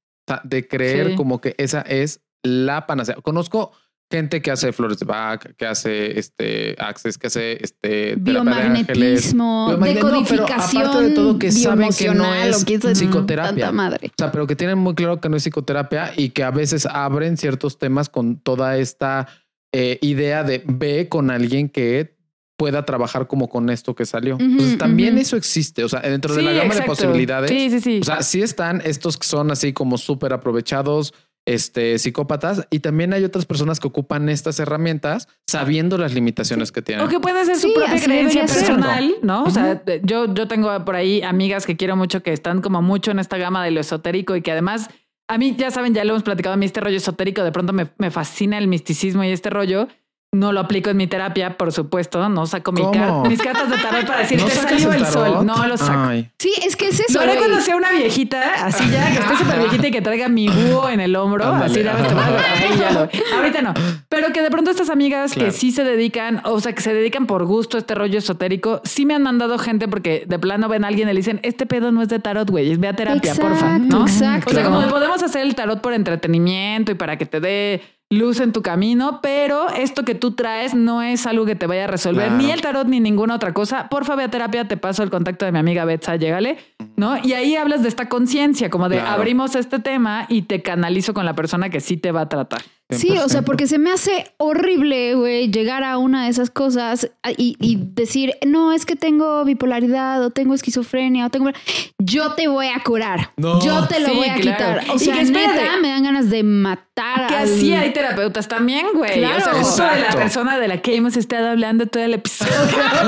[0.44, 1.16] De creer Sí.
[1.16, 3.16] como que esa es la panacea.
[3.22, 3.72] Conozco
[4.10, 8.60] gente que hace flores de Bach, que hace este access, que hace este terapia de
[8.62, 9.34] ángeles.
[9.34, 12.64] Biomagnetismo, Biomagnet- no, pero decodificación, aparte de todo que saben que no es
[12.94, 13.72] psicoterapia.
[13.72, 14.08] Madre.
[14.08, 16.86] O sea, pero que tienen muy claro que no es psicoterapia y que a veces
[16.86, 19.28] abren ciertos temas con toda esta
[19.72, 22.16] eh, idea de ve con alguien que
[22.56, 24.36] pueda trabajar como con esto que salió.
[24.40, 25.84] Entonces también eso existe.
[25.84, 26.82] O sea, dentro de la gama exacto.
[26.82, 27.50] de posibilidades.
[27.50, 28.00] Sí, sí, sí.
[28.00, 31.14] O sea, sí están estos que son así como súper aprovechados,
[31.54, 36.82] este psicópatas, y también hay otras personas que ocupan estas herramientas sabiendo las limitaciones que
[36.82, 37.04] tienen.
[37.04, 38.58] O que puede ser Sí, su propia creencia ser.
[38.58, 39.44] personal, ¿no?
[39.44, 43.10] O sea, yo, yo tengo por ahí amigas que quiero mucho que están como mucho
[43.10, 44.88] en esta gama de lo esotérico y que además,
[45.28, 47.72] a mí, ya saben, ya lo hemos platicado, a mí este rollo esotérico de pronto
[47.72, 49.88] me, me fascina el misticismo y este rollo.
[50.30, 52.28] No lo aplico en mi terapia, por supuesto.
[52.28, 55.06] No saco mi car- mis cartas de tarot para decir, ¿No te salió el el
[55.06, 55.46] sol.
[55.46, 55.98] No lo saco.
[56.10, 56.30] Ay.
[56.38, 57.18] Sí, es que es eso.
[57.18, 57.38] Güey.
[57.38, 60.90] cuando sea una viejita, así ya, que esté súper viejita y que traiga mi búho
[60.90, 61.46] en el hombro.
[61.46, 63.72] Ándale, así, lo- Ahorita no.
[64.10, 65.46] Pero que de pronto estas amigas Claro.
[65.50, 68.82] que sí se dedican, o sea, que se dedican por gusto a este rollo esotérico,
[68.84, 71.64] sí me han mandado gente porque de plano ven a alguien y le dicen, este
[71.64, 73.78] pedo no es de tarot, güey, es ve a terapia, Exacto, porfa.
[73.78, 74.02] ¿no?
[74.02, 74.50] exacto.
[74.50, 78.40] O sea, como podemos hacer el tarot por entretenimiento y para que te dé luz
[78.40, 81.86] en tu camino, pero esto que tú traes no es algo que te vaya a
[81.88, 82.42] resolver, Claro.
[82.42, 83.88] ni el tarot ni ninguna otra cosa.
[83.90, 86.56] Porfa, ve a terapia, te paso el contacto de mi amiga Betsa, llégale,
[86.96, 87.18] ¿no?
[87.22, 89.10] Y ahí hablas de esta conciencia, como de Claro.
[89.12, 92.62] abrimos este tema y te canalizo con la persona que sí te va a tratar.
[92.90, 93.44] Sí, o sea, 100%.
[93.44, 98.32] porque se me hace horrible, güey, llegar a una de esas cosas y, y decir,
[98.46, 101.50] no, es que tengo bipolaridad o tengo esquizofrenia o tengo...
[101.98, 103.32] Yo te voy a curar.
[103.36, 103.60] No.
[103.60, 104.80] Yo te lo Sí, voy a claro.
[104.80, 104.90] quitar.
[104.90, 108.86] O Y sea, neta, me dan ganas de matar Que al- así hay terapeutas también,
[108.94, 109.18] güey.
[109.18, 109.36] Claro.
[109.36, 112.52] O sea, justo de la persona de la que hemos estado hablando todo el episodio.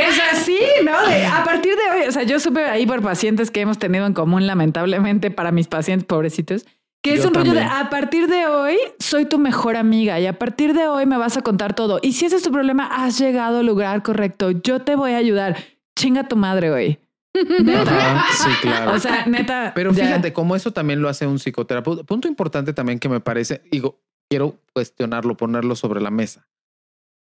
[0.00, 1.06] es así, ¿no?
[1.08, 4.06] De- a partir de hoy, o sea, yo supe ahí por pacientes que hemos tenido
[4.06, 6.66] en común, lamentablemente, para mis pacientes pobrecitos,
[7.06, 10.26] que es Yo un rollo de a partir de hoy soy tu mejor amiga y
[10.26, 12.00] a partir de hoy me vas a contar todo.
[12.02, 14.50] Y si ese es tu problema, has llegado al lugar correcto.
[14.50, 15.56] Yo te voy a ayudar.
[15.96, 16.98] Chinga tu madre, güey.
[17.62, 17.82] Neta.
[17.82, 18.92] Ajá, sí, claro.
[18.92, 19.72] O sea, neta.
[19.74, 20.06] Pero ya.
[20.06, 22.02] fíjate cómo eso también lo hace un psicoterapeuta.
[22.02, 26.48] Punto importante también que me parece, digo, quiero cuestionarlo, ponerlo sobre la mesa.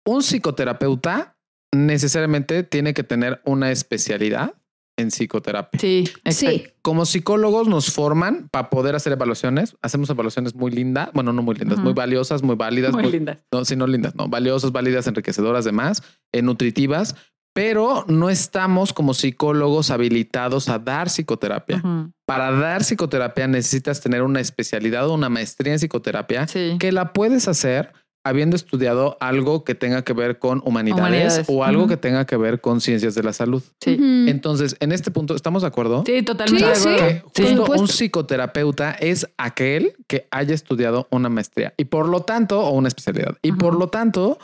[0.06, 1.36] Un psicoterapeuta
[1.74, 4.54] necesariamente tiene que tener una especialidad
[4.96, 5.78] en psicoterapia.
[5.80, 6.56] Sí, exacto.
[6.56, 9.76] Sí, Como psicólogos nos forman para poder hacer evaluaciones.
[9.82, 13.38] Hacemos evaluaciones muy lindas, bueno, no muy lindas, muy valiosas, muy válidas, Muy lindas.
[13.52, 16.02] no, sí, no lindas, no, valiosas, válidas, enriquecedoras, demás,
[16.32, 17.14] eh, nutritivas,
[17.54, 21.82] pero no estamos como psicólogos habilitados a dar psicoterapia.
[22.26, 26.76] Para dar psicoterapia necesitas tener una especialidad o una maestría en psicoterapia Sí.
[26.78, 27.92] que la puedes hacer
[28.28, 31.46] habiendo estudiado algo que tenga que ver con humanidades, Humanidades.
[31.48, 33.62] o algo que tenga que ver con ciencias de la salud.
[33.80, 33.96] Sí.
[34.28, 36.02] Entonces, en este punto, ¿estamos de acuerdo?
[36.06, 36.64] Sí, totalmente.
[36.64, 36.88] Sí, de sí.
[37.04, 37.30] acuerdo.
[37.34, 37.56] Que Sí.
[37.56, 42.70] justo un psicoterapeuta es aquel que haya estudiado una maestría y por lo tanto, o
[42.70, 44.38] una especialidad, y por lo tanto,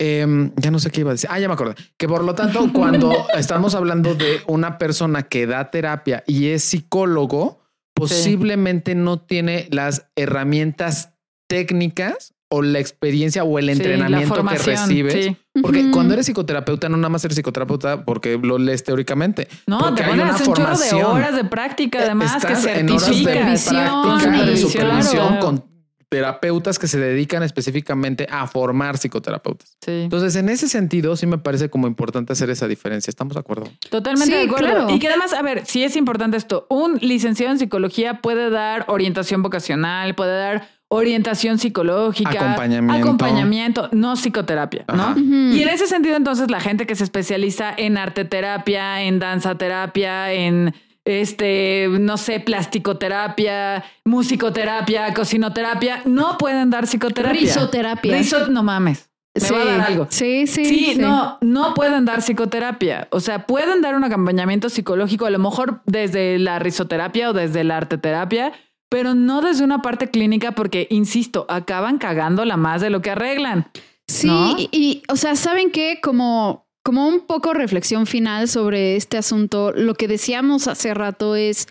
[0.00, 1.28] em, ya no sé qué iba a decir.
[1.32, 1.74] Ah, ya me acordé.
[1.96, 6.62] Que por lo tanto, cuando estamos hablando de una persona que da terapia y es
[6.64, 7.60] psicólogo,
[7.94, 11.14] posiblemente no tiene las herramientas
[11.48, 15.12] técnicas o la experiencia o el Sí, entrenamiento que formación, recibes.
[15.12, 15.36] sí.
[15.60, 19.48] Porque cuando eres psicoterapeuta, no nada más eres psicoterapeuta porque lo lees teóricamente.
[19.66, 21.04] No, porque te hacer un chorro de formación.
[21.04, 25.40] horas de práctica, además, que Estás en horas de práctica, de supervisión claro.
[25.40, 25.64] con
[26.08, 29.76] terapeutas que se dedican específicamente a formar psicoterapeutas.
[29.84, 29.90] Sí.
[30.04, 33.10] Entonces, en ese sentido, sí me parece como importante hacer esa diferencia.
[33.10, 33.68] ¿Estamos de acuerdo?
[33.90, 34.66] Totalmente Sí, de acuerdo.
[34.70, 34.90] claro.
[34.94, 36.66] Y que además, a ver, sí es importante esto.
[36.70, 43.06] Un licenciado en psicología puede dar orientación vocacional, puede dar orientación psicológica, Acompañamiento.
[43.06, 45.14] acompañamiento, no psicoterapia, ¿no?
[45.18, 49.54] Y en ese sentido, entonces, la gente que se especializa en arte terapia, en danza
[49.56, 50.74] terapia, en
[51.04, 57.40] este, no sé, plasticoterapia, musicoterapia, cocinoterapia, no pueden dar psicoterapia.
[57.40, 58.16] Risoterapia.
[58.18, 59.08] Riso- no mames.
[59.34, 59.54] Me sí.
[59.54, 60.06] va a dar algo.
[60.10, 63.06] Sí, sí, Sí, no, no pueden dar psicoterapia.
[63.10, 67.62] O sea, pueden dar un acompañamiento psicológico, a lo mejor desde la risoterapia o desde
[67.62, 68.52] la arteterapia,
[68.88, 73.70] pero no desde una parte clínica porque, insisto, acaban cagándola más de lo que arreglan.
[74.06, 74.56] Sí, ¿no?
[74.58, 75.98] y, y, o sea, ¿saben qué?
[76.02, 81.68] Como, como un poco reflexión final sobre este asunto, lo que decíamos hace rato es,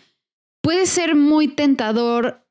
[0.62, 2.46] puede ser muy tentador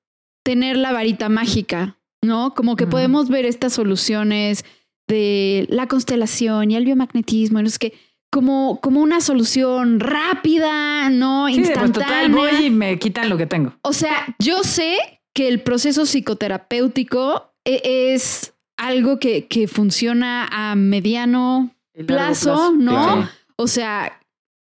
[0.45, 2.55] tener la varita mágica, ¿no?
[2.55, 4.65] Como que podemos ver estas soluciones
[5.09, 7.93] de la constelación y el biomagnetismo, y no sé qué,
[8.37, 11.47] como, como una solución rápida, ¿no?
[11.49, 12.07] Sí, pues, Instantánea.
[12.07, 13.73] total, voy y me quitan lo que tengo.
[13.81, 14.99] O sea, yo sé
[15.35, 21.71] que el proceso psicoterapéutico e- es algo que, que funciona a mediano
[22.07, 22.91] plazo, ¿no?
[22.91, 23.29] Claro.
[23.57, 24.21] O sea,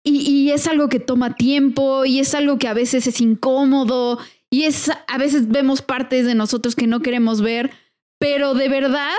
[0.03, 4.19] y, y es algo que toma tiempo y es algo que a veces es incómodo
[4.49, 7.73] y es a veces vemos partes de nosotros que no queremos ver,
[8.19, 9.13] pero de verdad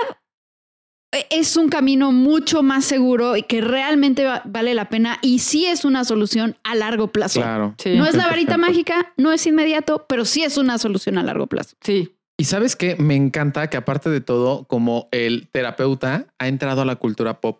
[1.30, 5.66] es un camino mucho más seguro y que realmente va- vale la pena y sí
[5.66, 7.40] es una solución a largo plazo.
[7.40, 7.74] Claro.
[7.78, 7.96] Sí.
[7.96, 8.30] No es la 100%.
[8.30, 11.76] varita mágica, no es inmediato, pero sí es una solución a largo plazo.
[11.82, 12.14] Sí.
[12.38, 16.84] Y sabes que me encanta que aparte de todo, como el terapeuta ha entrado a
[16.84, 17.58] la cultura pop.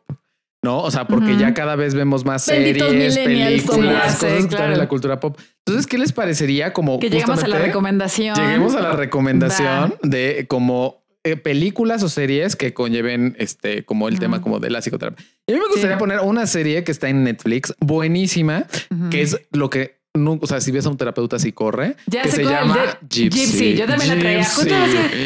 [0.65, 0.79] ¿No?
[0.81, 4.37] O sea, porque ya cada vez vemos más Benditos series, películas, sí, cosas sí, que
[4.39, 4.73] están claro.
[4.75, 5.37] en la cultura pop.
[5.67, 8.37] Entonces, ¿qué les parecería como Que llegamos a la recomendación.
[8.37, 14.19] Lleguemos a la recomendación de como eh, películas o series que conlleven este como el
[14.19, 15.25] tema como de la psicoterapia.
[15.47, 16.01] Y a mí me gustaría Sí.
[16.01, 18.65] poner una serie que está en Netflix, buenísima,
[19.11, 22.21] que es lo que no, o sea, si ves a un terapeuta así corre, Ya
[22.21, 22.77] que se llama
[23.09, 23.31] Gypsy.
[23.31, 24.43] Gypsy, yo también la traía.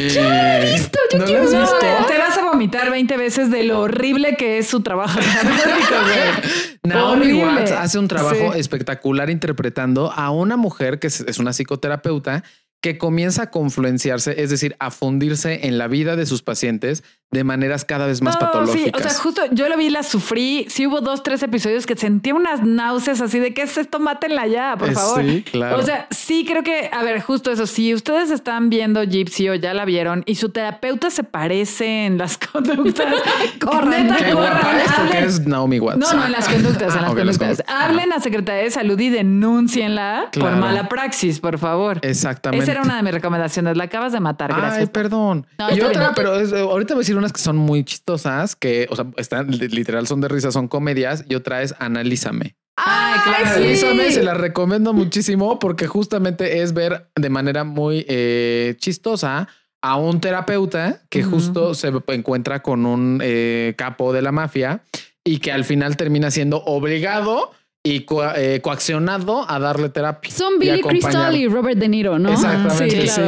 [0.07, 1.75] Yo la he visto, yo ¿No quiero has visto?
[2.07, 5.19] te vas a vomitar 20 veces de lo horrible que es su trabajo.
[6.83, 7.33] Naomi.
[7.33, 8.59] Watts hace un trabajo Sí.
[8.59, 12.43] espectacular interpretando a una mujer que es una psicoterapeuta
[12.81, 17.43] que comienza a confluenciarse, es decir, a fundirse en la vida de sus pacientes de
[17.43, 18.83] maneras cada vez más No, patológicas.
[18.85, 20.65] Sí, o sea, justo yo lo vi, la sufrí.
[20.69, 23.99] Sí hubo dos, tres episodios que sentía unas náuseas así de ¿qué es esto?
[23.99, 25.21] Mátenla ya, por Eh, favor.
[25.21, 25.77] sí, claro.
[25.77, 27.67] O sea, sí creo que, a ver, justo eso.
[27.67, 32.17] Si ustedes están viendo Gypsy o ya la vieron y su terapeuta se parece en
[32.17, 33.13] las conductas,
[33.59, 34.07] Corran.
[34.07, 35.99] neta, Qué corran, guapa es porque es Naomi Watts.
[35.99, 37.63] No, no, en las conductas, en Ah, las conductas.
[37.67, 40.57] Hablen a Secretaría de Salud y denúncienla por Claro.
[40.57, 41.99] mala praxis, por favor.
[42.03, 42.63] Exactamente.
[42.63, 43.75] Esa era una de mis recomendaciones.
[43.75, 44.89] La acabas de matar, Ay, gracias.
[44.91, 45.45] perdón.
[45.59, 46.11] No, y está otra, bien.
[46.15, 49.49] pero es- ahorita voy a decir unas que son muy chistosas, que, o sea, están
[49.51, 52.55] li- literal, son de risa, son comedias, y otra es Analízame.
[52.77, 53.45] Ay, claro.
[53.45, 53.51] sí.
[53.61, 59.47] Analízame, se la recomiendo muchísimo porque justamente es ver de manera muy eh, chistosa
[59.81, 61.31] a un terapeuta que Ujú.
[61.31, 64.81] justo se encuentra con un eh, capo de la mafia
[65.25, 67.51] y que al final termina siendo obligado
[67.83, 70.31] y coa- eh, coaccionado a darle terapia.
[70.31, 70.81] Son Billy.
[70.81, 72.31] Crystal y Robert De Niro, ¿no?
[72.31, 73.21] Exactamente, Sí, sí.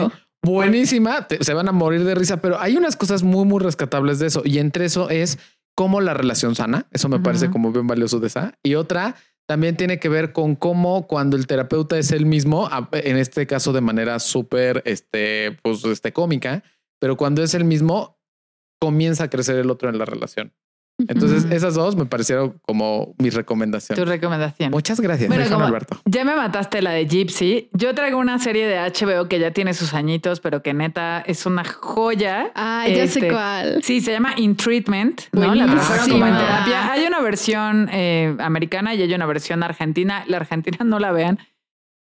[0.43, 4.19] Buenísima, te- se van a morir de risa, pero hay unas cosas muy, muy rescatables
[4.19, 4.41] de eso.
[4.45, 5.37] Y entre eso es
[5.75, 8.53] cómo la relación sana, eso me parece como bien valioso de esa.
[8.63, 9.15] Y otra
[9.47, 13.73] también tiene que ver con cómo cuando el terapeuta es él mismo, en este caso
[13.73, 16.63] de manera súper, este, pues, este, cómica,
[16.99, 18.19] pero cuando es el mismo,
[18.79, 20.53] comienza a crecer el otro en la relación.
[21.07, 24.07] Entonces, esas dos me parecieron como mis Tu recomendaciones.
[24.07, 24.71] recomendación.
[24.71, 25.99] Muchas gracias, Bueno, como Alberto.
[26.05, 27.69] ya me mataste la de Gypsy.
[27.73, 31.45] Yo traigo una serie de HBO que ya tiene sus añitos, pero que neta es
[31.45, 32.51] una joya.
[32.55, 33.83] Ah, ya sé Este, cuál.
[33.83, 35.55] Sí, se llama In Treatment, ¿no?
[35.55, 35.65] La
[36.09, 36.91] como en terapia.
[36.91, 40.23] Hay una versión eh, americana y hay una versión argentina.
[40.27, 41.39] La argentina no la vean,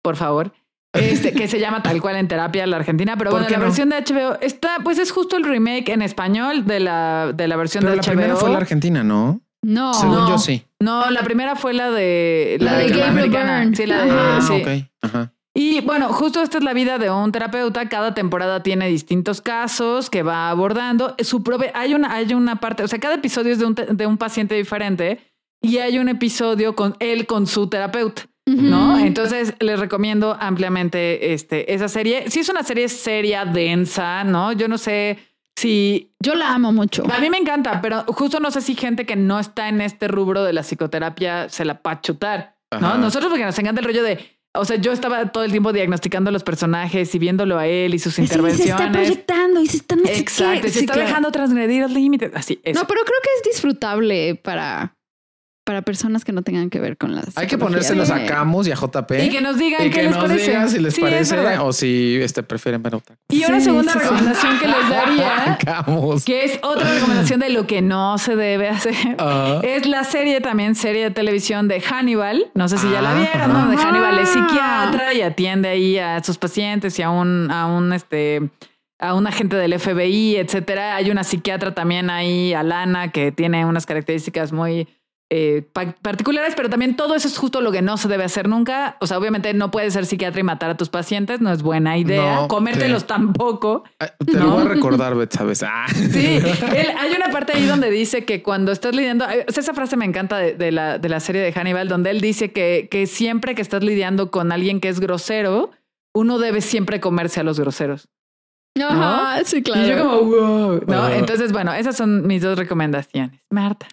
[0.02, 0.52] por favor.
[0.94, 3.64] Este, que se llama tal cual en terapia la argentina, pero ¿Por bueno, la no?
[3.64, 7.56] versión de HBO está, pues es justo el remake en español de la, de la
[7.56, 8.10] versión Pero de la HBO.
[8.12, 9.40] primera fue la Argentina, ¿no?
[9.62, 9.94] No.
[9.94, 10.28] Según No.
[10.28, 10.64] yo sí.
[10.80, 13.60] No, la primera fue la de La de americana.
[13.60, 13.76] Byrne.
[13.76, 14.86] Sí, la de Ah, sí.
[15.02, 15.32] Ajá.
[15.56, 17.88] Y bueno, justo esta es la vida de un terapeuta.
[17.88, 21.14] Cada temporada tiene distintos casos que va abordando.
[21.20, 24.06] Su propia, hay una, hay una parte, o sea, cada episodio es de un, de
[24.06, 25.20] un paciente diferente
[25.62, 28.98] y hay un episodio con él con su terapeuta, ¿no?
[28.98, 32.30] Entonces les recomiendo ampliamente este, esa serie.
[32.30, 34.52] Sí es una serie seria, densa, ¿no?
[34.52, 35.18] Yo no sé
[35.56, 37.04] si Yo la amo mucho.
[37.12, 40.08] a mí me encanta, pero justo no sé si gente que no está en este
[40.08, 42.86] rubro de la psicoterapia se la va a chutar, ¿no?
[42.88, 42.98] Ajá.
[42.98, 44.18] Nosotros porque nos encanta el rollo de
[44.56, 47.92] o sea, yo estaba todo el tiempo diagnosticando a los personajes y viéndolo a él
[47.92, 48.66] y sus Sí, intervenciones.
[48.68, 50.68] se está proyectando y se está no sé Exacto, qué.
[50.68, 51.08] y se Sí, está claro.
[51.08, 52.30] dejando transgredir los límites.
[52.34, 52.76] Así es.
[52.76, 54.93] No, pero creo que es disfrutable para,
[55.64, 57.36] para personas que no tengan que ver con las.
[57.38, 59.10] Hay que ponérselos a Camus y a JP.
[59.22, 60.50] Y que nos digan y qué que les nos parece.
[60.50, 63.16] digan si les Sí, parece o si este, prefieren ver otra.
[63.30, 64.04] Y una Sí, segunda sí, sí.
[64.04, 66.24] recomendación que les daría, Camus.
[66.24, 69.60] que es otra recomendación de lo que no se debe hacer, Ah.
[69.62, 72.50] es la serie también, serie de televisión de Hannibal.
[72.54, 73.52] No sé si ya la Ah, vieron.
[73.52, 73.68] ¿no?
[73.70, 77.92] De Hannibal es psiquiatra y atiende ahí a sus pacientes y a un, a un
[77.94, 78.42] este
[79.00, 80.96] a un agente del FBI, etcétera.
[80.96, 84.88] Hay una psiquiatra también ahí, Alana, que tiene unas características muy
[85.36, 88.48] eh, pa- particulares, pero también todo eso es justo lo que no se debe hacer
[88.48, 88.96] nunca.
[89.00, 91.98] O sea, obviamente no puedes ser psiquiatra y matar a tus pacientes, no es buena
[91.98, 92.42] idea.
[92.42, 93.08] No, Comértelos sí.
[93.08, 93.82] tampoco.
[93.98, 95.62] Ah, Te lo voy a recordar, Bet, ¿sabes?
[95.64, 95.86] Ah.
[95.92, 100.04] Sí, él- hay una parte ahí donde dice que cuando estás lidiando, esa frase me
[100.04, 103.54] encanta de, de la, de la serie de Hannibal, donde él dice que, que siempre
[103.56, 105.70] que estás lidiando con alguien que es grosero,
[106.14, 108.08] uno debe siempre comerse a los groseros.
[108.80, 109.82] Ajá, sí, claro.
[109.86, 111.08] Y yo como, wow, ¿no?
[111.08, 113.40] Entonces, bueno, esas son mis dos recomendaciones.
[113.50, 113.86] Marta.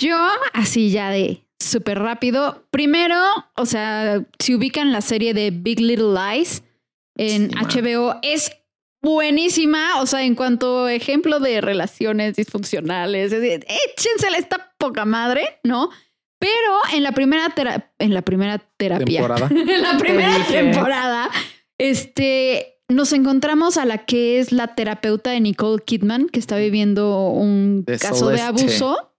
[0.00, 0.16] Yo,
[0.54, 2.66] así ya de súper rápido.
[2.70, 3.16] Primero,
[3.56, 6.62] o sea, si ubican la serie de Big Little Lies
[7.16, 7.56] en Sí.
[7.56, 8.50] HBO, es
[9.02, 10.00] buenísima.
[10.00, 15.60] O sea, en cuanto a ejemplo de relaciones disfuncionales, es de, échensela esta poca madre,
[15.64, 15.90] ¿no?
[16.38, 17.54] Pero en la primera,
[17.98, 19.48] en la primera terapia, Temporada.
[19.50, 21.30] en la primera temporada,
[21.76, 27.28] este, nos encontramos a la que es la terapeuta de Nicole Kidman, que está viviendo
[27.28, 29.09] un De caso de abuso.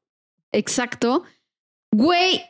[0.52, 1.24] Exacto.
[1.94, 2.42] Güey,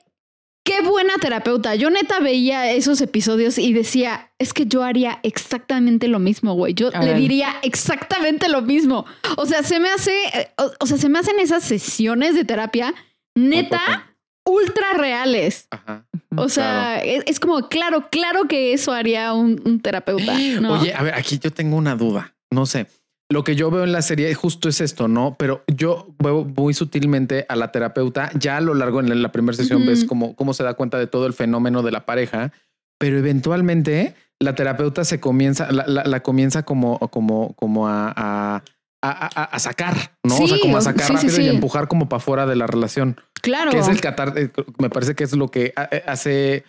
[0.63, 1.75] qué buena terapeuta.
[1.75, 6.73] Yo neta veía esos episodios y decía, es que yo haría exactamente lo mismo, güey.
[6.73, 7.17] Yo A le ver.
[7.17, 9.05] diría exactamente lo mismo.
[9.37, 10.13] O sea, se me hace,
[10.57, 12.93] o, o sea, se me hacen esas sesiones de terapia
[13.35, 14.13] neta
[14.45, 15.67] ultra reales.
[15.71, 16.05] Ajá.
[16.37, 20.33] O sea, es, es como, claro, claro que eso haría un, un terapeuta.
[20.61, 20.73] ¿no?
[20.79, 22.35] Oye, a ver, aquí yo tengo una duda.
[22.51, 22.87] No sé.
[23.31, 25.35] Lo que yo veo en la serie justo es esto, ¿no?
[25.39, 28.29] Pero yo veo muy sutilmente a la terapeuta.
[28.37, 31.07] Ya a lo largo en la, primera sesión ves cómo, cómo se da cuenta de
[31.07, 32.51] todo el fenómeno de la pareja,
[32.99, 38.63] pero eventualmente la terapeuta se comienza, la, la- la comienza como, como, como a, a,
[39.01, 40.35] a- sacar, ¿no?
[40.37, 42.67] o sea, como a sacar sí, sí, rápido y empujar como para fuera de la
[42.67, 43.19] relación.
[43.41, 43.71] claro.
[43.71, 46.63] Que es el catar, eh, me parece que es lo que eh, hace,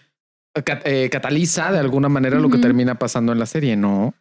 [0.65, 4.15] cat- eh, cataliza de alguna manera lo que termina pasando en la serie, ¿no?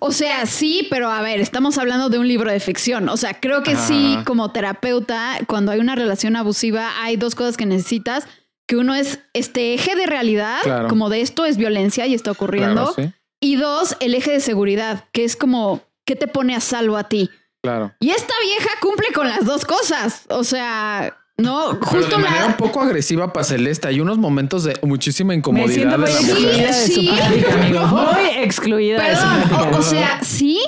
[0.00, 3.08] O sea, sí, pero a ver, estamos hablando de un libro de ficción.
[3.08, 7.56] O sea, creo que sí, como terapeuta, cuando hay una relación abusiva, hay dos cosas
[7.56, 8.26] que necesitas.
[8.68, 10.88] Que uno es este eje de realidad, Claro.
[10.88, 12.94] como de esto es violencia y está ocurriendo.
[12.94, 16.60] Claro, sí, Y dos, el eje de seguridad, que es como, ¿qué te pone a
[16.60, 17.28] salvo a ti?
[17.62, 17.92] claro.
[18.00, 20.24] Y esta vieja cumple con las dos cosas.
[20.30, 22.56] O sea, no, Pero justo de manera un la...
[22.56, 23.88] poco agresiva para Celeste.
[23.88, 25.98] Hay unos momentos de muchísima incomodidad.
[25.98, 27.10] Me siento muy de la Sí, de sí.
[27.10, 30.60] Muy excluida de su o, o sea, sí,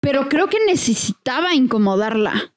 [0.00, 2.52] pero creo que necesitaba incomodarla.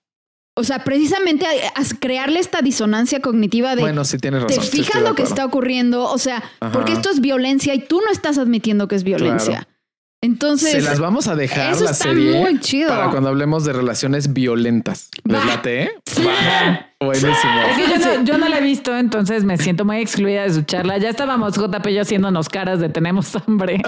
[0.60, 4.60] O sea, precisamente a- a crearle esta disonancia cognitiva de Bueno, sí tienes razón.
[4.60, 6.72] te fijas lo que está ocurriendo, o sea, Ajá.
[6.72, 9.60] porque esto es violencia y tú no estás admitiendo que es violencia.
[9.60, 9.77] Claro.
[10.22, 12.90] Entonces, Se las vamos a dejar eso la está serie muy chido.
[12.90, 15.10] para cuando hablemos de relaciones violentas.
[15.24, 15.84] ¿Les late?
[15.84, 15.92] eh?
[16.26, 16.86] Va.
[17.00, 17.34] Buenísimo.
[17.70, 20.54] Es que yo no, yo no la he visto, entonces me siento muy excluida de
[20.54, 20.98] su charla.
[20.98, 23.76] Ya estábamos JP y yo haciéndonos caras de tenemos hambre.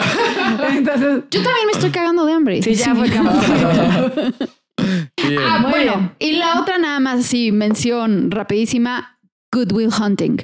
[0.69, 2.61] Entonces, yo también me estoy cagando de hambre.
[2.61, 3.09] sí, ya fue.
[5.27, 5.41] Bien.
[5.41, 6.11] Ah, bueno, bien.
[6.19, 9.19] y la otra nada más, sí, mención rapidísima,
[9.51, 10.37] Good Will Hunting.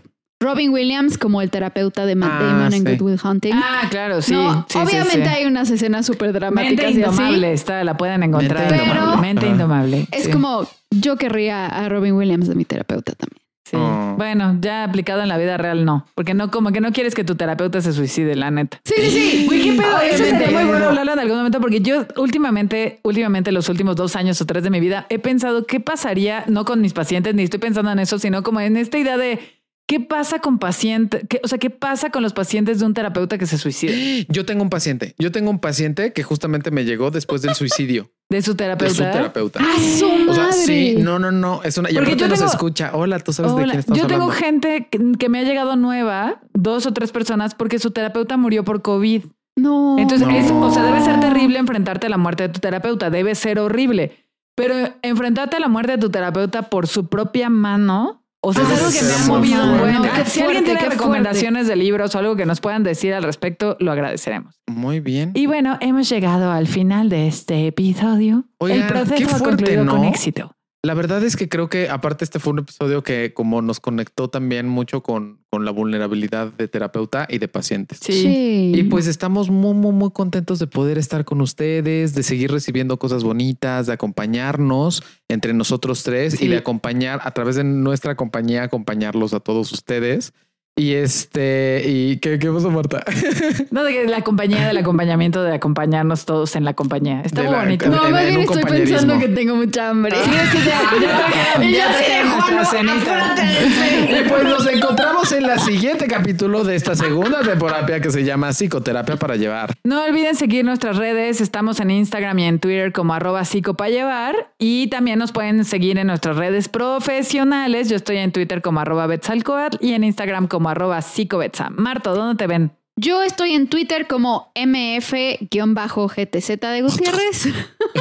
[0.45, 2.84] Robin Williams como el terapeuta de Matt Ah, Damon en.
[2.84, 3.53] Good Will Hunting.
[3.53, 4.34] Ah, claro, sí.
[4.34, 5.35] No, sí, sí, obviamente sí.
[5.35, 6.99] hay unas escenas súper Mente dramáticas y así.
[6.99, 8.69] indomable, está, la pueden encontrar.
[8.69, 9.22] Mente Indomable.
[9.22, 9.53] Mente Ajá.
[9.55, 10.07] indomable.
[10.11, 10.31] Es sí.
[10.31, 13.41] como yo querría a Robin Williams de mi terapeuta también.
[13.67, 13.76] Sí.
[13.77, 14.13] Oh.
[14.15, 16.05] Bueno, ya aplicado en la vida real, no.
[16.13, 18.80] Porque no, como que no quieres que tu terapeuta se suicide, la neta.
[18.85, 19.45] Sí, sí, sí.
[19.47, 19.97] Güey, qué pedo.
[20.01, 24.15] Eso sería muy bueno hablarlo en algún momento porque yo últimamente, últimamente los últimos dos
[24.15, 27.41] años o tres de mi vida he pensado qué pasaría, no con mis pacientes, ni
[27.41, 29.39] estoy pensando en eso, sino como en esta idea de
[29.88, 33.45] qué pasa con pacientes, o sea, qué pasa con los pacientes de un terapeuta que
[33.45, 33.94] se suicida,
[34.30, 35.14] Yo tengo un paciente.
[35.20, 38.94] Yo tengo un paciente que justamente me llegó después del suicidio de su de terapeuta.
[38.95, 39.60] su terapeuta.
[39.62, 40.53] ¡Ah, su O sea, madre!
[40.66, 41.62] sí, no, no, no.
[41.64, 41.91] Es una.
[41.91, 42.91] Y Porque aparte yo nos tengo- escucha.
[42.94, 44.44] Hola, tú sabes de quién estamos Yo tengo hablando.
[44.45, 48.64] gente que, que me ha llegado nueva, dos o tres personas, porque su terapeuta murió
[48.64, 49.24] por COVID.
[49.57, 49.98] No.
[49.99, 50.34] Entonces, No.
[50.36, 53.60] es- o sea, debe ser terrible enfrentarte a la muerte de tu terapeuta, debe ser
[53.60, 54.18] horrible.
[54.56, 58.69] Pero enfrentarte a la muerte de tu terapeuta por su propia mano, o sea, es
[58.69, 59.81] Debe algo que me ha movido un fuerte.
[59.84, 59.95] buen.
[59.95, 62.84] No, qué Ah, si alguien tiene qué recomendaciones de libros o algo que nos puedan
[62.84, 64.59] decir al respecto, lo agradeceremos.
[64.67, 65.31] Muy bien.
[65.34, 68.45] Y bueno, hemos llegado al final de este episodio.
[68.59, 69.91] Oigan, El proceso qué ha concluido ¿no?
[69.93, 70.55] con éxito.
[70.86, 74.30] La verdad es que creo que aparte este fue un episodio que como nos conectó
[74.30, 77.98] también mucho con, con la vulnerabilidad de terapeuta y de pacientes.
[78.02, 78.72] Sí.
[78.76, 82.99] Y pues estamos muy, muy, muy contentos de poder estar con ustedes, de seguir recibiendo
[82.99, 86.45] cosas bonitas, de acompañarnos entre nosotros tres Sí.
[86.45, 90.34] y de acompañar a través de nuestra compañía, acompañarlos a todos ustedes.
[90.77, 93.02] Y este, y qué, qué pasó, Marta?
[93.72, 97.22] No, de que la compañía del acompañamiento, de acompañarnos todos en la compañía.
[97.23, 97.89] Está muy la- bonito.
[97.89, 100.15] No, más bien estoy pensando que tengo mucha hambre.
[100.23, 103.35] Sí, es que ya, ya ya nuestra cenita.
[103.35, 104.19] del fe.
[104.26, 108.52] Y pues nos encontramos en el siguiente capítulo de esta segunda temporada que se llama
[108.53, 109.73] Psicoterapia para llevar.
[109.84, 111.39] No olviden seguir nuestras redes.
[111.41, 114.52] Estamos en Instagram y en Twitter como arroba psico pa' llevar.
[114.60, 117.89] Y también nos pueden seguir en nuestras redes profesionales.
[117.89, 121.70] Yo estoy en Twitter como arroba Betsalcoatl y en Instagram como arroba psicobetsa.
[121.70, 122.72] Marto, ¿dónde te ven?
[122.98, 127.48] Yo estoy en Twitter como MF-GTZ de Gutiérrez.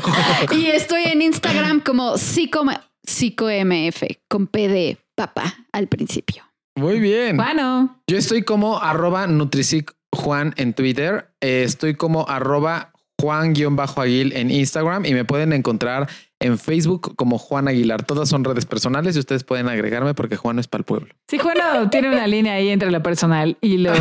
[0.52, 2.64] y estoy en Instagram como psico,
[3.02, 6.44] psicomf con P de papá al principio.
[6.76, 7.36] Muy bien.
[7.36, 11.28] Bueno, Yo estoy como arroba Nutrisic Juan en Twitter.
[11.40, 16.08] Eh, estoy como arroba Juan-Aguil en Instagram y me pueden encontrar
[16.44, 18.04] en Facebook como Juan Aguilar.
[18.04, 21.08] Todas son redes personales y ustedes pueden agregarme porque Juan no es para el pueblo.
[21.26, 23.92] sí, bueno, tiene una línea ahí entre lo personal y lo,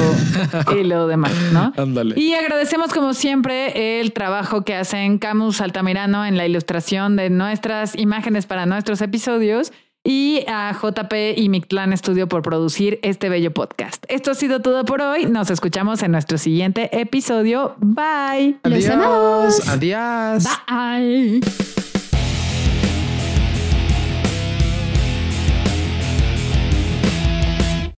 [0.77, 1.73] y lo demás, ¿no?
[1.77, 2.19] Ándale.
[2.19, 7.97] Y agradecemos como siempre el trabajo que hacen Camus Altamirano en la ilustración de nuestras
[7.97, 9.71] imágenes para nuestros episodios
[10.03, 14.03] y a JP y Mictlán Studio por producir este bello podcast.
[14.09, 15.25] Esto ha sido todo por hoy.
[15.27, 17.75] Nos escuchamos en nuestro siguiente episodio.
[17.77, 18.57] Bye.
[18.63, 19.67] Los amamos.
[19.69, 20.43] Adiós.
[20.67, 21.39] Bye.